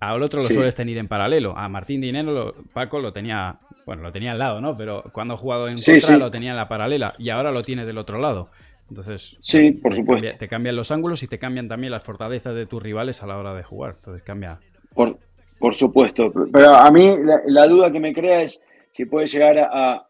al 0.00 0.22
otro 0.22 0.42
lo 0.42 0.48
sueles 0.48 0.74
tener 0.74 0.96
en 0.98 1.08
paralelo. 1.08 1.56
A 1.56 1.68
Martín 1.68 2.00
Dinero, 2.00 2.54
Paco 2.72 2.98
lo 2.98 3.12
tenía, 3.12 3.58
bueno, 3.84 4.02
lo 4.02 4.10
tenía 4.10 4.32
al 4.32 4.38
lado, 4.38 4.60
¿no? 4.60 4.76
Pero 4.76 5.04
cuando 5.12 5.34
ha 5.34 5.36
jugado 5.36 5.68
en 5.68 5.76
contra 5.76 6.16
lo 6.16 6.30
tenía 6.30 6.50
en 6.50 6.56
la 6.56 6.68
paralela 6.68 7.14
y 7.18 7.28
ahora 7.28 7.52
lo 7.52 7.62
tiene 7.62 7.84
del 7.84 7.98
otro 7.98 8.18
lado. 8.18 8.50
Entonces, 8.88 9.36
sí, 9.38 9.70
por 9.70 9.94
supuesto. 9.94 10.26
te 10.36 10.48
cambian 10.48 10.74
los 10.74 10.90
ángulos 10.90 11.22
y 11.22 11.28
te 11.28 11.38
cambian 11.38 11.68
también 11.68 11.92
las 11.92 12.02
fortalezas 12.02 12.54
de 12.54 12.66
tus 12.66 12.82
rivales 12.82 13.22
a 13.22 13.26
la 13.26 13.38
hora 13.38 13.54
de 13.54 13.62
jugar. 13.62 13.94
Entonces 13.98 14.22
cambia. 14.24 14.58
Por, 14.94 15.16
por 15.60 15.74
supuesto. 15.74 16.32
Pero 16.52 16.74
a 16.74 16.90
mí 16.90 17.14
la, 17.46 17.68
duda 17.68 17.92
que 17.92 18.00
me 18.00 18.12
crea 18.12 18.42
es 18.42 18.60
si 18.92 19.04
puede 19.04 19.26
llegar 19.26 19.58
a, 19.58 20.02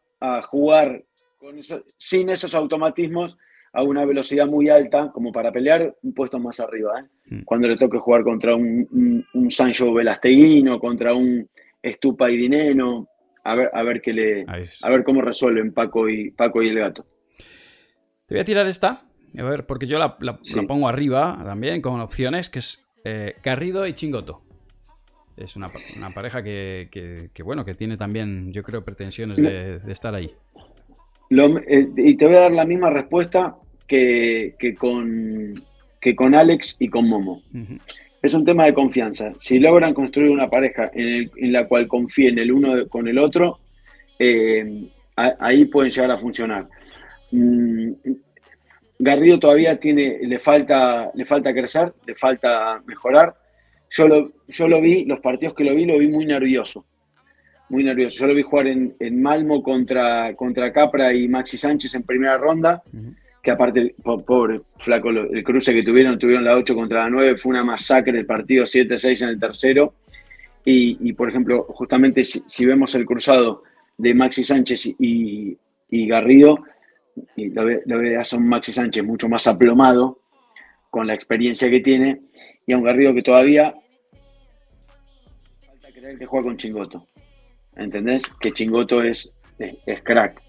jugar 0.42 1.02
sin 1.98 2.30
esos 2.30 2.54
automatismos 2.54 3.36
a 3.72 3.82
una 3.82 4.04
velocidad 4.04 4.46
muy 4.46 4.68
alta, 4.68 5.10
como 5.12 5.32
para 5.32 5.52
pelear 5.52 5.96
un 6.02 6.12
puesto 6.12 6.38
más 6.38 6.60
arriba. 6.60 7.00
¿eh? 7.00 7.34
Mm. 7.36 7.42
Cuando 7.44 7.68
le 7.68 7.76
toque 7.76 7.98
jugar 7.98 8.22
contra 8.22 8.54
un, 8.54 9.24
un, 9.32 9.50
Sancho 9.50 9.92
Velasteguino, 9.92 10.78
contra 10.78 11.14
un 11.14 11.48
Estupa 11.82 12.30
y 12.30 12.36
Dineno, 12.36 13.08
a 13.44 13.54
ver, 13.54 13.70
a 13.72 13.82
ver 13.82 14.00
qué 14.00 14.12
le, 14.12 14.44
a 14.46 14.90
ver 14.90 15.04
cómo 15.04 15.22
resuelven 15.22 15.72
Paco 15.72 16.08
y 16.08 16.30
Paco 16.30 16.62
y 16.62 16.68
el 16.68 16.78
gato. 16.78 17.06
Te 18.26 18.34
voy 18.34 18.40
a 18.40 18.44
tirar 18.44 18.66
esta, 18.66 19.04
a 19.38 19.42
ver, 19.42 19.66
porque 19.66 19.86
yo 19.86 19.98
la, 19.98 20.16
pongo 20.66 20.88
arriba 20.88 21.40
también 21.44 21.80
con 21.80 22.00
opciones, 22.00 22.50
que 22.50 22.58
es 22.60 22.84
eh, 23.04 23.36
Garrido 23.42 23.86
y 23.86 23.94
Chingoto. 23.94 24.42
Es 25.36 25.56
una, 25.56 25.70
pareja 26.14 26.42
que, 26.42 27.30
bueno, 27.42 27.64
que 27.64 27.74
tiene 27.74 27.96
también, 27.96 28.52
yo 28.52 28.62
creo, 28.62 28.84
pretensiones 28.84 29.38
de, 29.38 29.80
estar 29.90 30.14
ahí. 30.14 30.34
Eh, 31.30 31.88
y 31.96 32.14
te 32.14 32.26
voy 32.26 32.34
a 32.34 32.40
dar 32.40 32.52
la 32.52 32.64
misma 32.64 32.90
respuesta 32.90 33.56
que, 33.86 34.54
con, 34.76 35.62
que 36.00 36.16
con 36.16 36.34
Alex 36.34 36.76
y 36.80 36.88
con 36.88 37.08
Momo. 37.08 37.42
Es 38.20 38.34
un 38.34 38.44
tema 38.44 38.66
de 38.66 38.74
confianza. 38.74 39.32
Si 39.38 39.58
logran 39.60 39.94
construir 39.94 40.30
una 40.30 40.50
pareja 40.50 40.90
en, 40.92 41.52
la 41.52 41.66
cual 41.68 41.86
confíen 41.86 42.38
el 42.38 42.50
uno 42.50 42.88
con 42.88 43.06
el 43.06 43.18
otro, 43.18 43.60
eh, 44.18 44.88
ahí 45.14 45.66
pueden 45.66 45.90
llegar 45.90 46.10
a 46.10 46.18
funcionar. 46.18 46.68
Mm, 47.30 47.92
Garrido 48.98 49.38
todavía 49.38 49.78
tiene, 49.78 50.18
le 50.22 50.38
falta, 50.38 51.10
le 51.14 51.24
falta 51.24 51.54
crecer, 51.54 51.94
le 52.06 52.14
falta 52.14 52.82
mejorar. 52.86 53.34
Yo 53.88 54.08
lo, 54.08 54.32
yo 54.48 54.68
lo 54.68 54.80
vi, 54.80 55.04
los 55.04 55.20
partidos 55.20 55.54
que 55.54 55.64
lo 55.64 55.74
vi, 55.74 55.84
lo 55.86 55.98
vi 55.98 56.08
muy 56.08 56.26
nervioso. 56.26 56.84
Muy 57.70 57.84
nervioso. 57.84 58.18
Yo 58.18 58.26
lo 58.26 58.34
vi 58.34 58.42
jugar 58.42 58.66
en, 58.66 59.22
Malmo 59.22 59.62
contra, 59.62 60.34
contra 60.34 60.72
Capra 60.72 61.14
y 61.14 61.28
Maxi 61.28 61.56
Sánchez 61.56 61.94
en 61.94 62.02
primera 62.02 62.36
ronda, 62.36 62.82
que 63.42 63.50
aparte, 63.50 63.94
pobre 64.02 64.60
flaco, 64.76 65.10
el 65.10 65.42
cruce 65.44 65.72
que 65.72 65.82
tuvieron, 65.82 66.18
tuvieron 66.18 66.44
la 66.44 66.56
8 66.56 66.74
contra 66.74 67.04
la 67.04 67.10
9, 67.10 67.36
fue 67.36 67.50
una 67.50 67.64
masacre 67.64 68.18
el 68.18 68.26
partido 68.26 68.64
7-6 68.64 69.22
en 69.22 69.28
el 69.28 69.40
tercero. 69.40 69.94
Y, 70.64 71.12
por 71.14 71.28
ejemplo, 71.28 71.64
justamente 71.70 72.22
si, 72.24 72.66
vemos 72.66 72.94
el 72.94 73.06
cruzado 73.06 73.62
de 73.96 74.14
Maxi 74.14 74.44
Sánchez 74.44 74.94
y, 74.98 75.56
Garrido, 75.90 76.64
y 77.36 77.48
lo, 77.48 77.64
veas 77.64 78.32
a 78.32 78.36
un 78.36 78.46
Maxi 78.46 78.72
Sánchez 78.72 79.04
mucho 79.04 79.28
más 79.28 79.46
aplomado 79.46 80.20
con 80.90 81.06
la 81.06 81.14
experiencia 81.14 81.70
que 81.70 81.80
tiene, 81.80 82.20
y 82.66 82.72
a 82.72 82.76
un 82.76 82.84
Garrido 82.84 83.14
que 83.14 83.22
todavía 83.22 83.74
falta 85.66 85.88
creer 85.92 86.18
que 86.18 86.26
juega 86.26 86.46
con 86.46 86.56
Chingoto. 86.56 87.06
¿Entendés? 87.76 88.22
Que 88.40 88.52
Chingoto 88.52 89.02
es, 89.02 89.32
es, 89.58 90.02
crack. 90.02 90.40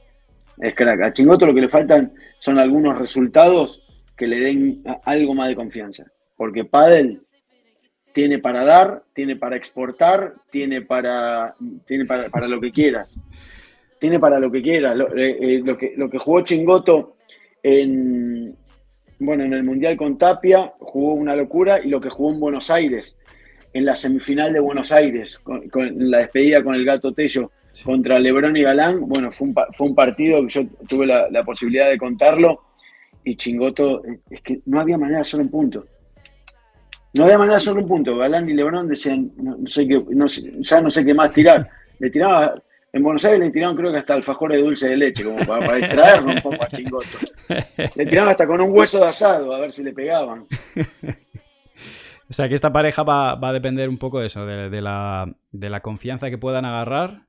Es 0.60 0.76
crack. 0.76 1.02
A 1.02 1.14
Chingoto 1.14 1.46
lo 1.46 1.54
que 1.54 1.62
le 1.62 1.68
faltan 1.68 2.12
son 2.40 2.60
algunos 2.60 2.98
resultados 2.98 3.84
que 4.16 4.28
le 4.28 4.40
den 4.40 4.84
algo 5.06 5.34
más 5.34 5.50
de 5.50 5.56
confianza. 5.56 6.06
Porque 6.36 6.66
Padel 6.66 7.22
tiene 8.14 8.40
para 8.40 8.64
dar, 8.66 9.04
tiene 9.14 9.36
para 9.36 9.56
exportar, 9.56 10.34
tiene 10.50 10.82
para, 10.82 11.56
tiene 11.86 12.06
para, 12.06 12.48
lo 12.48 12.60
que 12.60 12.72
quieras. 12.72 13.18
Tiene 14.00 14.20
para 14.20 14.40
lo 14.40 14.52
que 14.52 14.62
quieras. 14.62 14.96
Lo, 14.96 15.16
eh, 15.16 15.38
eh, 15.40 15.62
lo, 15.64 15.78
que, 15.78 15.94
lo 15.96 16.10
que 16.10 16.18
jugó 16.18 16.42
Chingoto 16.42 17.16
en, 17.64 18.56
bueno, 19.20 19.44
en 19.44 19.54
el 19.54 19.64
Mundial 19.64 19.96
con 19.98 20.18
Tapia 20.18 20.74
jugó 20.80 21.14
una 21.14 21.36
locura 21.36 21.80
y 21.80 21.90
lo 21.90 22.02
que 22.02 22.10
jugó 22.10 22.32
en 22.32 22.40
Buenos 22.40 22.70
Aires 22.72 23.16
en 23.74 23.86
la 23.86 23.96
semifinal 23.96 24.52
de 24.54 24.60
Buenos 24.60 24.92
Aires, 24.92 25.40
con, 25.40 25.64
la 26.10 26.20
despedida 26.20 26.64
con 26.64 26.76
el 26.76 26.86
Gato 26.86 27.14
Tello 27.14 27.52
contra 27.86 28.20
Lebrón 28.20 28.58
y 28.58 28.64
Galán, 28.64 29.08
bueno, 29.08 29.32
fue 29.32 29.48
un, 29.48 29.56
fue 29.74 29.88
un 29.88 29.96
partido 29.96 30.42
que 30.42 30.50
yo 30.50 30.66
tuve 30.88 31.06
la, 31.08 31.44
posibilidad 31.44 31.90
de 31.90 31.98
contarlo 31.98 32.62
y 33.24 33.36
Chingoto, 33.36 34.02
es 34.30 34.42
que 34.42 34.60
no 34.66 34.82
había 34.82 34.98
manera 34.98 35.20
de 35.20 35.22
hacer 35.22 35.40
un 35.40 35.50
punto. 35.50 35.86
No 37.14 37.26
había 37.26 37.38
manera 37.38 37.54
de 37.54 37.58
hacer 37.58 37.74
un 37.74 37.88
punto. 37.88 38.18
Galán 38.18 38.50
y 38.50 38.54
Lebrón 38.54 38.88
decían, 38.88 39.32
no, 39.38 39.58
sé 39.66 39.88
qué, 39.88 40.04
ya 40.60 40.82
no 40.82 40.90
sé 40.90 41.06
qué 41.06 41.14
más 41.14 41.32
tirar. 41.32 41.70
Le 42.00 42.10
tiraba, 42.10 42.62
en 42.92 43.04
Buenos 43.04 43.24
Aires 43.24 43.40
le 43.40 43.52
tiraban 43.52 43.76
creo 43.78 43.92
que 43.92 44.00
hasta 44.00 44.16
alfajores 44.16 44.58
de 44.58 44.64
dulce 44.64 44.90
de 44.90 44.98
leche, 44.98 45.24
como 45.24 45.38
para, 45.46 45.66
para 45.66 45.78
distraerlo 45.78 46.32
un 46.32 46.42
poco 46.42 46.62
a 46.62 46.68
Chingoto. 46.68 47.18
Le 47.96 48.06
tiraban 48.06 48.32
hasta 48.32 48.48
con 48.48 48.60
un 48.60 48.78
hueso 48.78 49.00
de 49.00 49.08
asado, 49.08 49.54
a 49.54 49.62
ver 49.62 49.72
si 49.72 49.84
le 49.84 49.94
pegaban. 49.94 50.46
O 52.32 52.34
sea, 52.34 52.48
que 52.48 52.56
esta 52.56 52.72
pareja 52.72 53.04
va, 53.04 53.34
a 53.34 53.52
depender 53.52 53.90
un 53.90 53.98
poco 53.98 54.22
de 54.22 54.28
eso, 54.28 54.46
de, 54.46 54.82
la, 54.82 55.80
confianza 55.82 56.30
que 56.30 56.38
puedan 56.38 56.64
agarrar. 56.64 57.24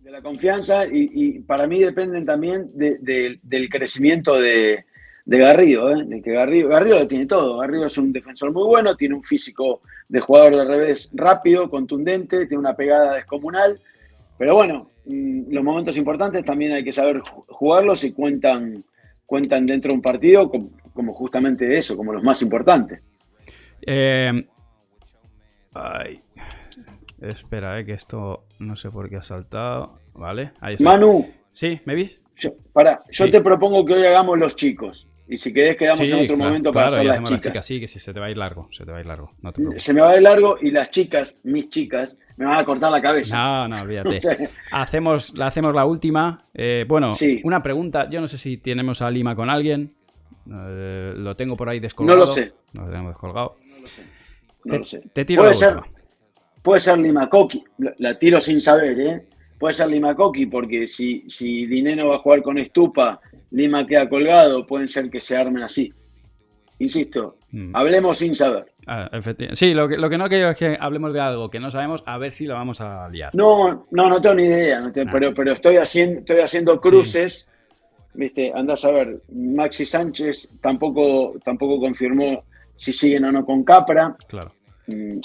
De 0.00 0.10
la 0.10 0.20
confianza 0.20 0.84
y, 0.84 1.38
para 1.38 1.68
mí 1.68 1.78
dependen 1.78 2.26
también 2.26 2.72
del 2.74 3.68
crecimiento 3.70 4.36
de, 4.36 4.84
Garrido, 5.26 5.92
¿eh? 5.92 6.04
de 6.06 6.20
que 6.20 6.32
Garrido, 6.32 6.70
Garrido 6.70 7.06
tiene 7.06 7.26
todo. 7.26 7.58
Garrido 7.58 7.86
es 7.86 7.96
un 7.96 8.12
defensor 8.12 8.52
muy 8.52 8.64
bueno, 8.64 8.96
tiene 8.96 9.14
un 9.14 9.22
físico 9.22 9.82
de 10.08 10.18
jugador 10.18 10.56
de 10.56 10.64
revés 10.64 11.12
rápido, 11.14 11.70
contundente, 11.70 12.46
tiene 12.46 12.58
una 12.58 12.74
pegada 12.74 13.14
descomunal. 13.14 13.80
Pero 14.36 14.56
bueno, 14.56 14.90
mm, 15.06 15.52
los 15.52 15.62
momentos 15.62 15.96
importantes 15.96 16.44
también 16.44 16.72
hay 16.72 16.82
que 16.82 16.92
saber 16.92 17.20
jugarlos 17.20 18.02
y 18.02 18.10
cuentan, 18.10 18.82
cuentan 19.24 19.66
dentro 19.66 19.92
de 19.92 19.94
un 19.94 20.02
partido 20.02 20.50
como 20.50 21.14
justamente 21.14 21.78
eso, 21.78 21.96
como 21.96 22.12
los 22.12 22.24
más 22.24 22.42
importantes. 22.42 23.00
Eh, 23.86 24.46
ay, 25.74 26.22
espera, 27.20 27.78
eh, 27.78 27.84
que 27.84 27.92
esto 27.92 28.44
no 28.58 28.76
sé 28.76 28.90
por 28.90 29.08
qué 29.08 29.16
ha 29.16 29.22
saltado. 29.22 29.98
Vale, 30.14 30.52
ahí 30.60 30.74
está. 30.74 30.84
Manu. 30.84 31.26
Sí, 31.50 31.80
¿me 31.84 31.94
vis? 31.94 32.20
Yo, 32.36 32.54
para, 32.72 33.02
yo 33.10 33.30
te 33.30 33.40
propongo 33.40 33.84
que 33.84 33.94
hoy 33.94 34.04
hagamos 34.04 34.38
los 34.38 34.56
chicos. 34.56 35.08
Y 35.26 35.38
si 35.38 35.52
querés, 35.54 35.76
quedamos 35.76 36.00
en 36.00 36.24
otro 36.24 36.36
momento 36.36 36.72
para 36.72 36.86
hacer 36.86 37.06
las 37.06 37.22
chicas. 37.22 37.64
Sí, 37.64 37.80
que 37.80 37.88
sí, 37.88 37.98
se 37.98 38.12
te 38.12 38.20
va 38.20 38.26
a 38.26 38.30
ir 38.30 38.36
largo. 38.36 38.68
Se 38.72 38.84
te 38.84 38.92
va 38.92 38.98
a 38.98 39.00
ir 39.00 39.06
largo. 39.06 39.30
se 39.78 39.94
me 39.94 40.02
va 40.02 40.10
a 40.10 40.16
ir 40.16 40.22
largo 40.22 40.58
y 40.60 40.70
las 40.70 40.90
chicas, 40.90 41.38
mis 41.44 41.70
chicas, 41.70 42.18
me 42.36 42.44
van 42.44 42.58
a 42.58 42.64
cortar 42.64 42.90
la 42.90 43.00
cabeza. 43.00 43.36
No, 43.36 43.68
no, 43.68 43.80
olvídate. 43.80 44.18
hacemos, 44.70 45.36
la 45.38 45.46
hacemos 45.46 45.74
la 45.74 45.86
última. 45.86 46.44
Eh, 46.52 46.84
bueno, 46.86 47.14
una 47.42 47.62
pregunta. 47.62 48.08
Yo 48.10 48.20
no 48.20 48.28
sé 48.28 48.36
si 48.36 48.58
tenemos 48.58 49.00
a 49.00 49.10
Lima 49.10 49.34
con 49.34 49.48
alguien. 49.48 49.94
Eh, 50.46 51.14
lo 51.16 51.34
tengo 51.36 51.56
por 51.56 51.70
ahí 51.70 51.80
descolgado. 51.80 52.18
No 52.18 52.26
lo 52.26 52.30
sé. 52.30 52.52
Lo 52.74 52.84
tenemos 52.84 53.12
descolgado. 53.12 53.56
No 54.64 54.78
lo 54.78 54.84
sé. 54.84 55.02
Te 55.12 55.24
tiro 55.24 55.42
puede 55.42 55.54
ser, 55.54 55.76
puede 56.62 56.80
ser 56.80 56.98
Limacoqui, 56.98 57.62
la 57.98 58.18
tiro 58.18 58.40
sin 58.40 58.60
saber, 58.60 59.00
¿eh? 59.00 59.26
Puede 59.58 59.74
ser 59.74 59.88
Limacoqui, 59.88 60.46
porque 60.46 60.86
si, 60.86 61.24
si 61.28 61.66
Dineno 61.66 62.08
va 62.08 62.16
a 62.16 62.18
jugar 62.18 62.42
con 62.42 62.58
Estupa, 62.58 63.20
Lima 63.50 63.86
queda 63.86 64.08
colgado, 64.08 64.66
pueden 64.66 64.88
ser 64.88 65.10
que 65.10 65.20
se 65.20 65.36
armen 65.36 65.62
así. 65.62 65.92
Insisto, 66.78 67.38
mm. 67.52 67.74
hablemos 67.76 68.18
sin 68.18 68.34
saber. 68.34 68.66
Ah, 68.86 69.08
sí, 69.52 69.72
lo 69.72 69.88
que, 69.88 69.96
lo 69.96 70.10
que 70.10 70.18
no 70.18 70.28
quiero 70.28 70.50
es 70.50 70.56
que 70.56 70.76
hablemos 70.78 71.12
de 71.12 71.20
algo 71.20 71.50
que 71.50 71.60
no 71.60 71.70
sabemos, 71.70 72.02
a 72.04 72.18
ver 72.18 72.32
si 72.32 72.46
lo 72.46 72.54
vamos 72.54 72.80
a 72.80 73.08
liar. 73.08 73.34
No, 73.34 73.86
no, 73.90 74.08
no 74.08 74.20
tengo 74.20 74.34
ni 74.34 74.44
idea, 74.44 74.84
ah. 74.84 75.08
pero, 75.10 75.32
pero 75.32 75.52
estoy 75.52 75.76
haciendo, 75.76 76.20
estoy 76.20 76.40
haciendo 76.40 76.80
cruces. 76.80 77.50
Viste, 78.14 78.52
andás 78.54 78.84
a 78.84 78.92
ver, 78.92 79.22
Maxi 79.32 79.86
Sánchez 79.86 80.54
tampoco, 80.60 81.34
tampoco 81.44 81.80
confirmó 81.80 82.44
si 82.76 82.92
siguen 82.92 83.24
o 83.24 83.32
no 83.32 83.44
con 83.44 83.64
Capra. 83.64 84.16
Claro. 84.28 84.52
Mm, 84.86 85.18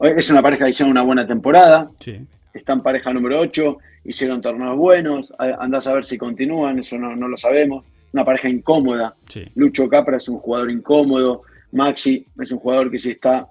es 0.00 0.30
una 0.30 0.42
pareja 0.42 0.64
que 0.64 0.70
hicieron 0.70 0.90
una 0.90 1.02
buena 1.02 1.26
temporada. 1.26 1.90
Sí. 2.00 2.20
Están 2.52 2.82
pareja 2.82 3.12
número 3.12 3.40
8, 3.40 3.78
hicieron 4.04 4.40
torneos 4.40 4.76
buenos. 4.76 5.32
Andás 5.38 5.86
a 5.86 5.94
ver 5.94 6.04
si 6.04 6.18
continúan, 6.18 6.78
eso 6.78 6.96
no, 6.98 7.28
lo 7.28 7.36
sabemos. 7.36 7.84
Una 8.12 8.24
pareja 8.24 8.48
incómoda. 8.48 9.16
Lucho 9.56 9.88
Capra 9.88 10.18
es 10.18 10.28
un 10.28 10.38
jugador 10.38 10.70
incómodo. 10.70 11.42
Maxi 11.72 12.24
es 12.40 12.52
un 12.52 12.58
jugador 12.58 12.90
que 12.90 12.98
sí 12.98 13.10
está. 13.10 13.48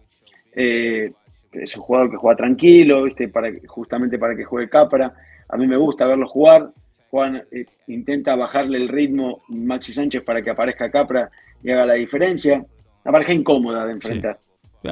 Eh, 0.56 1.12
es 1.52 1.76
un 1.76 1.84
jugador 1.84 2.10
que 2.10 2.18
juega 2.18 2.38
tranquilo, 2.38 3.04
¿viste? 3.04 3.28
Para, 3.28 3.52
justamente 3.68 4.18
para 4.18 4.36
que 4.36 4.46
juegue 4.46 4.70
Capra. 4.70 5.14
A 5.50 5.58
mí 5.58 5.68
me 5.68 5.78
gusta 5.78 6.08
verlo 6.08 6.26
jugar. 6.28 6.72
Juan 7.10 7.44
eh, 7.52 7.66
intenta 7.88 8.36
bajarle 8.36 8.78
el 8.78 8.88
ritmo 8.88 9.44
Maxi 9.50 9.94
Sánchez 9.94 10.24
para 10.24 10.42
que 10.42 10.50
aparezca 10.50 10.90
Capra 10.90 11.30
y 11.62 11.70
haga 11.72 11.86
la 11.86 11.94
diferencia. 11.94 12.66
Una 13.04 13.12
pareja 13.12 13.34
incómoda 13.34 13.86
de 13.86 13.94
enfrentar. 13.94 14.40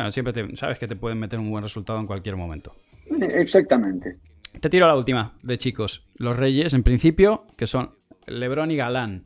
siempre 0.09 0.55
sabes 0.55 0.79
que 0.79 0.87
te 0.87 0.95
pueden 0.95 1.19
meter 1.19 1.39
un 1.39 1.49
buen 1.49 1.63
resultado 1.63 1.99
en 1.99 2.07
cualquier 2.07 2.35
momento. 2.35 2.75
Exactamente. 3.21 4.17
Te 4.59 4.69
tiro 4.69 4.87
la 4.87 4.95
última 4.95 5.37
de 5.43 5.57
chicos. 5.57 6.05
Los 6.15 6.37
Reyes, 6.37 6.73
en 6.73 6.83
principio, 6.83 7.45
que 7.57 7.67
son 7.67 7.91
Lebrón 8.27 8.71
y 8.71 8.75
Galán. 8.75 9.25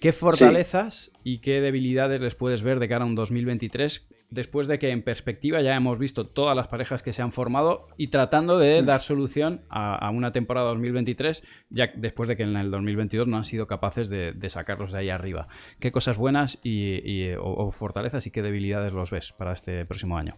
¿Qué 0.00 0.12
fortalezas 0.12 1.10
y 1.24 1.40
qué 1.40 1.60
debilidades 1.60 2.20
les 2.20 2.34
puedes 2.34 2.62
ver 2.62 2.78
de 2.78 2.88
cara 2.88 3.04
a 3.04 3.06
un 3.06 3.14
2023 3.14 4.06
después 4.30 4.66
de 4.68 4.78
que 4.78 4.90
en 4.90 5.02
perspectiva 5.02 5.62
ya 5.62 5.76
hemos 5.76 5.98
visto 5.98 6.26
todas 6.26 6.56
las 6.56 6.68
parejas 6.68 7.02
que 7.02 7.12
se 7.12 7.22
han 7.22 7.32
formado 7.32 7.88
y 7.96 8.08
tratando 8.08 8.58
de 8.58 8.82
dar 8.82 9.02
solución 9.02 9.62
a, 9.68 10.10
una 10.10 10.32
temporada 10.32 10.68
2023, 10.68 11.44
ya 11.70 11.90
después 11.96 12.28
de 12.28 12.36
que 12.36 12.42
en 12.42 12.56
el 12.56 12.70
2022 12.70 13.26
no 13.28 13.36
han 13.36 13.44
sido 13.44 13.66
capaces 13.66 14.08
de, 14.08 14.34
sacarlos 14.48 14.92
de 14.92 15.00
ahí 15.00 15.10
arriba. 15.10 15.48
¿Qué 15.80 15.92
cosas 15.92 16.16
buenas 16.16 16.58
y, 16.62 17.30
o, 17.38 17.70
fortalezas 17.70 18.26
y 18.26 18.30
qué 18.30 18.42
debilidades 18.42 18.92
los 18.92 19.10
ves 19.10 19.32
para 19.32 19.52
este 19.52 19.84
próximo 19.84 20.18
año? 20.18 20.36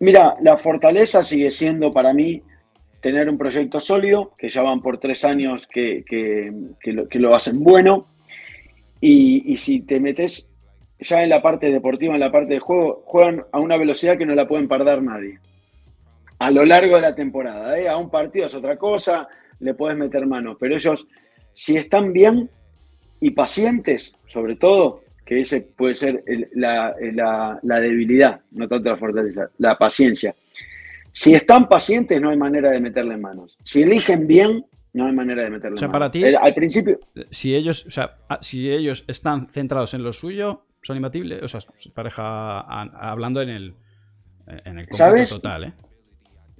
Mira, 0.00 0.36
la 0.42 0.56
fortaleza 0.56 1.22
sigue 1.22 1.50
siendo 1.50 1.90
para 1.90 2.12
mí 2.12 2.42
tener 3.00 3.28
un 3.28 3.36
proyecto 3.36 3.80
sólido, 3.80 4.32
que 4.38 4.48
ya 4.48 4.62
van 4.62 4.80
por 4.80 4.98
tres 4.98 5.24
años 5.24 5.66
que, 5.66 6.04
lo, 7.12 7.34
hacen 7.34 7.62
bueno. 7.62 8.08
Y, 9.00 9.52
y 9.52 9.58
si 9.58 9.82
te 9.82 10.00
metes 10.00 10.53
ya 10.98 11.22
en 11.22 11.28
la 11.28 11.42
parte 11.42 11.70
deportiva, 11.70 12.14
en 12.14 12.20
la 12.20 12.32
parte 12.32 12.54
de 12.54 12.60
juego, 12.60 13.02
juegan 13.06 13.44
a 13.52 13.58
una 13.58 13.76
velocidad 13.76 14.16
que 14.16 14.26
no 14.26 14.34
la 14.34 14.48
pueden 14.48 14.68
perder 14.68 15.02
nadie. 15.02 15.38
A 16.38 16.50
lo 16.50 16.64
largo 16.64 16.96
de 16.96 17.02
la 17.02 17.14
temporada, 17.14 17.78
¿eh? 17.78 17.88
a 17.88 17.96
un 17.96 18.10
partido 18.10 18.46
es 18.46 18.54
otra 18.54 18.76
cosa, 18.76 19.28
le 19.60 19.74
puedes 19.74 19.96
meter 19.96 20.26
manos, 20.26 20.56
pero 20.58 20.74
ellos, 20.74 21.06
si 21.52 21.76
están 21.76 22.12
bien 22.12 22.50
y 23.20 23.30
pacientes, 23.30 24.16
sobre 24.26 24.56
todo, 24.56 25.04
que 25.24 25.40
ese 25.40 25.62
puede 25.62 25.94
ser 25.94 26.22
la, 26.52 26.94
debilidad, 27.62 28.42
no 28.50 28.68
tanto 28.68 28.90
la 28.90 28.96
fortaleza, 28.96 29.48
la 29.58 29.78
paciencia. 29.78 30.34
Si 31.12 31.34
están 31.34 31.68
pacientes, 31.68 32.20
no 32.20 32.30
hay 32.30 32.36
manera 32.36 32.72
de 32.72 32.80
meterle 32.80 33.16
manos. 33.16 33.56
Si 33.62 33.82
eligen 33.82 34.26
bien, 34.26 34.66
no 34.92 35.06
hay 35.06 35.12
manera 35.12 35.44
de 35.44 35.50
meterle 35.50 35.76
o 35.76 35.78
sea, 35.78 35.88
manos. 35.88 36.10
Para 36.10 36.10
ti, 36.10 36.24
al 36.24 36.54
principio. 36.54 36.98
Si 37.30 37.54
ellos, 37.54 37.86
o 37.86 37.90
sea, 37.90 38.18
si 38.40 38.70
ellos 38.70 39.04
están 39.06 39.48
centrados 39.48 39.94
en 39.94 40.02
lo 40.02 40.12
suyo, 40.12 40.66
son 40.84 40.96
imbatibles. 40.96 41.42
O 41.42 41.48
sea, 41.48 41.60
pareja 41.92 42.60
hablando 42.60 43.42
en 43.42 43.48
el, 43.48 43.74
en 44.46 44.78
el 44.78 44.86
¿Sabes? 44.92 45.30
total, 45.30 45.64
¿eh? 45.64 45.72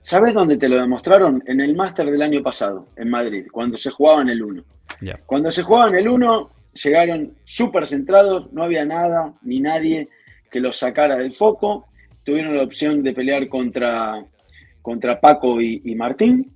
¿Sabes 0.03 0.35
dónde 0.35 0.59
te 0.59 0.68
lo 0.68 0.79
demostraron? 0.79 1.43
En 1.47 1.61
el 1.61 1.75
máster 1.75 2.11
del 2.11 2.20
año 2.20 2.43
pasado, 2.43 2.89
en 2.97 3.09
Madrid, 3.09 3.47
cuando 3.51 3.77
se 3.77 3.91
jugaba 3.91 4.20
en 4.20 4.29
el 4.31 4.43
1. 4.43 4.64
Cuando 5.25 5.51
se 5.51 5.62
jugaba 5.62 5.89
en 5.89 5.97
el 5.97 6.09
1, 6.09 6.51
llegaron 6.83 7.35
súper 7.45 7.87
centrados, 7.87 8.53
no 8.53 8.64
había 8.64 8.85
nada 8.85 9.33
ni 9.43 9.61
nadie 9.61 10.09
que 10.51 10.61
los 10.61 10.77
sacara 10.77 11.16
del 11.16 11.33
foco. 11.33 11.87
Tuvieron 12.22 12.57
la 12.57 12.64
opción 12.64 13.03
de 13.03 13.14
pelear 13.14 13.49
contra, 13.49 14.25
contra 14.83 15.20
Paco 15.20 15.61
y, 15.61 15.95
Martín, 15.95 16.53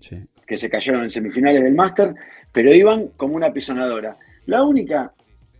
que 0.46 0.58
se 0.58 0.68
cayeron 0.68 1.04
en 1.04 1.10
semifinales 1.10 1.62
del 1.62 1.74
Máster, 1.74 2.14
pero 2.52 2.74
iban 2.74 3.08
como 3.16 3.34
una 3.34 3.52
pisonadora. 3.52 4.18
La 4.44 4.62
única, 4.62 5.14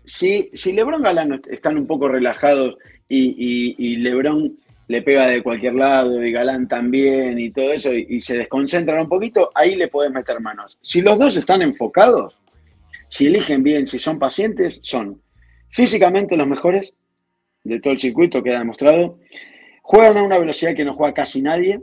si, 0.08 0.50
si 0.54 0.72
Lebron 0.72 1.02
Galán 1.02 1.40
están 1.50 1.76
un 1.76 1.86
poco 1.86 2.08
relajados 2.08 2.76
y, 3.08 3.96
Lebron 3.96 4.56
le 4.88 5.02
pega 5.02 5.26
de 5.26 5.42
cualquier 5.42 5.74
lado 5.74 6.24
y 6.24 6.32
Galán 6.32 6.66
también 6.66 7.38
y 7.38 7.50
todo 7.50 7.72
eso 7.74 7.92
y, 7.92 8.18
se 8.20 8.38
desconcentran 8.38 9.02
un 9.02 9.08
poquito, 9.08 9.50
ahí 9.54 9.76
le 9.76 9.88
puedes 9.88 10.10
meter 10.10 10.40
manos. 10.40 10.78
Si 10.80 11.02
los 11.02 11.18
dos 11.18 11.36
están 11.36 11.60
enfocados, 11.60 12.34
si 13.10 13.26
eligen 13.26 13.62
bien, 13.62 13.86
si 13.86 13.98
son 13.98 14.18
pacientes, 14.18 14.80
son 14.82 15.20
físicamente 15.68 16.38
los 16.38 16.46
mejores 16.46 16.94
de 17.64 17.78
todo 17.78 17.92
el 17.92 18.00
circuito, 18.00 18.42
queda 18.42 18.60
demostrado. 18.60 19.18
Juegan 19.82 20.16
a 20.16 20.22
una 20.22 20.38
velocidad 20.38 20.74
que 20.74 20.86
no 20.86 20.94
juega 20.94 21.12
casi 21.12 21.42
nadie. 21.42 21.82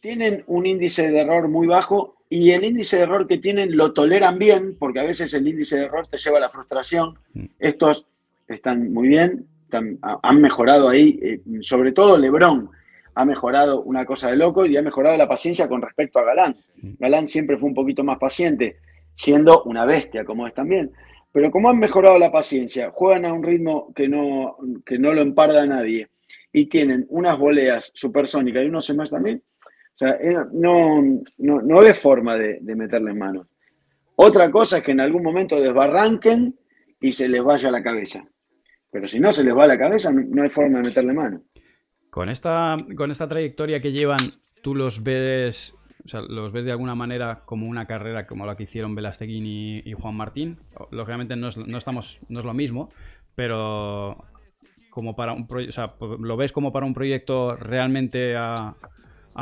Tienen 0.00 0.44
un 0.46 0.66
índice 0.66 1.10
de 1.10 1.18
error 1.18 1.48
muy 1.48 1.66
bajo 1.66 2.13
y 2.34 2.50
el 2.50 2.64
índice 2.64 2.96
de 2.96 3.04
error 3.04 3.28
que 3.28 3.38
tienen 3.38 3.76
lo 3.76 3.92
toleran 3.92 4.40
bien, 4.40 4.74
porque 4.76 4.98
a 4.98 5.04
veces 5.04 5.32
el 5.34 5.46
índice 5.46 5.76
de 5.76 5.84
error 5.84 6.08
te 6.08 6.18
lleva 6.18 6.38
a 6.38 6.40
la 6.40 6.50
frustración. 6.50 7.16
Mm. 7.32 7.44
Estos 7.60 8.06
están 8.48 8.92
muy 8.92 9.06
bien, 9.06 9.46
han 9.70 10.40
mejorado 10.40 10.88
ahí, 10.88 11.16
eh, 11.22 11.40
sobre 11.60 11.92
todo 11.92 12.18
Lebron 12.18 12.70
ha 13.14 13.24
mejorado 13.24 13.82
una 13.82 14.04
cosa 14.04 14.30
de 14.30 14.36
loco 14.36 14.66
y 14.66 14.76
ha 14.76 14.82
mejorado 14.82 15.16
la 15.16 15.28
paciencia 15.28 15.68
con 15.68 15.80
respecto 15.80 16.18
a 16.18 16.24
Galán. 16.24 16.56
Mm. 16.82 16.94
Galán 16.98 17.28
siempre 17.28 17.56
fue 17.56 17.68
un 17.68 17.74
poquito 17.74 18.02
más 18.02 18.18
paciente, 18.18 18.78
siendo 19.14 19.62
una 19.62 19.84
bestia 19.84 20.24
como 20.24 20.48
es 20.48 20.54
también. 20.54 20.90
Pero 21.30 21.52
como 21.52 21.70
han 21.70 21.78
mejorado 21.78 22.18
la 22.18 22.32
paciencia, 22.32 22.90
juegan 22.90 23.26
a 23.26 23.32
un 23.32 23.44
ritmo 23.44 23.92
que 23.94 24.08
no, 24.08 24.56
que 24.84 24.98
no 24.98 25.14
lo 25.14 25.20
emparda 25.20 25.62
a 25.62 25.66
nadie 25.66 26.08
y 26.52 26.66
tienen 26.66 27.06
unas 27.10 27.38
voleas 27.38 27.92
supersónicas 27.94 28.64
y 28.64 28.66
unos 28.66 28.92
más 28.96 29.10
también, 29.10 29.40
o 29.94 29.98
sea, 29.98 30.18
no, 30.52 31.02
no, 31.38 31.62
no 31.62 31.82
es 31.82 31.98
forma 31.98 32.36
de, 32.36 32.58
de 32.60 32.74
meterle 32.74 33.14
manos. 33.14 33.46
Otra 34.16 34.50
cosa 34.50 34.78
es 34.78 34.82
que 34.84 34.92
en 34.92 35.00
algún 35.00 35.22
momento 35.22 35.60
desbarranquen 35.60 36.56
y 37.00 37.12
se 37.12 37.28
les 37.28 37.42
vaya 37.42 37.70
la 37.70 37.82
cabeza. 37.82 38.24
Pero 38.90 39.06
si 39.06 39.18
no 39.18 39.32
se 39.32 39.44
les 39.44 39.56
va 39.56 39.66
la 39.66 39.78
cabeza, 39.78 40.12
no, 40.12 40.42
hay 40.42 40.50
forma 40.50 40.78
de 40.78 40.88
meterle 40.88 41.12
mano. 41.12 41.42
Con 42.10 42.28
esta, 42.28 42.76
con 42.96 43.10
esta 43.10 43.28
trayectoria 43.28 43.80
que 43.80 43.92
llevan, 43.92 44.18
¿tú 44.62 44.74
los 44.74 45.02
ves 45.02 45.76
o 46.04 46.08
sea, 46.08 46.20
¿los 46.20 46.52
ves 46.52 46.64
de 46.64 46.70
alguna 46.70 46.94
manera 46.94 47.42
como 47.46 47.66
una 47.66 47.86
carrera 47.86 48.26
como 48.26 48.44
la 48.44 48.56
que 48.56 48.64
hicieron 48.64 48.94
Velasteguín 48.94 49.46
y, 49.46 49.92
Juan 49.94 50.14
Martín? 50.14 50.58
Lógicamente 50.90 51.34
no 51.34 51.48
es, 51.48 51.56
no 51.56 51.78
estamos, 51.78 52.20
no 52.28 52.40
es 52.40 52.44
lo 52.44 52.52
mismo, 52.52 52.90
pero 53.34 54.22
como 54.90 55.16
para 55.16 55.32
un 55.32 55.48
o 55.50 55.72
sea, 55.72 55.94
¿lo 56.00 56.36
ves 56.36 56.52
como 56.52 56.72
para 56.72 56.86
un 56.86 56.94
proyecto 56.94 57.56
realmente 57.56 58.36
a, 58.36 58.76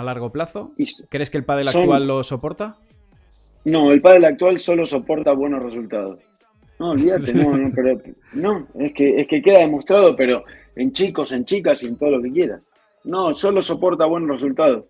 largo 0.00 0.30
plazo? 0.30 0.72
¿Crees 1.08 1.30
que 1.30 1.38
el 1.38 1.44
pádel 1.44 1.68
actual 1.68 2.06
lo 2.06 2.22
soporta? 2.22 2.76
No, 3.64 3.92
el 3.92 4.00
pádel 4.00 4.24
actual 4.24 4.60
solo 4.60 4.86
soporta 4.86 5.32
buenos 5.32 5.62
resultados. 5.62 6.20
No, 6.78 6.90
olvídate, 6.90 7.34
no, 7.34 7.56
no, 7.56 7.70
pero 7.74 8.00
no, 8.32 8.66
es 8.78 8.92
que, 8.92 9.20
es 9.20 9.26
que 9.26 9.42
queda 9.42 9.58
demostrado, 9.58 10.16
pero 10.16 10.44
en 10.74 10.92
chicos, 10.92 11.32
en 11.32 11.44
chicas 11.44 11.82
y 11.82 11.86
en 11.86 11.96
todo 11.96 12.10
lo 12.10 12.22
que 12.22 12.32
quieras. 12.32 12.62
No, 13.04 13.34
solo 13.34 13.60
soporta 13.60 14.06
buenos 14.06 14.30
resultados. 14.30 14.86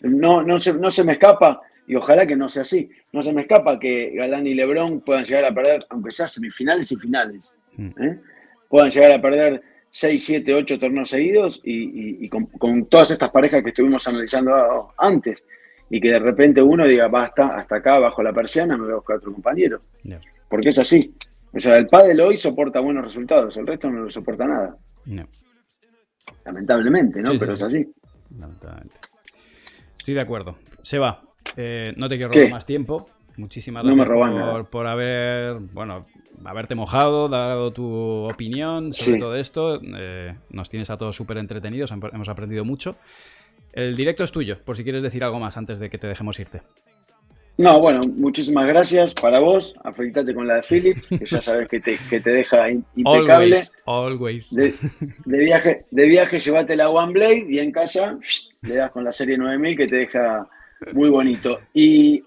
No, 0.00 0.42
no, 0.42 0.58
se, 0.58 0.74
no 0.74 0.90
se 0.90 1.04
me 1.04 1.12
escapa, 1.12 1.60
y 1.86 1.96
ojalá 1.96 2.26
que 2.26 2.36
no 2.36 2.48
sea 2.48 2.62
así, 2.62 2.88
no 3.12 3.22
se 3.22 3.32
me 3.32 3.42
escapa 3.42 3.78
que 3.78 4.12
Galán 4.14 4.46
y 4.46 4.54
Lebrón 4.54 5.00
puedan 5.00 5.24
llegar 5.24 5.44
a 5.44 5.54
perder, 5.54 5.84
aunque 5.90 6.12
sea 6.12 6.28
semifinales 6.28 6.90
y 6.92 6.96
finales, 6.96 7.52
mm. 7.76 8.02
¿eh? 8.02 8.20
puedan 8.68 8.90
llegar 8.90 9.12
a 9.12 9.20
perder 9.20 9.62
6, 9.94 10.24
7, 10.24 10.54
8 10.54 10.78
torneos 10.80 11.08
seguidos 11.08 11.60
y, 11.62 12.28
con, 12.28 12.86
todas 12.86 13.12
estas 13.12 13.30
parejas 13.30 13.62
que 13.62 13.68
estuvimos 13.68 14.06
analizando 14.08 14.92
antes, 14.98 15.44
y 15.88 16.00
que 16.00 16.08
de 16.08 16.18
repente 16.18 16.60
uno 16.60 16.84
diga, 16.84 17.06
basta, 17.06 17.56
hasta 17.56 17.76
acá, 17.76 18.00
bajo 18.00 18.20
la 18.20 18.32
persiana, 18.32 18.76
me 18.76 18.82
voy 18.82 18.92
a 18.92 18.96
buscar 18.96 19.18
otro 19.18 19.32
compañero. 19.32 19.82
Porque 20.48 20.70
es 20.70 20.78
así. 20.78 21.14
O 21.52 21.60
sea, 21.60 21.76
el 21.76 21.86
pádel 21.86 22.20
hoy 22.22 22.36
soporta 22.36 22.80
buenos 22.80 23.04
resultados, 23.04 23.56
el 23.56 23.68
resto 23.68 23.88
no 23.88 24.00
lo 24.00 24.10
soporta 24.10 24.46
nada. 24.46 24.76
Lamentablemente, 26.44 27.22
¿no? 27.22 27.30
Pero 27.38 27.52
es 27.52 27.62
así. 27.62 27.86
Lamentablemente. 28.36 28.96
Estoy 29.96 30.14
de 30.14 30.22
acuerdo. 30.22 30.58
Seba, 30.82 31.22
eh, 31.56 31.94
no 31.96 32.08
te 32.08 32.16
quiero 32.16 32.32
robar 32.32 32.50
más 32.50 32.66
tiempo. 32.66 33.10
Muchísimas 33.36 33.84
gracias 33.84 34.66
por, 34.68 34.86
haber, 34.86 35.58
bueno, 35.72 36.06
haberte 36.44 36.74
mojado, 36.74 37.28
dado 37.28 37.72
tu 37.72 38.28
opinión 38.28 38.92
sobre 38.92 39.18
todo 39.18 39.36
esto. 39.36 39.80
Eh, 39.82 40.34
nos 40.50 40.70
tienes 40.70 40.90
a 40.90 40.96
todos 40.96 41.16
súper 41.16 41.38
entretenidos, 41.38 41.90
hemos 41.90 42.28
aprendido 42.28 42.64
mucho. 42.64 42.96
El 43.72 43.96
directo 43.96 44.22
es 44.22 44.30
tuyo, 44.30 44.58
por 44.64 44.76
si 44.76 44.84
quieres 44.84 45.02
decir 45.02 45.24
algo 45.24 45.40
más 45.40 45.56
antes 45.56 45.80
de 45.80 45.90
que 45.90 45.98
te 45.98 46.06
dejemos 46.06 46.38
irte. 46.38 46.62
No, 47.56 47.80
bueno, 47.80 48.00
muchísimas 48.16 48.66
gracias 48.66 49.14
para 49.14 49.38
vos. 49.38 49.76
Afectate 49.84 50.34
con 50.34 50.46
la 50.46 50.56
de 50.56 50.62
Philip, 50.62 50.98
que 51.08 51.24
ya 51.24 51.40
sabes 51.40 51.68
que 51.68 51.80
te, 51.80 51.98
que 52.10 52.20
te 52.20 52.30
deja 52.30 52.68
impecable. 52.70 53.62
Always, 53.86 54.50
De, 54.50 54.74
viaje, 55.24 55.84
de 55.90 56.06
viaje, 56.06 56.40
llévate 56.40 56.74
la 56.74 56.90
One 56.90 57.12
Blade 57.12 57.46
y 57.48 57.60
en 57.60 57.70
casa 57.70 58.18
le 58.62 58.74
das 58.74 58.90
con 58.90 59.04
la 59.04 59.12
serie 59.12 59.38
9000 59.38 59.76
que 59.76 59.86
te 59.86 59.96
deja 59.96 60.48
muy 60.92 61.10
bonito. 61.10 61.60
Y 61.72 62.24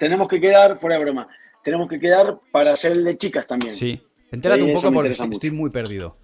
tenemos 0.00 0.26
que 0.26 0.40
quedar, 0.40 0.78
fuera 0.78 0.96
de 0.96 1.04
broma, 1.04 1.28
tenemos 1.62 1.88
que 1.88 2.00
quedar 2.00 2.40
para 2.50 2.72
hacer 2.72 2.92
el 2.92 3.04
de 3.04 3.18
chicas 3.18 3.46
también. 3.46 3.74
Sí, 3.74 4.00
entérate 4.32 4.64
un 4.64 4.72
poco 4.72 4.90
porque 4.90 5.10
estoy 5.10 5.50
muy 5.52 5.70
perdido. 5.70 6.16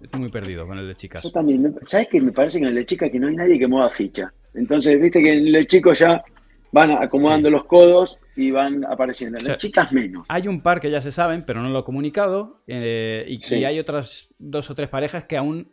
Estoy 0.00 0.20
muy 0.20 0.30
perdido 0.30 0.66
con 0.66 0.78
el 0.78 0.88
de 0.88 0.94
chicas. 0.94 1.22
Yo 1.22 1.30
también. 1.30 1.76
¿Sabes 1.84 2.08
qué? 2.08 2.20
Me 2.20 2.32
parece 2.32 2.58
que 2.58 2.64
en 2.64 2.70
el 2.70 2.74
de 2.76 2.86
chicas 2.86 3.10
que 3.10 3.18
no 3.18 3.28
hay 3.28 3.36
nadie 3.36 3.58
que 3.58 3.66
mueva 3.66 3.90
ficha. 3.90 4.32
Entonces, 4.54 5.00
viste 5.00 5.20
que 5.20 5.32
en 5.32 5.38
el 5.46 5.52
de 5.52 5.66
chicos 5.66 5.98
ya 5.98 6.22
van 6.70 6.92
acomodando 6.92 7.50
los 7.50 7.64
codos 7.64 8.18
y 8.36 8.50
van 8.50 8.84
apareciendo. 8.84 9.38
Las 9.40 9.58
chicas 9.58 9.92
menos. 9.92 10.24
Hay 10.28 10.46
un 10.48 10.62
par 10.62 10.80
que 10.80 10.90
ya 10.90 11.02
se 11.02 11.12
saben, 11.12 11.44
pero 11.44 11.60
no 11.62 11.68
lo 11.68 11.80
he 11.80 11.84
comunicado. 11.84 12.62
Eh, 12.66 13.26
y, 13.28 13.64
hay 13.64 13.78
otras 13.78 14.28
dos 14.38 14.70
o 14.70 14.74
tres 14.74 14.88
parejas 14.88 15.24
que 15.24 15.36
aún 15.36 15.70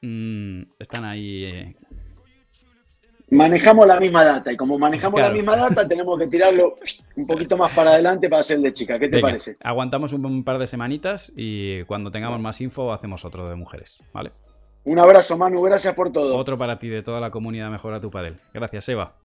mm, 0.00 0.62
están 0.78 1.04
ahí. 1.04 1.44
Eh. 1.44 1.76
Manejamos 3.30 3.86
la 3.86 4.00
misma 4.00 4.24
data 4.24 4.50
y 4.50 4.56
como 4.56 4.78
manejamos 4.78 5.20
la 5.20 5.30
misma 5.30 5.54
data 5.54 5.86
tenemos 5.86 6.18
que 6.18 6.28
tirarlo 6.28 6.76
un 7.16 7.26
poquito 7.26 7.58
más 7.58 7.72
para 7.74 7.90
adelante 7.90 8.28
para 8.28 8.40
hacer 8.40 8.58
de 8.58 8.72
chica. 8.72 8.98
¿Qué 8.98 9.08
te 9.08 9.20
parece? 9.20 9.56
Aguantamos 9.62 10.12
un, 10.12 10.44
par 10.44 10.58
de 10.58 10.66
semanitas 10.66 11.30
y 11.36 11.82
cuando 11.84 12.10
tengamos 12.10 12.40
más 12.40 12.60
info 12.60 12.92
hacemos 12.92 13.24
otro 13.24 13.48
de 13.48 13.54
mujeres, 13.54 14.02
¿vale? 14.14 14.32
Un 14.84 14.98
abrazo, 14.98 15.36
Manu. 15.36 15.60
Gracias 15.60 15.94
por 15.94 16.10
todo. 16.10 16.36
Otro 16.36 16.56
para 16.56 16.78
ti 16.78 16.88
de 16.88 17.02
toda 17.02 17.20
la 17.20 17.30
comunidad 17.30 17.70
Mejora 17.70 18.00
tu 18.00 18.10
Padel. 18.10 18.36
Gracias, 18.54 18.88
Eva. 18.88 19.12